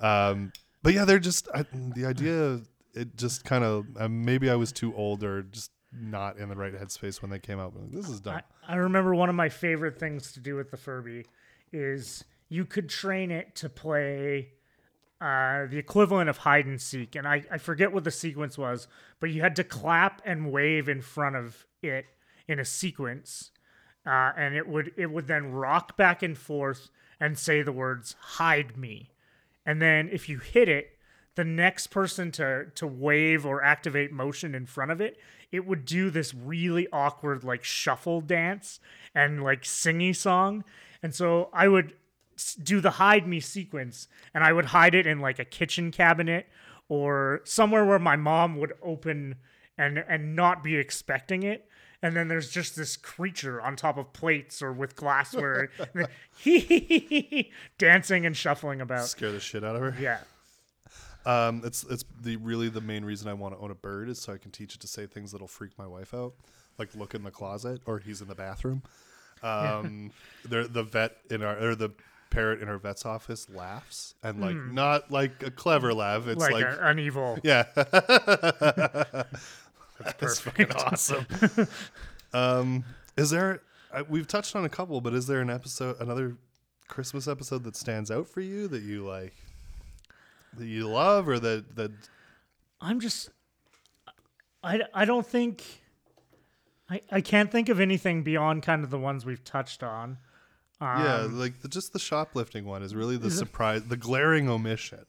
Um, 0.00 0.52
but 0.82 0.94
yeah, 0.94 1.04
they're 1.04 1.18
just 1.18 1.48
I, 1.54 1.64
the 1.72 2.06
idea. 2.06 2.60
It 2.94 3.16
just 3.16 3.44
kind 3.44 3.64
of 3.64 3.86
uh, 3.98 4.08
maybe 4.08 4.48
I 4.48 4.54
was 4.54 4.72
too 4.72 4.94
old 4.94 5.24
or 5.24 5.42
just 5.42 5.72
not 5.92 6.38
in 6.38 6.48
the 6.48 6.56
right 6.56 6.72
headspace 6.72 7.20
when 7.20 7.30
they 7.30 7.38
came 7.38 7.58
out. 7.58 7.74
But 7.74 7.92
this 7.92 8.08
is 8.08 8.20
dumb. 8.20 8.40
I, 8.66 8.72
I 8.72 8.76
remember 8.76 9.14
one 9.14 9.28
of 9.28 9.34
my 9.34 9.48
favorite 9.48 9.98
things 9.98 10.32
to 10.32 10.40
do 10.40 10.56
with 10.56 10.70
the 10.70 10.76
Furby 10.76 11.26
is 11.72 12.24
you 12.48 12.64
could 12.64 12.88
train 12.88 13.30
it 13.30 13.54
to 13.56 13.68
play 13.68 14.52
uh, 15.20 15.66
the 15.66 15.78
equivalent 15.78 16.28
of 16.28 16.38
hide 16.38 16.66
and 16.66 16.80
seek. 16.80 17.14
And 17.14 17.26
I, 17.26 17.44
I 17.50 17.58
forget 17.58 17.92
what 17.92 18.04
the 18.04 18.10
sequence 18.10 18.58
was, 18.58 18.88
but 19.20 19.30
you 19.30 19.40
had 19.42 19.56
to 19.56 19.64
clap 19.64 20.20
and 20.24 20.52
wave 20.52 20.88
in 20.88 21.00
front 21.00 21.36
of 21.36 21.66
it 21.82 22.06
in 22.48 22.58
a 22.58 22.64
sequence. 22.64 23.50
Uh, 24.06 24.32
and 24.36 24.54
it 24.54 24.68
would 24.68 24.92
it 24.96 25.10
would 25.10 25.26
then 25.26 25.50
rock 25.50 25.96
back 25.96 26.22
and 26.22 26.36
forth 26.36 26.90
and 27.18 27.38
say 27.38 27.62
the 27.62 27.72
words 27.72 28.16
hide 28.20 28.76
me. 28.76 29.10
And 29.64 29.80
then 29.80 30.10
if 30.12 30.28
you 30.28 30.38
hit 30.38 30.68
it, 30.68 30.98
the 31.36 31.44
next 31.44 31.86
person 31.86 32.30
to 32.32 32.66
to 32.74 32.86
wave 32.86 33.46
or 33.46 33.62
activate 33.62 34.12
motion 34.12 34.54
in 34.54 34.66
front 34.66 34.90
of 34.90 35.00
it, 35.00 35.16
it 35.50 35.66
would 35.66 35.86
do 35.86 36.10
this 36.10 36.34
really 36.34 36.86
awkward 36.92 37.44
like 37.44 37.64
shuffle 37.64 38.20
dance 38.20 38.78
and 39.14 39.42
like 39.42 39.62
singy 39.62 40.14
song. 40.14 40.64
And 41.02 41.14
so 41.14 41.48
I 41.52 41.68
would 41.68 41.94
do 42.62 42.80
the 42.80 42.92
hide 42.92 43.26
me 43.26 43.40
sequence 43.40 44.08
and 44.34 44.44
I 44.44 44.52
would 44.52 44.66
hide 44.66 44.94
it 44.94 45.06
in 45.06 45.20
like 45.20 45.38
a 45.38 45.44
kitchen 45.44 45.90
cabinet 45.90 46.46
or 46.88 47.40
somewhere 47.44 47.84
where 47.84 47.98
my 47.98 48.16
mom 48.16 48.56
would 48.58 48.72
open 48.82 49.36
and 49.78 49.98
and 50.08 50.36
not 50.36 50.62
be 50.62 50.76
expecting 50.76 51.42
it. 51.42 51.68
And 52.02 52.14
then 52.14 52.28
there's 52.28 52.50
just 52.50 52.76
this 52.76 52.98
creature 52.98 53.62
on 53.62 53.76
top 53.76 53.96
of 53.96 54.12
plates 54.12 54.60
or 54.60 54.72
with 54.72 54.94
glassware, 54.94 55.70
dancing 57.78 58.26
and 58.26 58.36
shuffling 58.36 58.80
about. 58.82 59.06
Scare 59.06 59.32
the 59.32 59.40
shit 59.40 59.64
out 59.64 59.76
of 59.76 59.82
her. 59.82 59.96
Yeah. 59.98 60.18
Um, 61.26 61.62
it's 61.64 61.84
it's 61.84 62.04
the 62.20 62.36
really 62.36 62.68
the 62.68 62.82
main 62.82 63.04
reason 63.04 63.28
I 63.28 63.34
want 63.34 63.54
to 63.54 63.60
own 63.60 63.70
a 63.70 63.74
bird 63.74 64.10
is 64.10 64.20
so 64.20 64.34
I 64.34 64.38
can 64.38 64.50
teach 64.50 64.74
it 64.74 64.80
to 64.82 64.86
say 64.86 65.06
things 65.06 65.32
that'll 65.32 65.48
freak 65.48 65.78
my 65.78 65.86
wife 65.86 66.12
out, 66.12 66.34
like 66.78 66.94
look 66.94 67.14
in 67.14 67.22
the 67.22 67.30
closet 67.30 67.80
or 67.86 67.98
he's 67.98 68.20
in 68.20 68.28
the 68.28 68.34
bathroom. 68.34 68.82
Um, 69.42 70.10
the 70.44 70.64
the 70.64 70.82
vet 70.82 71.16
in 71.30 71.42
our 71.42 71.58
or 71.58 71.74
the 71.74 71.90
parrot 72.34 72.60
in 72.60 72.68
her 72.68 72.78
vet's 72.78 73.06
office 73.06 73.48
laughs 73.48 74.14
and 74.22 74.40
like 74.40 74.56
not 74.56 75.10
like 75.10 75.42
a 75.42 75.50
clever 75.50 75.94
laugh. 75.94 76.26
It's 76.26 76.40
like, 76.40 76.52
like, 76.52 76.64
a, 76.64 76.78
an 76.80 76.98
evil. 76.98 77.38
yeah, 77.44 77.64
That's 80.00 80.40
fucking 80.40 80.72
awesome. 80.72 81.26
um, 82.32 82.84
is 83.16 83.30
there? 83.30 83.62
I, 83.92 84.02
we've 84.02 84.26
touched 84.26 84.56
on 84.56 84.64
a 84.64 84.68
couple, 84.68 85.00
but 85.00 85.14
is 85.14 85.26
there 85.26 85.40
an 85.40 85.50
episode, 85.50 86.00
another 86.00 86.36
Christmas 86.88 87.28
episode 87.28 87.64
that 87.64 87.76
stands 87.76 88.10
out 88.10 88.28
for 88.28 88.40
you 88.40 88.66
that 88.68 88.82
you 88.82 89.06
like, 89.06 89.34
that 90.58 90.66
you 90.66 90.88
love, 90.88 91.28
or 91.28 91.38
that 91.38 91.76
that 91.76 91.92
I'm 92.80 93.00
just. 93.00 93.30
I, 94.62 94.80
I 94.92 95.04
don't 95.04 95.26
think. 95.26 95.62
I, 96.90 97.00
I 97.10 97.20
can't 97.20 97.50
think 97.50 97.70
of 97.70 97.80
anything 97.80 98.22
beyond 98.22 98.62
kind 98.62 98.84
of 98.84 98.90
the 98.90 98.98
ones 98.98 99.24
we've 99.24 99.44
touched 99.44 99.82
on. 99.82 100.18
Um, 100.80 101.00
yeah, 101.04 101.28
like 101.30 101.60
the, 101.62 101.68
just 101.68 101.92
the 101.92 101.98
shoplifting 101.98 102.64
one 102.64 102.82
is 102.82 102.94
really 102.94 103.16
the 103.16 103.30
surprise, 103.30 103.84
the 103.84 103.96
glaring 103.96 104.48
omission 104.48 105.04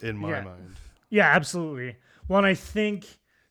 in 0.00 0.16
my 0.16 0.30
Yeah. 0.30 0.40
mind. 0.42 0.76
Yeah, 1.10 1.28
absolutely. 1.30 1.96
Well, 2.28 2.38
and 2.38 2.46
I 2.46 2.54
think 2.54 3.06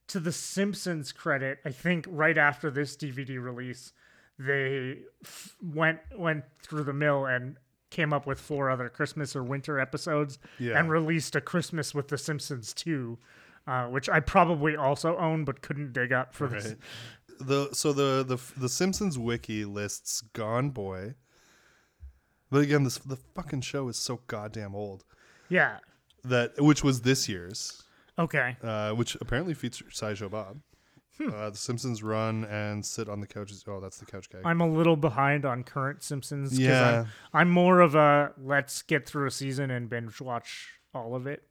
to 0.08 0.20
the 0.20 0.32
Simpsons 0.32 1.12
credit, 1.12 1.60
I 1.64 1.72
think 1.72 2.06
right 2.10 2.38
after 2.38 2.70
this 2.70 2.96
DVD 2.98 3.42
release, 3.42 3.94
they 4.38 5.00
f- 5.24 5.56
went 5.64 6.00
went 6.18 6.44
through 6.62 6.84
the 6.84 6.94
mill 6.94 7.26
and 7.26 7.58
came 7.90 8.12
up 8.12 8.26
with 8.28 8.40
four 8.40 8.70
other 8.70 8.90
Christmas 8.90 9.36
or 9.36 9.44
winter 9.44 9.80
episodes 9.80 10.38
Yeah. 10.60 10.78
and 10.78 10.90
released 10.92 11.36
a 11.36 11.42
Christmas 11.42 11.96
with 11.96 12.10
the 12.10 12.18
Simpsons 12.18 12.74
too, 12.74 13.18
uh, 13.68 13.86
which 13.88 14.10
I 14.10 14.20
probably 14.20 14.76
also 14.76 15.16
own 15.18 15.46
but 15.46 15.62
couldn't 15.62 15.94
dig 15.94 16.12
up 16.12 16.34
for 16.34 16.48
this. 16.50 16.76
The 17.40 17.70
so 17.74 17.92
the 17.94 18.24
the 18.24 18.38
the 18.60 18.70
Simpsons 18.70 19.18
wiki 19.20 19.66
lists 19.66 20.22
Gone 20.34 20.70
Boy, 20.70 21.16
but 22.50 22.60
again, 22.62 22.84
this 22.84 22.98
the 23.00 23.18
fucking 23.18 23.62
show 23.62 23.88
is 23.90 23.98
so 23.98 24.22
goddamn 24.28 24.76
old 24.76 25.04
Yeah. 25.50 25.80
that 26.24 26.54
which 26.62 26.84
was 26.84 27.02
this 27.02 27.28
year's, 27.28 27.84
Okay. 28.18 28.58
uh, 28.64 28.92
which 28.92 29.16
apparently 29.22 29.54
features 29.54 29.98
Sideshow 29.98 30.30
Bob. 30.30 30.62
Uh, 31.20 31.50
the 31.50 31.56
Simpsons 31.58 32.04
run 32.04 32.44
and 32.46 32.86
sit 32.86 33.08
on 33.08 33.22
the 33.22 33.28
couches. 33.28 33.64
Oh, 33.68 33.80
that's 33.80 34.00
the 34.00 34.06
couch 34.06 34.30
guy. 34.30 34.40
I'm 34.44 34.60
a 34.60 34.68
little 34.68 34.98
behind 34.98 35.46
on 35.46 35.64
current 35.64 36.04
Simpsons. 36.04 36.60
Yeah. 36.60 37.06
I'm, 37.34 37.42
I'm 37.42 37.50
more 37.50 37.80
of 37.80 37.96
a 37.96 38.34
let's 38.38 38.82
get 38.82 39.08
through 39.08 39.28
a 39.28 39.32
season 39.32 39.72
and 39.72 39.90
binge 39.90 40.20
watch 40.20 40.74
all 40.94 41.16
of 41.16 41.26
it. 41.26 41.44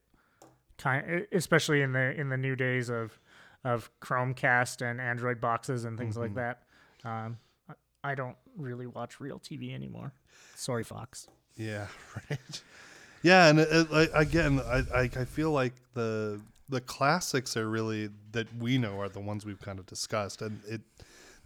Kind, 0.76 1.26
especially 1.32 1.80
in 1.82 1.92
the 1.92 2.12
in 2.20 2.28
the 2.30 2.36
new 2.36 2.56
days 2.56 2.90
of 2.90 3.18
of 3.64 3.90
Chromecast 4.00 4.82
and 4.82 5.00
Android 5.00 5.40
boxes 5.40 5.84
and 5.84 5.98
things 5.98 6.16
like 6.16 6.34
that. 6.34 6.62
Um, 7.04 7.38
I- 7.68 8.10
I 8.10 8.14
don't 8.14 8.36
really 8.56 8.86
watch 8.86 9.18
real 9.20 9.38
TV 9.38 9.74
anymore. 9.74 10.12
Sorry, 10.54 10.84
Fox. 10.84 11.26
Yeah, 11.56 11.86
right. 12.30 12.62
Yeah, 13.22 13.48
and 13.48 13.58
it, 13.60 13.68
it, 13.90 14.10
again, 14.12 14.60
I, 14.60 14.82
I 14.94 15.00
I 15.02 15.24
feel 15.24 15.50
like 15.50 15.72
the 15.94 16.40
the 16.68 16.80
classics 16.80 17.56
are 17.56 17.68
really 17.68 18.10
that 18.32 18.46
we 18.58 18.76
know 18.78 19.00
are 19.00 19.08
the 19.08 19.20
ones 19.20 19.46
we've 19.46 19.60
kind 19.60 19.78
of 19.78 19.86
discussed, 19.86 20.42
and 20.42 20.60
it 20.68 20.82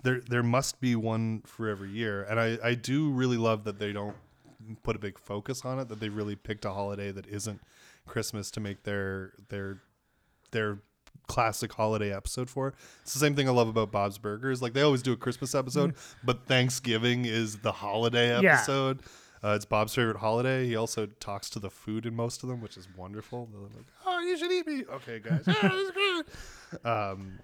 there 0.03 0.21
there 0.21 0.43
must 0.43 0.81
be 0.81 0.97
one 0.97 1.43
for 1.47 1.69
every 1.69 1.91
year, 1.91 2.25
and 2.25 2.41
I 2.41 2.59
I 2.65 2.75
do 2.75 3.11
really 3.11 3.37
love 3.37 3.63
that 3.65 3.79
they 3.79 3.93
don't 3.93 4.17
put 4.83 4.97
a 4.97 4.99
big 4.99 5.19
focus 5.19 5.65
on 5.65 5.79
it, 5.79 5.89
that 5.89 6.01
they 6.01 6.09
really 6.09 6.35
picked 6.35 6.65
a 6.65 6.71
holiday 6.73 7.13
that 7.13 7.27
isn't 7.29 7.61
Christmas 8.07 8.51
to 8.53 8.61
make 8.61 8.83
their 8.83 9.33
their 9.49 9.79
their 10.51 10.79
classic 11.29 11.73
holiday 11.73 12.13
episode 12.15 12.51
for. 12.51 12.75
It's 13.03 13.13
the 13.15 13.21
same 13.21 13.37
thing 13.37 13.49
I 13.49 13.53
love 13.53 13.69
about 13.69 13.93
Bob's 13.93 14.19
Burgers. 14.19 14.61
Like 14.63 14.73
they 14.73 14.83
always 14.83 15.03
do 15.03 15.13
a 15.13 15.17
Christmas 15.17 15.55
episode, 15.55 15.95
but 16.25 16.47
Thanksgiving 16.47 17.25
is 17.27 17.59
the 17.59 17.71
holiday 17.73 18.41
Yeah. 18.43 18.55
episode. 18.55 19.01
Uh, 19.45 19.51
it's 19.55 19.65
Bob's 19.65 19.95
favorite 19.95 20.17
holiday. 20.17 20.67
He 20.67 20.75
also 20.75 21.07
talks 21.07 21.49
to 21.51 21.61
the 21.61 21.71
food 21.71 22.07
in 22.07 22.17
most 22.17 22.43
of 22.43 22.49
them, 22.49 22.61
which 22.61 22.77
is 22.77 22.89
wonderful. 22.97 23.49
They're 23.53 23.61
like, 23.61 23.87
"Oh, 24.05 24.19
you 24.19 24.37
should 24.37 24.51
eat 24.51 24.67
me." 24.67 24.85
Okay, 24.95 25.21
guys. 25.21 25.45
"Ah, 25.47 25.69
this 25.69 25.73
is 25.75 25.91
good." 25.93 26.27
Um, 26.85 27.39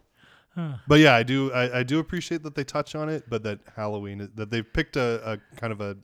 but 0.89 0.99
yeah, 0.99 1.14
I 1.14 1.22
do. 1.22 1.53
I, 1.53 1.80
I 1.80 1.82
do 1.85 2.01
appreciate 2.01 2.43
that 2.43 2.55
they 2.57 2.64
touch 2.64 2.95
on 2.97 3.09
it, 3.09 3.24
but 3.28 3.45
that 3.45 3.61
Halloween 3.76 4.28
that 4.35 4.51
they've 4.51 4.70
picked 4.72 4.97
a, 4.97 5.32
a 5.35 5.57
kind 5.57 5.72
of 5.72 5.80
a 5.80 5.97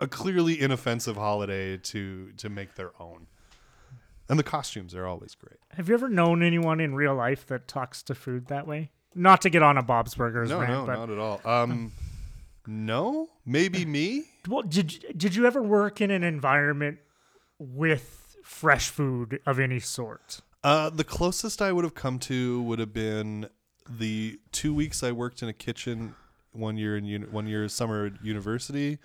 a 0.00 0.06
clearly 0.06 0.60
inoffensive 0.60 1.16
holiday 1.16 1.76
to 1.76 2.30
to 2.36 2.48
make 2.48 2.74
their 2.76 2.90
own. 3.00 3.26
And 4.28 4.38
the 4.38 4.42
costumes 4.42 4.94
are 4.94 5.06
always 5.06 5.34
great. 5.34 5.58
Have 5.76 5.88
you 5.88 5.94
ever 5.94 6.08
known 6.08 6.42
anyone 6.42 6.80
in 6.80 6.94
real 6.94 7.14
life 7.14 7.46
that 7.48 7.68
talks 7.68 8.02
to 8.04 8.14
food 8.14 8.46
that 8.46 8.66
way? 8.66 8.90
Not 9.14 9.42
to 9.42 9.50
get 9.50 9.62
on 9.62 9.76
a 9.76 9.82
Bob's 9.82 10.14
Burgers 10.14 10.48
No, 10.50 10.60
rant, 10.60 10.72
no, 10.72 10.86
but 10.86 10.94
not 10.94 11.10
at 11.10 11.18
all. 11.18 11.40
Um, 11.44 11.92
no, 12.66 13.28
maybe 13.44 13.84
me. 13.84 14.24
well, 14.48 14.62
did 14.62 14.92
you- 14.94 15.12
did 15.12 15.34
you 15.34 15.46
ever 15.46 15.62
work 15.62 16.00
in 16.00 16.10
an 16.10 16.24
environment 16.24 16.98
with 17.58 18.36
fresh 18.42 18.88
food 18.88 19.40
of 19.46 19.58
any 19.60 19.78
sort? 19.80 20.40
Uh, 20.62 20.88
the 20.90 21.04
closest 21.04 21.60
I 21.60 21.72
would 21.72 21.84
have 21.84 21.94
come 21.94 22.18
to 22.20 22.62
would 22.62 22.78
have 22.78 22.92
been 22.94 23.48
the 23.88 24.40
two 24.50 24.74
weeks 24.74 25.02
I 25.02 25.12
worked 25.12 25.42
in 25.42 25.48
a 25.48 25.52
kitchen 25.52 26.14
one 26.52 26.78
year 26.78 26.96
in 26.96 27.04
uni- 27.04 27.26
one 27.26 27.46
year 27.46 27.68
summer 27.68 28.06
at 28.06 28.24
university, 28.24 28.98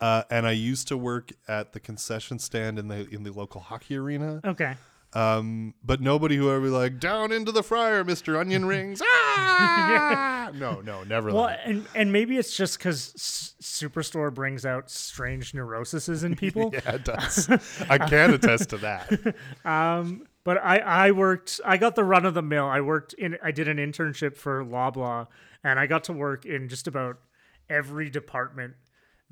uh, 0.00 0.22
and 0.30 0.46
I 0.46 0.52
used 0.52 0.88
to 0.88 0.96
work 0.96 1.32
at 1.48 1.72
the 1.72 1.80
concession 1.80 2.38
stand 2.38 2.78
in 2.78 2.88
the 2.88 3.08
in 3.08 3.22
the 3.24 3.32
local 3.32 3.60
hockey 3.60 3.96
arena. 3.96 4.40
Okay. 4.44 4.74
Um, 5.14 5.72
but 5.82 6.02
nobody 6.02 6.36
who 6.36 6.50
ever 6.52 6.68
like 6.68 7.00
down 7.00 7.32
into 7.32 7.50
the 7.50 7.62
fryer, 7.62 8.04
Mister 8.04 8.38
Onion 8.38 8.64
Rings. 8.66 9.02
Ah! 9.40 10.50
no, 10.54 10.80
no, 10.80 11.02
never. 11.04 11.32
Well, 11.32 11.46
that. 11.46 11.60
and 11.64 11.86
and 11.94 12.12
maybe 12.12 12.36
it's 12.36 12.56
just 12.56 12.78
because 12.78 13.12
S- 13.16 13.54
Superstore 13.62 14.32
brings 14.32 14.66
out 14.66 14.90
strange 14.90 15.54
neuroses 15.54 16.24
in 16.24 16.36
people. 16.44 16.70
yeah, 16.72 16.94
it 16.94 17.04
does. 17.04 17.48
I 17.88 17.98
can 17.98 18.34
attest 18.34 18.70
to 18.70 18.78
that. 18.78 19.34
But 20.44 20.56
I 20.64 20.78
I 20.78 21.10
worked. 21.10 21.60
I 21.64 21.76
got 21.76 21.94
the 21.94 22.04
run 22.04 22.24
of 22.24 22.32
the 22.32 22.40
mill. 22.42 22.64
I 22.64 22.80
worked 22.80 23.12
in. 23.14 23.36
I 23.42 23.50
did 23.50 23.68
an 23.68 23.76
internship 23.76 24.34
for 24.36 24.64
Loblaw, 24.64 25.26
and 25.62 25.78
I 25.78 25.86
got 25.86 26.04
to 26.04 26.14
work 26.14 26.46
in 26.46 26.68
just 26.70 26.86
about 26.86 27.18
every 27.68 28.08
department 28.08 28.74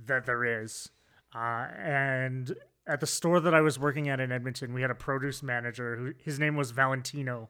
that 0.04 0.26
there 0.26 0.62
is. 0.62 0.90
Uh, 1.34 1.68
and 1.78 2.54
at 2.86 3.00
the 3.00 3.06
store 3.06 3.40
that 3.40 3.54
I 3.54 3.60
was 3.60 3.78
working 3.78 4.08
at 4.08 4.20
in 4.20 4.32
Edmonton, 4.32 4.72
we 4.72 4.82
had 4.82 4.90
a 4.90 4.94
produce 4.94 5.42
manager 5.42 5.96
who 5.96 6.12
his 6.18 6.38
name 6.38 6.56
was 6.56 6.70
Valentino, 6.70 7.48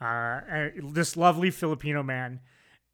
uh, 0.00 0.40
this 0.82 1.16
lovely 1.16 1.50
Filipino 1.50 2.02
man, 2.02 2.40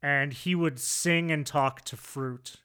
and 0.01 0.33
he 0.33 0.55
would 0.55 0.79
sing 0.79 1.31
and 1.31 1.45
talk 1.45 1.81
to 1.85 1.97
fruit 1.97 2.57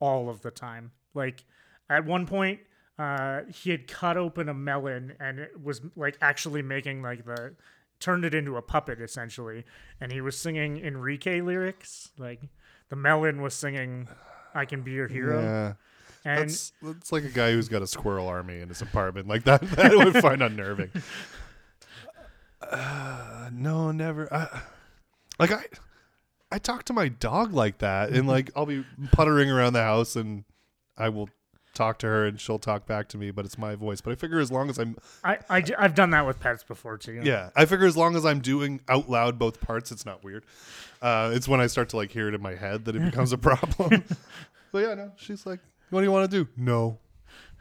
all 0.00 0.28
of 0.28 0.42
the 0.42 0.50
time. 0.50 0.92
Like 1.14 1.44
at 1.90 2.04
one 2.04 2.26
point, 2.26 2.60
uh, 2.98 3.42
he 3.52 3.70
had 3.70 3.86
cut 3.86 4.16
open 4.16 4.48
a 4.48 4.54
melon 4.54 5.14
and 5.20 5.38
it 5.38 5.62
was 5.62 5.80
like 5.94 6.16
actually 6.20 6.62
making 6.62 7.00
like 7.02 7.24
the 7.24 7.54
turned 8.00 8.24
it 8.24 8.34
into 8.34 8.56
a 8.56 8.62
puppet 8.62 9.00
essentially, 9.00 9.64
and 10.00 10.12
he 10.12 10.20
was 10.20 10.38
singing 10.38 10.78
Enrique 10.78 11.40
lyrics. 11.40 12.10
Like 12.18 12.40
the 12.88 12.96
melon 12.96 13.42
was 13.42 13.54
singing, 13.54 14.08
"I 14.58 14.64
can 14.64 14.82
be 14.82 14.92
your 14.92 15.08
hero," 15.08 15.40
Yeah. 15.42 15.72
and 16.24 16.48
That's 16.50 16.72
that's 16.82 17.12
like 17.12 17.24
a 17.24 17.28
guy 17.30 17.52
who's 17.52 17.68
got 17.68 17.82
a 17.82 17.86
squirrel 17.86 18.26
army 18.28 18.60
in 18.60 18.68
his 18.68 18.82
apartment. 18.82 19.28
Like 19.28 19.44
that, 19.44 19.60
that 19.76 19.92
I 19.92 19.96
would 19.96 20.16
find 20.16 20.42
unnerving. 20.42 20.90
Uh, 22.60 23.50
no, 23.52 23.90
never. 23.92 24.32
I, 24.32 24.60
like 25.38 25.52
I, 25.52 25.64
I 26.50 26.58
talk 26.58 26.84
to 26.84 26.92
my 26.92 27.08
dog 27.08 27.52
like 27.52 27.78
that, 27.78 28.10
and 28.10 28.26
like 28.26 28.50
I'll 28.56 28.66
be 28.66 28.84
puttering 29.12 29.50
around 29.50 29.74
the 29.74 29.82
house, 29.82 30.16
and 30.16 30.44
I 30.96 31.08
will 31.10 31.28
talk 31.78 31.98
to 32.00 32.06
her, 32.06 32.26
and 32.26 32.40
she'll 32.40 32.58
talk 32.58 32.86
back 32.86 33.08
to 33.08 33.16
me, 33.18 33.30
but 33.30 33.44
it's 33.44 33.56
my 33.56 33.74
voice. 33.74 34.00
But 34.00 34.10
I 34.10 34.14
figure 34.16 34.40
as 34.40 34.50
long 34.50 34.68
as 34.68 34.78
I'm, 34.78 34.96
I, 35.24 35.38
I 35.48 35.64
have 35.78 35.94
done 35.94 36.10
that 36.10 36.26
with 36.26 36.40
pets 36.40 36.64
before 36.64 36.98
too. 36.98 37.20
yeah, 37.22 37.50
I 37.56 37.64
figure 37.64 37.86
as 37.86 37.96
long 37.96 38.16
as 38.16 38.26
I'm 38.26 38.40
doing 38.40 38.80
out 38.88 39.08
loud 39.08 39.38
both 39.38 39.60
parts, 39.60 39.92
it's 39.92 40.04
not 40.04 40.24
weird. 40.24 40.44
Uh, 41.00 41.30
it's 41.32 41.46
when 41.46 41.60
I 41.60 41.68
start 41.68 41.88
to 41.90 41.96
like 41.96 42.10
hear 42.10 42.28
it 42.28 42.34
in 42.34 42.42
my 42.42 42.54
head 42.56 42.84
that 42.86 42.96
it 42.96 43.02
becomes 43.02 43.32
a 43.32 43.38
problem. 43.48 44.04
but 44.72 44.78
yeah, 44.78 44.94
no, 44.94 45.12
she's 45.16 45.46
like, 45.46 45.60
"What 45.90 46.00
do 46.00 46.04
you 46.04 46.12
want 46.12 46.30
to 46.30 46.44
do?" 46.44 46.50
No. 46.56 46.98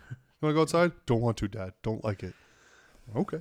You 0.10 0.46
want 0.46 0.52
to 0.52 0.56
go 0.56 0.62
outside? 0.62 0.92
Don't 1.06 1.22
want 1.22 1.38
to, 1.38 1.48
Dad. 1.48 1.74
Don't 1.82 2.04
like 2.04 2.22
it. 2.24 2.34
Okay. 3.16 3.40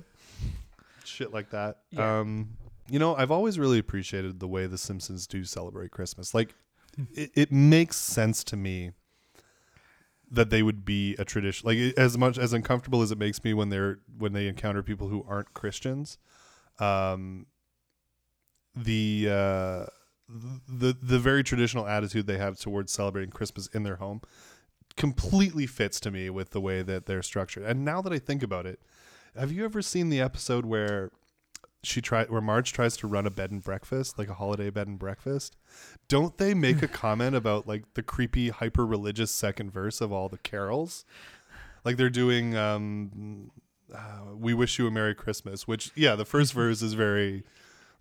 Shit 1.03 1.31
like 1.31 1.51
that. 1.51 1.77
Yeah. 1.91 2.19
Um, 2.19 2.57
you 2.89 2.97
know, 2.97 3.15
I've 3.15 3.29
always 3.29 3.59
really 3.59 3.77
appreciated 3.77 4.39
the 4.39 4.47
way 4.47 4.65
the 4.65 4.77
Simpsons 4.79 5.27
do 5.27 5.43
celebrate 5.43 5.91
Christmas. 5.91 6.33
Like, 6.33 6.55
it, 7.13 7.31
it 7.35 7.51
makes 7.51 7.97
sense 7.97 8.43
to 8.45 8.57
me 8.57 8.93
that 10.29 10.49
they 10.49 10.61
would 10.61 10.85
be 10.85 11.15
a 11.17 11.25
tradition. 11.25 11.67
Like, 11.67 11.77
as 11.97 12.17
much 12.17 12.37
as 12.37 12.53
uncomfortable 12.53 13.01
as 13.01 13.11
it 13.11 13.17
makes 13.17 13.43
me 13.43 13.53
when 13.53 13.69
they're 13.69 13.99
when 14.17 14.33
they 14.33 14.47
encounter 14.47 14.83
people 14.83 15.07
who 15.09 15.25
aren't 15.27 15.53
Christians, 15.53 16.17
um, 16.79 17.47
the 18.75 19.27
uh, 19.29 19.85
the 20.67 20.95
the 21.01 21.19
very 21.19 21.43
traditional 21.43 21.87
attitude 21.87 22.27
they 22.27 22.37
have 22.37 22.59
towards 22.59 22.91
celebrating 22.91 23.31
Christmas 23.31 23.67
in 23.67 23.83
their 23.83 23.97
home 23.97 24.21
completely 24.95 25.67
fits 25.67 25.99
to 25.99 26.11
me 26.11 26.29
with 26.29 26.51
the 26.51 26.61
way 26.61 26.81
that 26.81 27.05
they're 27.05 27.21
structured. 27.21 27.63
And 27.63 27.85
now 27.85 28.01
that 28.01 28.13
I 28.13 28.19
think 28.19 28.41
about 28.41 28.65
it, 28.65 28.81
have 29.35 29.51
you 29.51 29.63
ever 29.63 29.81
seen 29.81 30.09
the 30.09 30.21
episode 30.21 30.65
where 30.65 31.11
she 31.83 32.01
try 32.01 32.25
where 32.25 32.41
Marge 32.41 32.73
tries 32.73 32.97
to 32.97 33.07
run 33.07 33.25
a 33.25 33.29
bed 33.29 33.51
and 33.51 33.63
breakfast, 33.63 34.17
like 34.17 34.29
a 34.29 34.35
holiday 34.35 34.69
bed 34.69 34.87
and 34.87 34.99
breakfast? 34.99 35.55
Don't 36.07 36.37
they 36.37 36.53
make 36.53 36.81
a 36.81 36.87
comment 36.87 37.35
about 37.35 37.67
like 37.67 37.93
the 37.95 38.03
creepy 38.03 38.49
hyper 38.49 38.85
religious 38.85 39.31
second 39.31 39.71
verse 39.71 39.99
of 40.01 40.11
all 40.11 40.29
the 40.29 40.37
carols? 40.37 41.05
Like 41.83 41.97
they're 41.97 42.09
doing 42.09 42.55
um 42.55 43.51
uh, 43.93 44.33
we 44.35 44.53
wish 44.53 44.77
you 44.77 44.87
a 44.87 44.91
merry 44.91 45.15
christmas 45.15 45.65
which 45.65 45.91
yeah 45.95 46.15
the 46.15 46.25
first 46.25 46.51
verse 46.51 46.81
is 46.81 46.91
very 46.93 47.43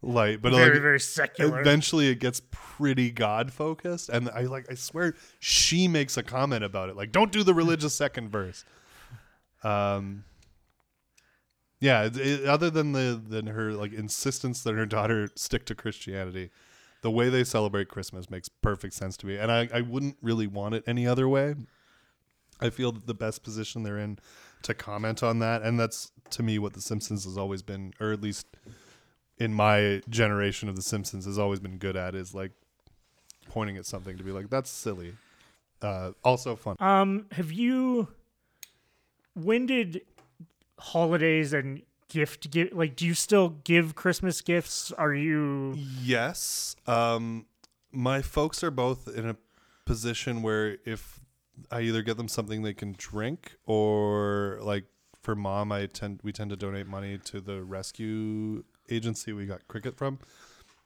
light 0.03 0.43
but 0.43 0.53
very 0.53 0.73
like, 0.75 0.83
very 0.83 0.99
secular. 1.01 1.61
eventually 1.61 2.09
it 2.09 2.19
gets 2.19 2.43
pretty 2.51 3.11
god 3.11 3.53
focused 3.53 4.09
and 4.09 4.29
i 4.31 4.41
like 4.43 4.67
i 4.69 4.75
swear 4.75 5.14
she 5.39 5.87
makes 5.87 6.17
a 6.17 6.23
comment 6.25 6.64
about 6.64 6.89
it 6.89 6.97
like 6.97 7.12
don't 7.12 7.31
do 7.31 7.45
the 7.45 7.55
religious 7.55 7.95
second 7.95 8.29
verse 8.29 8.64
um 9.62 10.25
yeah 11.81 12.05
it, 12.05 12.17
it- 12.17 12.45
other 12.47 12.69
than 12.69 12.91
the 12.93 13.21
than 13.29 13.47
her 13.47 13.73
like 13.73 13.93
insistence 13.93 14.62
that 14.64 14.75
her 14.75 14.87
daughter 14.87 15.29
stick 15.37 15.64
to 15.64 15.75
christianity 15.75 16.51
the 17.07 17.11
way 17.19 17.29
they 17.29 17.45
celebrate 17.45 17.87
christmas 17.89 18.29
makes 18.29 18.49
perfect 18.49 18.93
sense 18.93 19.17
to 19.17 19.27
me 19.27 19.37
and 19.37 19.53
i 19.53 19.69
i 19.73 19.81
wouldn't 19.81 20.17
really 20.21 20.49
want 20.49 20.75
it 20.75 20.83
any 20.89 21.07
other 21.07 21.29
way 21.29 21.55
i 22.61 22.69
feel 22.69 22.91
that 22.91 23.07
the 23.07 23.15
best 23.15 23.45
position 23.45 23.85
they're 23.85 23.99
in 24.07 24.19
to 24.63 24.75
comment 24.75 25.23
on 25.23 25.39
that 25.39 25.63
and 25.63 25.79
that's 25.79 26.11
to 26.31 26.43
me 26.43 26.59
what 26.59 26.73
the 26.73 26.81
simpsons 26.81 27.25
has 27.25 27.39
always 27.39 27.63
been 27.63 27.93
or 28.01 28.11
at 28.13 28.21
least 28.21 28.47
in 29.39 29.55
my 29.55 30.03
generation 30.09 30.69
of 30.69 30.75
the 30.75 30.83
simpsons 30.83 31.25
has 31.27 31.39
always 31.39 31.61
been 31.61 31.79
good 31.79 31.97
at 31.97 32.15
is 32.17 32.35
like 32.35 32.51
pointing 33.49 33.77
at 33.77 33.87
something 33.87 34.17
to 34.19 34.25
be 34.25 34.33
like 34.33 34.51
that's 34.51 34.71
silly 34.71 35.13
uh 35.83 36.11
also 36.25 36.57
fun 36.57 36.75
Um, 36.81 37.27
have 37.33 37.53
you? 37.53 38.09
When 39.35 39.67
did 39.67 40.01
holidays 40.79 41.53
and 41.53 41.83
gift 42.09 42.51
give 42.51 42.73
like? 42.73 42.97
Do 42.97 43.07
you 43.07 43.15
still 43.15 43.51
give 43.65 43.95
Christmas 43.95 44.41
gifts? 44.41 44.93
Are 44.93 45.15
you? 45.15 45.75
yes 46.03 46.77
um 46.87 47.47
my 47.93 48.23
folks 48.23 48.63
are 48.63 48.71
both 48.71 49.09
in 49.09 49.29
a 49.29 49.37
position 49.85 50.43
where 50.43 50.79
if 50.85 51.21
i 51.71 51.81
either 51.81 52.03
get 52.03 52.17
them 52.17 52.29
something 52.29 52.63
they 52.63 52.75
can 52.75 52.95
drink 52.99 53.57
or 53.65 54.59
like 54.63 54.85
for 55.23 55.35
mom 55.35 55.73
i 55.73 55.87
tend 55.87 56.21
we 56.23 56.33
tend 56.33 56.51
to 56.51 56.57
donate 56.57 56.87
money 56.87 57.19
to 57.19 57.41
the 57.41 57.63
rescue 57.63 58.63
agency 58.91 59.33
we 59.33 59.47
got 59.47 59.67
cricket 59.69 59.97
from 59.97 60.19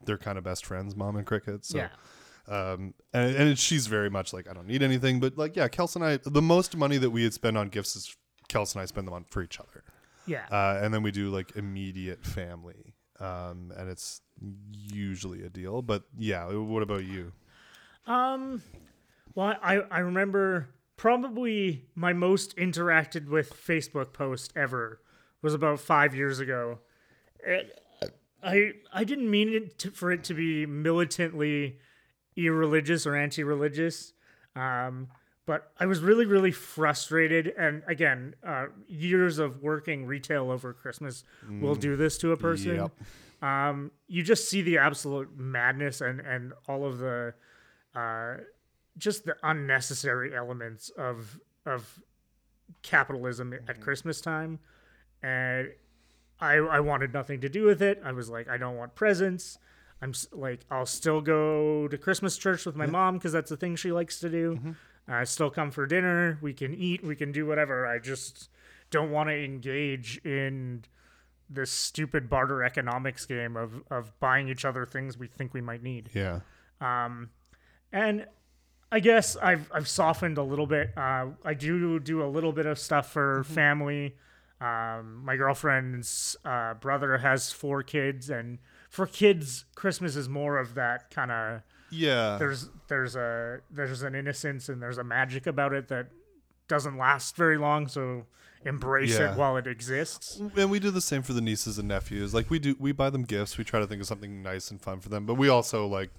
they're 0.04 0.18
kind 0.18 0.38
of 0.38 0.44
best 0.44 0.64
friends, 0.64 0.96
mom 0.96 1.16
and 1.16 1.26
cricket. 1.26 1.64
So 1.64 1.78
yeah. 1.78 1.88
um, 2.48 2.94
and, 3.12 3.34
and 3.36 3.58
she's 3.58 3.86
very 3.86 4.10
much 4.10 4.32
like 4.32 4.48
I 4.48 4.52
don't 4.52 4.66
need 4.66 4.82
anything, 4.82 5.20
but 5.20 5.36
like 5.36 5.56
yeah, 5.56 5.68
Kels 5.68 5.96
and 5.96 6.04
I, 6.04 6.18
the 6.24 6.42
most 6.42 6.76
money 6.76 6.98
that 6.98 7.10
we 7.10 7.24
had 7.24 7.34
spent 7.34 7.56
on 7.56 7.68
gifts 7.68 7.96
is 7.96 8.16
Kels 8.48 8.74
and 8.74 8.82
I 8.82 8.86
spend 8.86 9.06
them 9.06 9.14
on 9.14 9.24
for 9.24 9.42
each 9.42 9.60
other, 9.60 9.84
Yeah. 10.26 10.46
uh, 10.50 10.80
and 10.82 10.92
then 10.92 11.02
we 11.02 11.10
do 11.10 11.30
like 11.30 11.56
immediate 11.56 12.24
family, 12.24 12.94
um, 13.18 13.72
and 13.76 13.88
it's 13.88 14.20
usually 14.72 15.42
a 15.42 15.48
deal. 15.48 15.82
But 15.82 16.04
yeah, 16.18 16.46
what 16.52 16.82
about 16.82 17.04
you? 17.04 17.32
Um, 18.06 18.62
well, 19.34 19.56
I 19.62 19.80
I 19.90 20.00
remember 20.00 20.68
probably 20.96 21.86
my 21.94 22.12
most 22.12 22.56
interacted 22.56 23.28
with 23.28 23.52
Facebook 23.54 24.12
post 24.12 24.52
ever 24.54 25.00
was 25.42 25.54
about 25.54 25.80
five 25.80 26.14
years 26.14 26.40
ago. 26.40 26.78
It, 27.42 27.78
I 28.42 28.72
I 28.92 29.04
didn't 29.04 29.30
mean 29.30 29.48
it 29.48 29.78
to, 29.78 29.90
for 29.90 30.12
it 30.12 30.24
to 30.24 30.34
be 30.34 30.66
militantly 30.66 31.78
irreligious 32.36 33.06
or 33.06 33.14
anti-religious, 33.16 34.12
um, 34.56 35.08
but 35.50 35.72
I 35.80 35.86
was 35.86 35.98
really 35.98 36.26
really 36.26 36.52
frustrated. 36.52 37.52
And 37.58 37.82
again, 37.88 38.36
uh, 38.46 38.66
years 38.86 39.40
of 39.40 39.60
working 39.60 40.06
retail 40.06 40.48
over 40.48 40.72
Christmas 40.72 41.24
will 41.60 41.74
do 41.74 41.96
this 41.96 42.18
to 42.18 42.30
a 42.30 42.36
person 42.36 42.76
Yep. 42.76 42.92
um, 43.42 43.90
you 44.06 44.22
just 44.22 44.48
see 44.48 44.62
the 44.62 44.78
absolute 44.78 45.36
madness 45.36 46.00
and 46.02 46.20
and 46.20 46.52
all 46.68 46.84
of 46.84 46.98
the 46.98 47.34
uh, 47.96 48.34
just 48.96 49.24
the 49.24 49.34
unnecessary 49.42 50.36
elements 50.36 50.90
of 50.90 51.40
of 51.66 52.00
capitalism 52.82 53.52
at 53.52 53.80
Christmas 53.80 54.20
time, 54.20 54.60
and 55.20 55.68
I 56.40 56.54
I 56.58 56.78
wanted 56.78 57.12
nothing 57.12 57.40
to 57.40 57.48
do 57.48 57.64
with 57.64 57.82
it. 57.82 58.00
I 58.04 58.12
was 58.12 58.28
like, 58.30 58.48
I 58.48 58.56
don't 58.56 58.76
want 58.76 58.94
presents. 58.94 59.58
I'm 60.02 60.14
like, 60.32 60.60
I'll 60.70 60.86
still 60.86 61.20
go 61.20 61.88
to 61.88 61.98
Christmas 61.98 62.38
church 62.38 62.64
with 62.66 62.76
my 62.76 62.86
mom 62.86 63.14
because 63.14 63.32
that's 63.32 63.50
the 63.50 63.56
thing 63.56 63.74
she 63.74 63.90
likes 63.90 64.20
to 64.20 64.28
do. 64.30 64.76
I 65.10 65.24
still 65.24 65.50
come 65.50 65.70
for 65.70 65.86
dinner. 65.86 66.38
We 66.40 66.52
can 66.52 66.74
eat. 66.74 67.02
We 67.02 67.16
can 67.16 67.32
do 67.32 67.46
whatever. 67.46 67.86
I 67.86 67.98
just 67.98 68.48
don't 68.90 69.10
want 69.10 69.28
to 69.28 69.34
engage 69.34 70.18
in 70.24 70.84
this 71.48 71.70
stupid 71.70 72.30
barter 72.30 72.62
economics 72.62 73.26
game 73.26 73.56
of 73.56 73.82
of 73.90 74.18
buying 74.20 74.48
each 74.48 74.64
other 74.64 74.86
things 74.86 75.18
we 75.18 75.26
think 75.26 75.52
we 75.52 75.60
might 75.60 75.82
need. 75.82 76.10
Yeah, 76.14 76.40
Um, 76.80 77.30
and 77.92 78.26
I 78.92 79.00
guess 79.00 79.36
I've 79.36 79.70
I've 79.72 79.88
softened 79.88 80.38
a 80.38 80.42
little 80.42 80.66
bit. 80.66 80.92
Uh, 80.96 81.26
I 81.44 81.54
do 81.54 81.98
do 81.98 82.22
a 82.22 82.28
little 82.28 82.52
bit 82.52 82.66
of 82.66 82.78
stuff 82.78 83.10
for 83.10 83.44
family. 83.44 84.16
Um, 84.60 85.22
my 85.24 85.36
girlfriend's 85.36 86.36
uh, 86.44 86.74
brother 86.74 87.18
has 87.18 87.50
four 87.50 87.82
kids, 87.82 88.28
and 88.30 88.58
for 88.90 89.06
kids, 89.06 89.64
Christmas 89.74 90.16
is 90.16 90.28
more 90.28 90.58
of 90.58 90.74
that 90.74 91.10
kind 91.10 91.30
of. 91.30 91.62
Yeah. 91.90 92.36
There's 92.38 92.68
there's 92.88 93.16
a 93.16 93.60
there's 93.70 94.02
an 94.02 94.14
innocence 94.14 94.68
and 94.68 94.80
there's 94.82 94.98
a 94.98 95.04
magic 95.04 95.46
about 95.46 95.72
it 95.72 95.88
that 95.88 96.08
doesn't 96.68 96.96
last 96.96 97.36
very 97.36 97.58
long. 97.58 97.88
So 97.88 98.26
embrace 98.64 99.18
Yeah. 99.18 99.32
it 99.32 99.38
while 99.38 99.56
it 99.56 99.66
exists. 99.66 100.36
And 100.56 100.70
we 100.70 100.78
do 100.78 100.90
the 100.90 101.00
same 101.00 101.22
for 101.22 101.32
the 101.32 101.40
nieces 101.40 101.78
and 101.78 101.88
nephews. 101.88 102.34
Like 102.34 102.50
we 102.50 102.58
do, 102.58 102.76
we 102.78 102.92
buy 102.92 103.08
them 103.10 103.22
gifts. 103.24 103.56
We 103.58 103.64
try 103.64 103.80
to 103.80 103.86
think 103.86 104.00
of 104.02 104.06
something 104.06 104.42
nice 104.42 104.70
and 104.70 104.80
fun 104.80 105.00
for 105.00 105.08
them, 105.08 105.24
but 105.26 105.34
we 105.34 105.48
also 105.48 105.86
like 105.86 106.10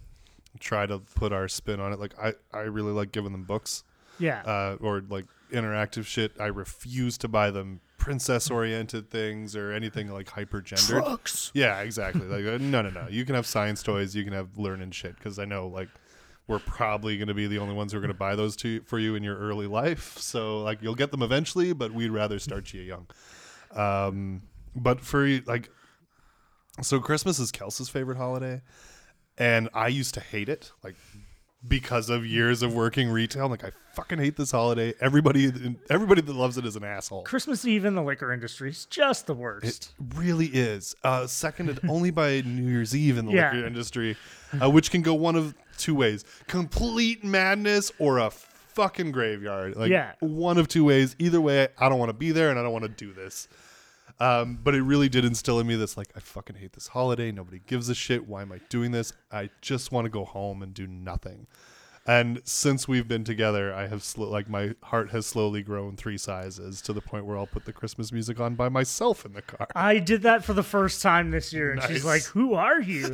try 0.59 0.85
to 0.85 0.99
put 0.99 1.31
our 1.31 1.47
spin 1.47 1.79
on 1.79 1.93
it. 1.93 1.99
Like 1.99 2.13
I, 2.19 2.33
I 2.51 2.61
really 2.61 2.91
like 2.91 3.11
giving 3.11 3.31
them 3.31 3.43
books, 3.43 3.83
Yeah. 4.19 4.41
uh, 4.41 4.77
or 4.81 5.01
like 5.07 5.25
interactive 5.51 6.05
shit. 6.05 6.31
I 6.39 6.47
refuse 6.47 7.17
to 7.19 7.27
buy 7.27 7.51
them 7.51 7.79
princess 8.01 8.49
oriented 8.49 9.11
things 9.11 9.55
or 9.55 9.71
anything 9.71 10.09
like 10.11 10.27
hyper 10.27 10.59
gendered. 10.59 11.03
Trucks. 11.03 11.51
Yeah, 11.53 11.81
exactly. 11.81 12.25
Like 12.25 12.45
uh, 12.45 12.57
no, 12.59 12.81
no, 12.81 12.89
no. 12.89 13.07
You 13.09 13.25
can 13.25 13.35
have 13.35 13.45
science 13.45 13.83
toys. 13.83 14.15
You 14.15 14.23
can 14.23 14.33
have 14.33 14.57
learning 14.57 14.89
shit 14.91 15.15
because 15.15 15.37
I 15.37 15.45
know 15.45 15.67
like 15.67 15.87
we're 16.47 16.59
probably 16.59 17.17
going 17.17 17.27
to 17.27 17.35
be 17.35 17.45
the 17.45 17.59
only 17.59 17.75
ones 17.75 17.91
who 17.91 17.99
are 17.99 18.01
going 18.01 18.11
to 18.11 18.17
buy 18.17 18.35
those 18.35 18.55
to 18.57 18.81
for 18.81 18.97
you 18.97 19.13
in 19.13 19.21
your 19.21 19.37
early 19.37 19.67
life. 19.67 20.17
So 20.17 20.61
like 20.61 20.81
you'll 20.81 20.95
get 20.95 21.11
them 21.11 21.21
eventually, 21.21 21.73
but 21.73 21.91
we'd 21.91 22.09
rather 22.09 22.39
start 22.39 22.73
you 22.73 22.81
young. 22.81 23.07
Um, 23.75 24.41
but 24.75 25.01
for 25.01 25.27
like, 25.45 25.69
so 26.81 26.99
Christmas 26.99 27.37
is 27.37 27.51
Kelsey's 27.51 27.89
favorite 27.89 28.17
holiday, 28.17 28.61
and 29.37 29.69
I 29.75 29.89
used 29.89 30.15
to 30.15 30.21
hate 30.21 30.49
it, 30.49 30.71
like 30.83 30.95
because 31.67 32.09
of 32.09 32.25
years 32.25 32.61
of 32.63 32.73
working 32.73 33.09
retail. 33.09 33.45
I'm 33.45 33.51
like 33.51 33.63
I 33.63 33.71
fucking 33.93 34.17
hate 34.19 34.35
this 34.35 34.51
holiday. 34.51 34.93
Everybody, 34.99 35.51
everybody 35.89 36.21
that 36.21 36.35
loves 36.35 36.57
it 36.57 36.65
is 36.65 36.75
an 36.75 36.83
asshole. 36.83 37.23
Christmas 37.23 37.65
Eve 37.65 37.85
in 37.85 37.93
the 37.95 38.01
liquor 38.03 38.33
industry 38.33 38.69
is 38.69 38.85
just 38.85 39.27
the 39.27 39.33
worst. 39.35 39.93
It 39.99 40.15
really 40.17 40.47
is. 40.47 40.95
Uh, 41.03 41.27
seconded 41.27 41.79
only 41.89 42.09
by 42.11 42.41
New 42.41 42.69
Year's 42.69 42.95
Eve 42.95 43.17
in 43.17 43.25
the 43.25 43.33
Yeah. 43.33 43.51
liquor 43.51 43.67
industry, 43.67 44.17
uh, 44.61 44.69
which 44.69 44.89
can 44.91 45.01
go 45.01 45.13
one 45.13 45.35
of 45.35 45.53
two 45.77 45.93
ways: 45.95 46.25
complete 46.47 47.23
madness 47.23 47.91
or 47.99 48.17
a 48.17 48.31
fucking 48.31 49.11
graveyard. 49.11 49.75
Like 49.75 49.91
Yeah. 49.91 50.13
one 50.19 50.57
of 50.57 50.67
two 50.67 50.85
ways. 50.85 51.15
Either 51.19 51.41
way, 51.41 51.67
I 51.77 51.89
don't 51.89 51.99
want 51.99 52.09
to 52.09 52.13
be 52.17 52.31
there, 52.31 52.49
and 52.49 52.57
I 52.57 52.63
don't 52.63 52.71
want 52.73 52.83
to 52.85 52.89
do 52.89 53.13
this. 53.13 53.47
Um, 54.21 54.59
but 54.63 54.75
it 54.75 54.83
really 54.83 55.09
did 55.09 55.25
instill 55.25 55.59
in 55.59 55.65
me 55.65 55.75
this 55.75 55.97
like 55.97 56.09
I 56.15 56.19
fucking 56.19 56.57
hate 56.57 56.73
this 56.73 56.85
holiday. 56.85 57.31
Nobody 57.31 57.59
gives 57.65 57.89
a 57.89 57.95
shit. 57.95 58.27
Why 58.27 58.43
am 58.43 58.51
I 58.51 58.59
doing 58.69 58.91
this? 58.91 59.13
I 59.31 59.49
just 59.61 59.91
want 59.91 60.05
to 60.05 60.09
go 60.11 60.25
home 60.25 60.61
and 60.61 60.75
do 60.75 60.85
nothing. 60.85 61.47
And 62.07 62.41
since 62.45 62.87
we've 62.87 63.07
been 63.07 63.23
together, 63.23 63.71
I 63.71 63.85
have 63.87 64.03
sl- 64.03 64.23
like 64.23 64.49
my 64.49 64.73
heart 64.83 65.11
has 65.11 65.27
slowly 65.27 65.61
grown 65.61 65.95
three 65.95 66.17
sizes 66.17 66.81
to 66.81 66.93
the 66.93 67.01
point 67.01 67.25
where 67.25 67.37
I'll 67.37 67.45
put 67.45 67.65
the 67.65 67.73
Christmas 67.73 68.11
music 68.11 68.39
on 68.39 68.55
by 68.55 68.69
myself 68.69 69.23
in 69.23 69.33
the 69.33 69.43
car. 69.43 69.67
I 69.75 69.99
did 69.99 70.23
that 70.23 70.43
for 70.43 70.53
the 70.53 70.63
first 70.63 71.03
time 71.03 71.29
this 71.29 71.53
year, 71.53 71.71
and 71.73 71.83
she's 71.83 72.03
like, 72.03 72.23
"Who 72.23 72.55
are 72.55 72.81
you?" 72.81 73.13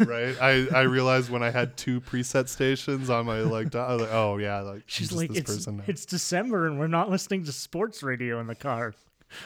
right? 0.00 0.36
I, 0.40 0.66
I 0.74 0.82
realized 0.82 1.30
when 1.30 1.42
I 1.42 1.50
had 1.50 1.76
two 1.76 2.00
preset 2.00 2.48
stations 2.48 3.10
on 3.10 3.26
my 3.26 3.40
like, 3.40 3.74
I 3.74 3.92
was 3.92 4.02
like 4.02 4.12
oh 4.12 4.36
yeah, 4.38 4.60
like 4.60 4.82
She's 4.86 5.12
like, 5.12 5.30
this 5.30 5.38
"It's 5.38 5.56
person 5.56 5.76
now." 5.78 5.84
it's 5.86 6.04
December, 6.06 6.66
and 6.66 6.78
we're 6.78 6.86
not 6.86 7.10
listening 7.10 7.44
to 7.44 7.52
sports 7.52 8.02
radio 8.02 8.40
in 8.40 8.46
the 8.46 8.54
car. 8.54 8.94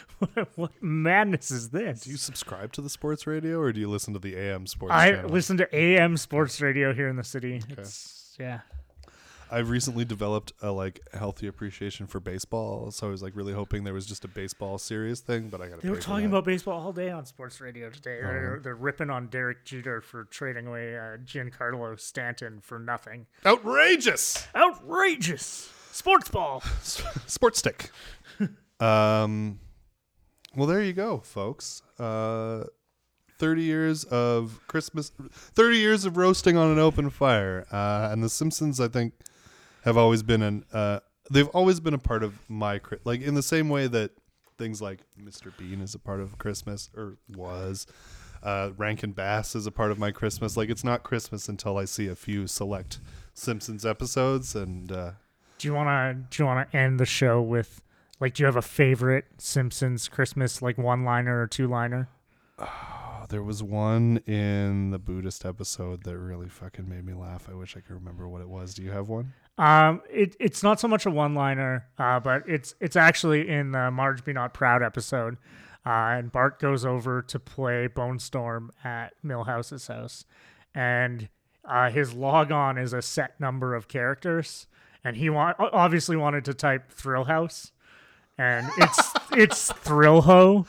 what, 0.55 0.71
madness 0.81 1.51
is 1.51 1.71
this?" 1.71 2.01
do 2.01 2.11
you 2.11 2.17
subscribe 2.17 2.73
to 2.73 2.81
the 2.81 2.91
sports 2.91 3.27
radio 3.27 3.59
or 3.59 3.73
do 3.73 3.81
you 3.81 3.89
listen 3.89 4.13
to 4.15 4.21
the 4.21 4.37
AM 4.37 4.67
sports 4.67 4.93
Radio? 4.95 5.07
I 5.07 5.17
channel? 5.17 5.31
listen 5.31 5.57
to 5.59 5.77
AM 5.77 6.17
sports 6.17 6.61
radio 6.61 6.93
here 6.93 7.09
in 7.09 7.17
the 7.17 7.25
city. 7.25 7.63
It's 7.69 8.37
yeah. 8.39 8.61
I've 9.51 9.71
recently 9.71 10.05
developed 10.05 10.53
a 10.63 10.73
like 10.73 11.01
healthy 11.13 11.47
appreciation 11.47 12.07
for 12.07 12.19
baseball, 12.19 12.91
so 12.91 13.07
I 13.07 13.11
was 13.11 13.23
like 13.23 13.37
really 13.37 13.53
hoping 13.53 13.85
there 13.85 13.95
was 13.95 14.07
just 14.07 14.25
a 14.25 14.29
baseball 14.29 14.79
series 14.79 15.21
thing, 15.21 15.49
but 15.49 15.61
I 15.61 15.69
got. 15.69 15.81
They 15.81 15.91
were 15.91 15.97
talking 15.97 16.27
about 16.27 16.45
baseball 16.45 16.81
all 16.81 16.93
day 16.93 17.11
on 17.11 17.25
sports 17.27 17.61
radio 17.61 17.91
today. 17.91 18.19
They're, 18.21 18.61
they're 18.63 18.75
ripping 18.75 19.11
on 19.11 19.29
Derek 19.29 19.65
Jeter 19.65 20.01
for 20.01 20.25
trading 20.25 20.67
away 20.67 20.97
uh, 20.97 21.19
Giancarlo 21.19 21.99
Stanton 22.01 22.61
for 22.61 22.79
nothing. 22.79 23.27
outrageous 23.47 24.49
Outrageous! 24.57 25.71
Sports 25.93 26.31
ball. 26.31 26.61
sports 26.83 27.61
stick. 27.61 27.91
um, 28.81 29.61
well, 30.57 30.67
there 30.67 30.83
you 30.83 30.93
go, 30.93 31.19
folks. 31.19 31.83
Uh, 31.99 32.65
thirty 33.39 33.63
years 33.63 34.05
of 34.05 34.61
Christmas, 34.67 35.13
thirty 35.33 35.79
years 35.79 36.05
of 36.05 36.17
roasting 36.17 36.57
on 36.57 36.71
an 36.71 36.79
open 36.79 37.11
fire, 37.11 37.67
uh, 37.71 38.09
and 38.11 38.23
The 38.23 38.29
Simpsons, 38.29 38.81
I 38.81 38.89
think, 38.89 39.15
have 39.85 39.97
always 39.97 40.23
been 40.23 40.43
an. 40.43 40.65
Uh, 40.73 41.01
they've 41.31 41.49
always 41.49 41.81
been 41.81 41.95
a 41.95 41.99
part 41.99 42.23
of 42.23 42.39
my 42.49 42.81
like 43.05 43.21
in 43.21 43.35
the 43.35 43.43
same 43.43 43.69
way 43.69 43.87
that 43.87 44.13
things 44.59 44.81
like 44.81 45.01
Mr. 45.21 45.57
Bean 45.57 45.81
is 45.81 45.95
a 45.95 45.99
part 45.99 46.21
of 46.21 46.39
Christmas 46.39 46.91
or 46.97 47.17
was. 47.35 47.87
Uh, 48.43 48.71
Rankin 48.77 49.13
Bass 49.13 49.55
is 49.55 49.67
a 49.67 49.71
part 49.71 49.91
of 49.91 49.99
my 49.99 50.11
Christmas. 50.11 50.55
Like 50.57 50.69
it's 50.69 50.85
not 50.85 51.03
Christmas 51.03 51.49
until 51.49 51.79
I 51.79 51.87
see 51.87 52.09
a 52.09 52.15
few 52.15 52.47
select 52.47 52.99
Simpsons 53.33 53.87
episodes, 53.87 54.55
and 54.55 54.93
uh, 54.93 55.11
Do 55.59 55.69
you 55.69 55.75
wanna 55.75 56.15
do 56.31 56.43
you 56.43 56.47
wanna 56.47 56.67
end 56.73 57.01
the 57.01 57.07
show 57.07 57.41
with 57.41 57.81
like 58.21 58.35
do 58.35 58.43
you 58.43 58.47
have 58.47 58.57
a 58.57 58.63
favorite 58.63 59.27
Simpsons 59.39 60.09
Christmas 60.09 60.63
like 60.63 60.79
one 60.79 61.05
liner 61.05 61.43
or 61.43 61.47
two 61.47 61.67
liner? 61.67 62.09
Oh, 62.59 63.25
there 63.29 63.43
was 63.43 63.63
one 63.63 64.19
in 64.27 64.91
the 64.91 64.99
Buddhist 64.99 65.45
episode 65.45 66.05
that 66.05 66.17
really 66.17 66.49
fucking 66.49 66.89
made 66.89 67.05
me 67.05 67.15
laugh. 67.15 67.49
I 67.51 67.55
wish 67.55 67.77
I 67.77 67.81
could 67.81 67.95
remember 67.95 68.29
what 68.29 68.41
it 68.41 68.49
was. 68.49 68.75
Do 68.75 68.83
you 68.83 68.91
have 68.91 69.09
one? 69.09 69.33
Um, 69.57 70.03
it 70.11 70.37
it's 70.41 70.63
not 70.63 70.81
so 70.81 70.89
much 70.89 71.07
a 71.07 71.11
one 71.11 71.35
liner, 71.35 71.87
uh, 71.99 72.21
but 72.21 72.43
it's 72.49 72.75
it's 72.81 72.97
actually 72.97 73.49
in 73.49 73.73
the 73.73 73.91
Marge 73.91 74.25
Be 74.25 74.33
Not 74.33 74.55
Proud 74.55 74.83
episode. 74.83 75.37
Uh, 75.87 76.17
and 76.17 76.33
Bart 76.33 76.59
goes 76.61 76.85
over 76.87 77.21
to 77.21 77.39
play 77.39 77.87
Bone 77.87 78.19
Storm 78.19 78.73
at 78.83 79.13
Milhouse's 79.23 79.87
house, 79.87 80.25
and 80.75 81.29
uh, 81.65 81.91
his 81.91 82.15
log 82.15 82.51
on 82.51 82.79
is 82.79 82.93
a 82.93 83.03
set 83.03 83.39
number 83.39 83.75
of 83.75 83.87
characters, 83.87 84.67
and 85.05 85.17
he 85.17 85.29
want 85.29 85.57
obviously 85.59 86.17
wanted 86.17 86.45
to 86.47 86.55
type 86.55 86.91
Thrill 86.91 87.25
House, 87.25 87.71
and 88.39 88.69
it's 88.79 89.13
it's 89.33 89.73
Thrill 89.73 90.23
Ho. 90.23 90.67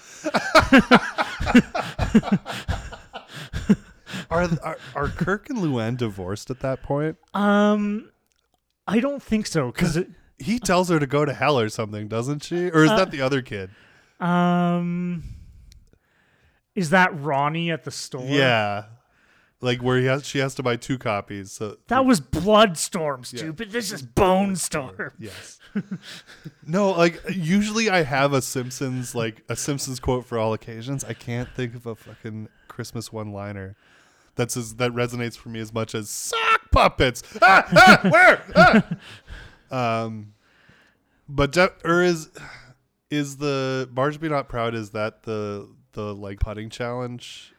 Are, 4.30 4.44
are 4.64 4.78
are 4.96 5.08
Kirk 5.10 5.50
and 5.50 5.60
Luann 5.60 5.98
divorced 5.98 6.50
at 6.50 6.60
that 6.62 6.82
point? 6.84 7.18
Um, 7.34 8.12
I 8.88 9.00
don't 9.00 9.22
think 9.22 9.48
so 9.48 9.72
because 9.72 10.00
He 10.40 10.60
tells 10.60 10.90
her 10.90 11.00
to 11.00 11.08
go 11.08 11.26
to 11.26 11.34
hell 11.34 11.60
or 11.60 11.70
something, 11.70 12.08
doesn't 12.08 12.44
she? 12.44 12.70
Or 12.70 12.84
is 12.84 12.90
that 12.90 13.12
the 13.12 13.22
other 13.22 13.42
kid? 13.42 13.70
Um, 14.20 15.24
Is 16.76 16.90
that 16.92 17.18
Ronnie 17.20 17.72
at 17.72 17.84
the 17.84 17.92
store? 17.92 18.26
Yeah, 18.26 18.86
like 19.66 19.82
where 19.82 19.98
he 19.98 20.06
has 20.06 20.26
she 20.26 20.40
has 20.40 20.56
to 20.56 20.64
buy 20.64 20.76
two 20.78 20.98
copies. 20.98 21.52
So 21.52 21.78
That 21.88 22.06
was 22.06 22.22
Bloodstorm, 22.22 23.24
stupid. 23.26 23.72
This 23.72 23.92
is 23.92 24.02
Bone 24.02 24.56
Storm. 24.56 25.12
yes, 25.20 25.60
no, 26.66 26.92
like 26.92 27.22
usually 27.34 27.90
I 27.90 28.04
have 28.04 28.32
a 28.32 28.42
Simpsons 28.42 29.16
like 29.16 29.44
a 29.50 29.56
Simpsons 29.56 30.00
quote 30.00 30.26
for 30.26 30.38
all 30.38 30.54
occasions. 30.54 31.04
I 31.04 31.14
can't 31.14 31.50
think 31.56 31.76
of 31.76 31.86
a 31.86 31.96
fucking 31.96 32.48
Christmas 32.68 33.12
one 33.12 33.34
liner. 33.34 33.76
That's 34.36 34.56
as, 34.56 34.76
that 34.76 34.92
resonates 34.92 35.36
for 35.38 35.50
me 35.50 35.60
as 35.60 35.74
much 35.74 35.96
as 35.96 36.10
sock 36.10 36.72
puppets. 36.72 37.24
Ah, 37.42 37.68
ah, 37.76 38.10
where? 38.10 38.82
Ah. 39.72 40.04
Um, 40.04 40.34
but 41.28 41.52
de- 41.52 41.74
or 41.84 42.04
is 42.04 42.30
is 43.10 43.38
the 43.38 43.90
Marge 43.92 44.20
Be 44.20 44.30
not 44.30 44.48
proud? 44.48 44.76
Is 44.76 44.92
that 44.92 45.24
the 45.24 45.68
the 45.94 46.14
like 46.14 46.40
putting 46.40 46.70
challenge? 46.70 47.54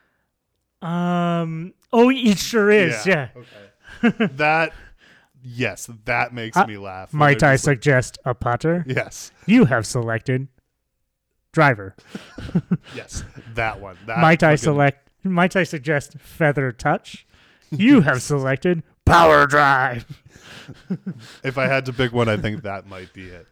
Um. 0.83 1.73
Oh, 1.93 2.11
it 2.11 2.39
sure 2.39 2.71
is. 2.71 3.07
Yeah. 3.07 3.29
Okay. 4.03 4.27
that 4.37 4.73
yes, 5.43 5.89
that 6.05 6.35
makes 6.35 6.57
Uh, 6.57 6.67
me 6.67 6.77
laugh. 6.77 7.13
when 7.13 7.19
Might 7.21 7.39
they're 7.41 7.51
I 7.51 7.55
just 7.55 7.67
like- 7.67 7.77
suggest 7.77 8.19
a 8.25 8.35
putter? 8.35 8.85
yes, 8.87 9.31
You 9.47 9.65
have 9.67 9.87
selected 9.87 10.49
driver. 11.53 11.95
yes, 12.95 13.25
that 13.55 13.81
one. 13.81 13.97
That 14.07 14.19
might 14.19 14.43
I 14.43 14.53
fucking- 14.53 14.57
select? 14.59 15.11
Might 15.25 15.57
I 15.57 15.63
suggest 15.65 16.19
feather 16.19 16.71
touch? 16.73 17.27
You 17.71 18.03
have 18.03 18.23
selected 18.23 18.85
power 19.05 19.45
drive. 19.47 20.07
If 21.43 21.59
I 21.59 21.67
had 21.67 21.87
to 21.87 21.93
pick 21.93 22.13
one, 22.13 22.29
I 22.29 22.37
think 22.37 22.63
that 22.63 22.87
might 22.87 23.13
be 23.13 23.25
it. 23.29 23.49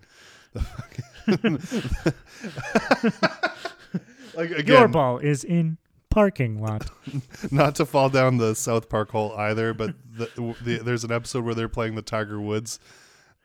like 4.36 4.50
again, 4.50 4.66
Your 4.66 4.88
ball 4.88 5.18
is 5.18 5.42
in 5.44 5.78
parking 6.14 6.62
lot. 6.62 6.90
not 7.50 7.74
to 7.74 7.84
fall 7.84 8.08
down 8.08 8.36
the 8.36 8.54
South 8.54 8.88
Park 8.88 9.10
hole 9.10 9.34
either, 9.36 9.74
but 9.74 9.96
the, 10.16 10.54
the, 10.62 10.78
there's 10.78 11.02
an 11.02 11.10
episode 11.10 11.44
where 11.44 11.54
they're 11.54 11.68
playing 11.68 11.96
the 11.96 12.02
Tiger 12.02 12.40
Woods 12.40 12.78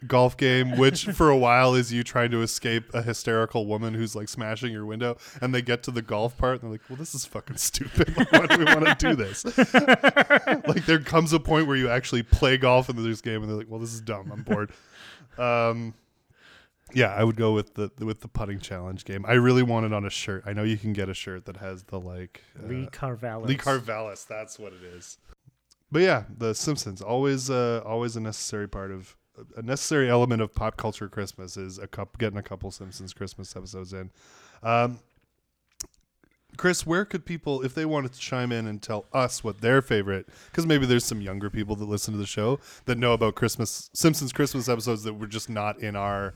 golf 0.06 0.38
game, 0.38 0.78
which 0.78 1.06
for 1.06 1.30
a 1.32 1.36
while 1.36 1.74
is 1.74 1.92
you 1.92 2.04
trying 2.04 2.30
to 2.30 2.44
escape 2.44 2.94
a 2.94 3.02
hysterical 3.02 3.66
woman 3.66 3.96
who's 3.96 4.16
like 4.16 4.30
smashing 4.30 4.72
your 4.72 4.86
window, 4.86 5.18
and 5.42 5.54
they 5.54 5.64
get 5.64 5.82
to 5.84 5.92
the 5.92 6.04
golf 6.04 6.38
part 6.38 6.62
and 6.62 6.62
they're 6.62 6.70
like, 6.70 6.82
"Well, 6.88 6.98
this 6.98 7.16
is 7.16 7.26
fucking 7.26 7.58
stupid. 7.58 8.16
Like, 8.16 8.32
why 8.32 8.46
do 8.46 8.58
we 8.60 8.66
want 8.66 8.86
to 8.86 8.96
do 8.96 9.16
this?" 9.16 9.46
like 10.68 10.86
there 10.86 11.00
comes 11.00 11.34
a 11.34 11.40
point 11.40 11.66
where 11.66 11.76
you 11.76 11.90
actually 11.90 12.22
play 12.22 12.58
golf 12.58 12.88
in 12.88 13.04
this 13.04 13.22
game, 13.22 13.42
and 13.42 13.50
they're 13.50 13.58
like, 13.58 13.70
"Well, 13.70 13.80
this 13.80 13.94
is 13.94 14.02
dumb. 14.02 14.32
I'm 14.32 14.44
bored." 14.44 14.72
Um, 15.40 15.96
yeah, 16.94 17.14
I 17.14 17.24
would 17.24 17.36
go 17.36 17.54
with 17.54 17.76
the 17.76 17.92
with 18.00 18.22
the 18.22 18.28
putting 18.28 18.60
challenge 18.60 19.06
game. 19.06 19.26
I 19.28 19.34
really 19.34 19.64
want 19.64 19.86
it 19.86 19.94
on 19.94 20.06
a 20.06 20.10
shirt. 20.10 20.44
I 20.46 20.54
know 20.54 20.64
you 20.64 20.78
can 20.78 20.94
get 20.94 21.10
a 21.10 21.14
shirt 21.14 21.46
that 21.46 21.58
has 21.58 21.84
the 21.84 22.00
like 22.00 22.44
uh, 22.58 22.68
Lee 22.68 22.88
Carvallo. 22.92 23.46
Lee 23.46 23.58
Carvalis, 23.58 24.26
that's 24.26 24.58
what 24.58 24.74
it 24.74 24.84
is. 24.84 25.18
But 25.92 26.02
yeah, 26.04 26.24
The 26.38 26.54
Simpsons 26.54 27.02
always 27.02 27.50
uh, 27.50 27.82
always 27.86 28.16
a 28.16 28.20
necessary 28.20 28.68
part 28.68 28.92
of 28.92 29.16
a 29.56 29.62
necessary 29.62 30.10
element 30.10 30.42
of 30.42 30.54
pop 30.54 30.78
culture 30.78 31.08
Christmas 31.08 31.58
is 31.58 31.78
a 31.78 31.88
cup 31.88 32.18
getting 32.18 32.38
a 32.38 32.44
couple 32.44 32.70
Simpsons 32.72 33.14
Christmas 33.14 33.56
episodes 33.56 33.94
in. 33.94 34.12
Um, 34.62 35.00
Chris, 36.58 36.86
where 36.86 37.06
could 37.06 37.26
people, 37.26 37.62
if 37.62 37.74
they 37.74 37.86
wanted 37.86 38.12
to 38.12 38.20
chime 38.20 38.52
in 38.52 38.68
and 38.68 38.82
tell 38.82 39.06
us 39.14 39.44
what 39.44 39.62
their 39.62 39.82
favorite, 39.82 40.28
because 40.48 40.66
maybe 40.66 40.86
there's 40.86 41.06
some 41.06 41.22
younger 41.22 41.50
people 41.50 41.76
that 41.78 41.86
listen 41.86 42.14
to 42.14 42.18
the 42.18 42.26
show 42.26 42.60
that 42.86 42.98
know 42.98 43.14
about 43.14 43.36
Christmas 43.36 43.90
Simpsons 43.94 44.34
Christmas 44.34 44.68
episodes 44.68 45.04
that 45.04 45.14
were 45.14 45.28
just 45.28 45.50
not 45.50 45.80
in 45.80 45.96
our 45.96 46.34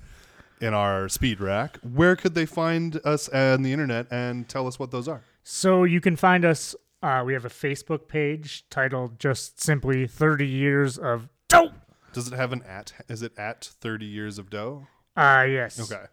in 0.63 0.73
our 0.73 1.09
speed 1.09 1.41
rack. 1.41 1.77
Where 1.81 2.15
could 2.15 2.35
they 2.35 2.45
find 2.45 2.99
us 3.05 3.27
on 3.29 3.63
the 3.63 3.73
internet 3.73 4.07
and 4.09 4.47
tell 4.47 4.65
us 4.65 4.79
what 4.79 4.91
those 4.91 5.07
are? 5.07 5.23
So 5.43 5.83
you 5.83 5.99
can 5.99 6.15
find 6.15 6.45
us. 6.45 6.73
Uh, 7.01 7.21
we 7.25 7.33
have 7.33 7.43
a 7.43 7.49
Facebook 7.49 8.07
page 8.07 8.63
titled 8.69 9.19
just 9.19 9.61
simply 9.61 10.07
30 10.07 10.47
years 10.47 10.97
of 10.97 11.27
dough. 11.49 11.71
Does 12.13 12.27
it 12.31 12.33
have 12.33 12.53
an 12.53 12.63
at? 12.63 12.93
Is 13.09 13.21
it 13.21 13.37
at 13.37 13.65
30 13.65 14.05
years 14.05 14.39
of 14.39 14.49
dough? 14.49 14.87
Uh, 15.17 15.45
yes. 15.47 15.79
Okay. 15.91 16.05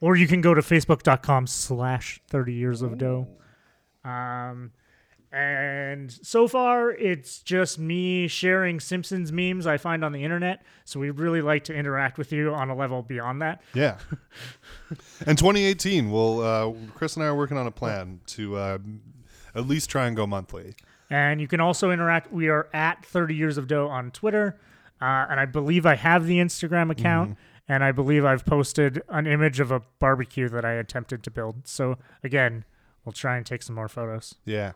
Or 0.00 0.16
you 0.16 0.26
can 0.26 0.40
go 0.40 0.54
to 0.54 0.62
facebook.com 0.62 1.46
slash 1.46 2.20
30 2.30 2.54
years 2.54 2.80
of 2.80 2.96
dough. 2.96 3.28
Um, 4.04 4.72
and 5.30 6.10
so 6.10 6.48
far, 6.48 6.90
it's 6.90 7.40
just 7.40 7.78
me 7.78 8.28
sharing 8.28 8.80
Simpsons 8.80 9.30
memes 9.30 9.66
I 9.66 9.76
find 9.76 10.02
on 10.02 10.12
the 10.12 10.24
internet. 10.24 10.62
So 10.84 11.00
we'd 11.00 11.18
really 11.18 11.42
like 11.42 11.64
to 11.64 11.74
interact 11.74 12.16
with 12.16 12.32
you 12.32 12.54
on 12.54 12.70
a 12.70 12.74
level 12.74 13.02
beyond 13.02 13.42
that. 13.42 13.60
Yeah. 13.74 13.98
and 15.26 15.36
2018, 15.36 16.10
we'll, 16.10 16.40
uh, 16.40 16.72
Chris 16.94 17.16
and 17.16 17.24
I 17.24 17.28
are 17.28 17.36
working 17.36 17.58
on 17.58 17.66
a 17.66 17.70
plan 17.70 18.20
to 18.28 18.56
uh, 18.56 18.78
at 19.54 19.66
least 19.66 19.90
try 19.90 20.06
and 20.06 20.16
go 20.16 20.26
monthly. 20.26 20.74
And 21.10 21.40
you 21.40 21.48
can 21.48 21.60
also 21.60 21.90
interact. 21.90 22.32
We 22.32 22.48
are 22.48 22.68
at 22.72 23.04
30 23.04 23.34
Years 23.34 23.58
of 23.58 23.66
Dough 23.66 23.88
on 23.88 24.10
Twitter. 24.10 24.58
Uh, 25.00 25.26
and 25.28 25.38
I 25.38 25.44
believe 25.44 25.84
I 25.84 25.94
have 25.94 26.26
the 26.26 26.38
Instagram 26.38 26.90
account. 26.90 27.36
And 27.68 27.84
I 27.84 27.92
believe 27.92 28.24
I've 28.24 28.46
posted 28.46 29.02
an 29.10 29.26
image 29.26 29.60
of 29.60 29.70
a 29.70 29.82
barbecue 29.98 30.48
that 30.48 30.64
I 30.64 30.72
attempted 30.72 31.22
to 31.24 31.30
build. 31.30 31.68
So 31.68 31.98
again, 32.24 32.64
we'll 33.04 33.12
try 33.12 33.36
and 33.36 33.44
take 33.44 33.62
some 33.62 33.74
more 33.74 33.88
photos. 33.88 34.34
Yeah. 34.46 34.72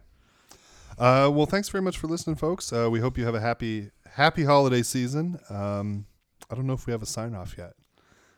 Uh, 0.99 1.31
well, 1.33 1.47
thanks 1.47 1.69
very 1.69 1.83
much 1.83 1.99
for 1.99 2.07
listening, 2.07 2.37
folks. 2.37 2.73
Uh, 2.73 2.89
we 2.91 3.01
hope 3.01 3.19
you 3.19 3.25
have 3.25 3.35
a 3.35 3.41
happy, 3.41 3.91
happy 4.11 4.45
holiday 4.45 4.83
season. 4.83 5.39
Um, 5.51 6.07
I 6.51 6.55
don't 6.55 6.67
know 6.67 6.75
if 6.75 6.87
we 6.87 6.93
have 6.93 7.03
a 7.03 7.07
sign 7.07 7.35
off 7.35 7.55
yet. 7.57 7.73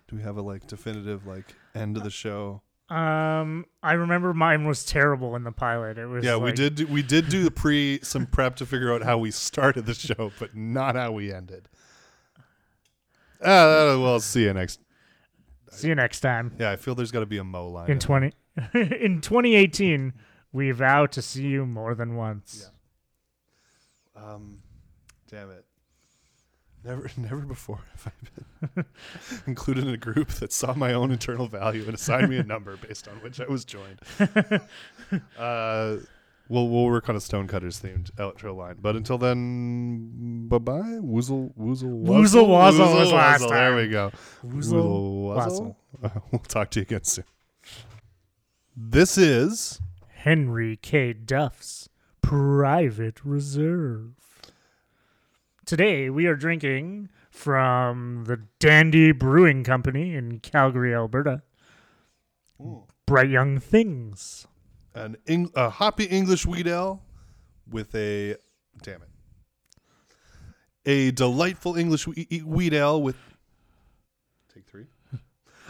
Do 0.09 0.17
we 0.17 0.23
have 0.23 0.37
a 0.37 0.43
like 0.43 0.67
definitive 0.67 1.27
like 1.27 1.55
end 1.75 1.97
of 1.97 2.05
the 2.05 2.11
show? 2.11 2.63
Um, 2.91 3.65
I 3.83 3.95
remember 3.95 4.35
mine 4.35 4.67
was 4.67 4.85
terrible 4.85 5.35
in 5.37 5.45
the 5.45 5.53
pilot. 5.53 5.97
It 5.97 6.07
was 6.07 6.25
Yeah, 6.25 6.37
we 6.37 6.53
did. 6.53 6.75
Do, 6.75 6.87
we 6.87 7.03
did 7.03 7.29
do 7.29 7.43
the 7.43 7.51
pre 7.51 7.99
some 8.03 8.27
prep 8.27 8.57
to 8.57 8.67
figure 8.67 8.93
out 8.93 9.03
how 9.03 9.17
we 9.19 9.31
started 9.31 9.87
the 9.87 9.95
show, 9.95 10.33
but 10.39 10.55
not 10.55 10.95
how 10.95 11.13
we 11.13 11.33
ended. 11.33 11.69
Uh, 13.41 13.99
well, 14.01 14.21
see 14.21 14.45
you 14.45 14.53
next. 14.53 14.81
See 15.71 15.89
you 15.89 15.97
next 15.97 16.21
time 16.21 16.53
Yeah, 16.59 16.71
I 16.71 16.77
feel 16.77 16.95
there's 16.95 17.11
got 17.11 17.21
to 17.21 17.27
be 17.27 17.39
a 17.39 17.45
mo 17.45 17.69
line 17.69 17.91
in 17.91 17.99
twenty 17.99 18.33
in 18.75 19.21
2018. 19.21 20.13
We 20.55 20.71
vow 20.71 21.07
to 21.07 21.21
see 21.21 21.49
you 21.49 21.67
more 21.67 21.97
than 21.97 22.15
once. 22.15 22.71
Um, 24.15 24.59
damn 25.29 25.51
it. 25.51 25.65
Never, 26.85 27.11
never 27.17 27.41
before 27.41 27.81
have 27.97 28.13
I 28.13 28.67
been 28.77 28.85
included 29.49 29.89
in 29.89 29.93
a 29.93 29.97
group 29.97 30.29
that 30.29 30.53
saw 30.53 30.73
my 30.75 30.93
own 30.93 31.11
internal 31.11 31.49
value 31.49 31.83
and 31.87 31.95
assigned 31.95 32.31
me 32.31 32.37
a 32.37 32.45
number 32.45 32.77
based 32.77 33.09
on 33.09 33.15
which 33.17 33.41
I 33.41 33.47
was 33.47 33.65
joined. 33.65 33.99
uh, 35.37 35.97
we'll 36.49 36.69
we'll 36.69 36.85
work 36.85 37.09
on 37.09 37.17
a 37.17 37.21
Stonecutters 37.21 37.81
themed 37.81 38.13
outro 38.13 38.55
line, 38.57 38.77
but 38.81 38.95
until 38.95 39.19
then, 39.19 40.47
bye 40.47 40.59
bye. 40.59 41.01
Woozle 41.03 41.53
woozle 41.59 42.05
Woozle 42.05 42.47
wazzle 42.47 42.95
was 42.95 43.13
last 43.13 43.41
There 43.41 43.71
time. 43.71 43.75
we 43.75 43.89
go. 43.89 44.13
Woozle 44.47 45.35
wazzle. 45.35 45.77
we'll 46.31 46.39
talk 46.47 46.71
to 46.71 46.79
you 46.79 46.83
again 46.85 47.03
soon. 47.03 47.25
This 48.77 49.19
is 49.19 49.81
Henry 50.25 50.79
K. 50.79 51.13
Duff's 51.13 51.91
Private 52.23 53.23
Reserve. 53.27 54.15
Today 55.67 56.09
we 56.09 56.25
are 56.25 56.35
drinking 56.35 57.11
from 57.29 58.25
the 58.25 58.41
Dandy 58.59 59.13
Brewing 59.13 59.65
Company 59.65 60.15
in 60.15 60.41
Calgary, 60.41 60.95
Alberta. 60.95 61.43
Bright 63.05 63.29
Young 63.29 63.59
Things. 63.59 64.47
an 64.95 65.19
Eng- 65.27 65.51
a 65.55 65.69
hoppy 65.69 66.05
English 66.05 66.47
wheat 66.47 66.67
ale 66.69 67.03
with 67.71 67.95
a 67.95 68.37
damn 68.81 69.03
it, 69.03 69.11
a 70.87 71.11
delightful 71.11 71.77
English 71.77 72.07
wheat 72.07 72.73
ale 72.73 73.03
with 73.03 73.19
take 74.55 74.65
three, 74.65 74.87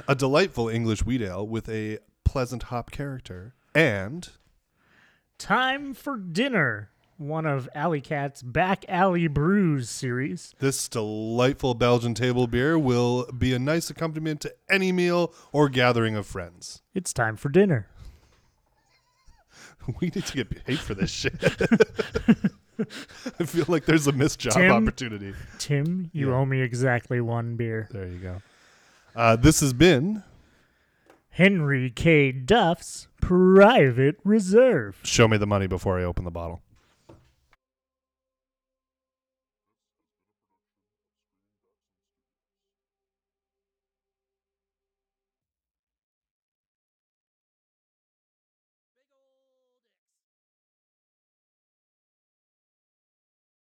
a 0.06 0.14
delightful 0.14 0.68
English 0.68 1.04
wheat 1.04 1.22
ale 1.22 1.44
with 1.44 1.68
a 1.68 1.98
pleasant 2.22 2.62
hop 2.64 2.92
character 2.92 3.56
and 3.74 4.30
Time 5.38 5.94
for 5.94 6.16
Dinner, 6.16 6.90
one 7.18 7.44
of 7.46 7.68
Alley 7.74 8.00
Kat's 8.00 8.42
Back 8.42 8.84
Alley 8.88 9.26
Brews 9.26 9.90
series. 9.90 10.54
this 10.60 10.88
delightful 10.88 11.74
Belgian 11.74 12.14
table 12.14 12.46
beer 12.46 12.78
will 12.78 13.26
be 13.26 13.52
a 13.52 13.58
nice 13.58 13.90
accompaniment 13.90 14.40
to 14.42 14.54
any 14.70 14.92
meal 14.92 15.34
or 15.52 15.68
gathering 15.68 16.16
of 16.16 16.26
friends. 16.26 16.82
It's 16.94 17.12
time 17.12 17.36
for 17.36 17.48
dinner. 17.48 17.88
We 20.00 20.06
need 20.14 20.24
to 20.24 20.32
get 20.44 20.64
paid 20.64 20.78
for 20.78 20.94
this 20.94 21.10
shit. 21.10 21.34
I 23.38 23.44
feel 23.44 23.66
like 23.68 23.84
there's 23.84 24.06
a 24.06 24.12
missed 24.12 24.38
job 24.38 24.54
Tim? 24.54 24.70
opportunity. 24.72 25.34
Tim, 25.58 26.08
you 26.14 26.30
Yeah. 26.30 26.36
owe 26.36 26.46
me 26.46 26.62
exactly 26.62 27.20
one 27.20 27.56
beer. 27.56 27.86
There 27.90 28.06
you 28.06 28.16
go. 28.18 28.40
Uh, 29.14 29.36
this 29.36 29.60
has 29.60 29.74
been 29.74 30.22
Henry 31.28 31.90
K. 31.90 32.32
Duff's 32.32 33.08
Private 33.24 34.16
Reserve. 34.22 35.00
Show 35.02 35.28
me 35.28 35.38
the 35.38 35.46
money 35.46 35.66
before 35.66 35.98
I 35.98 36.04
open 36.04 36.26
the 36.26 36.30
bottle. 36.30 36.60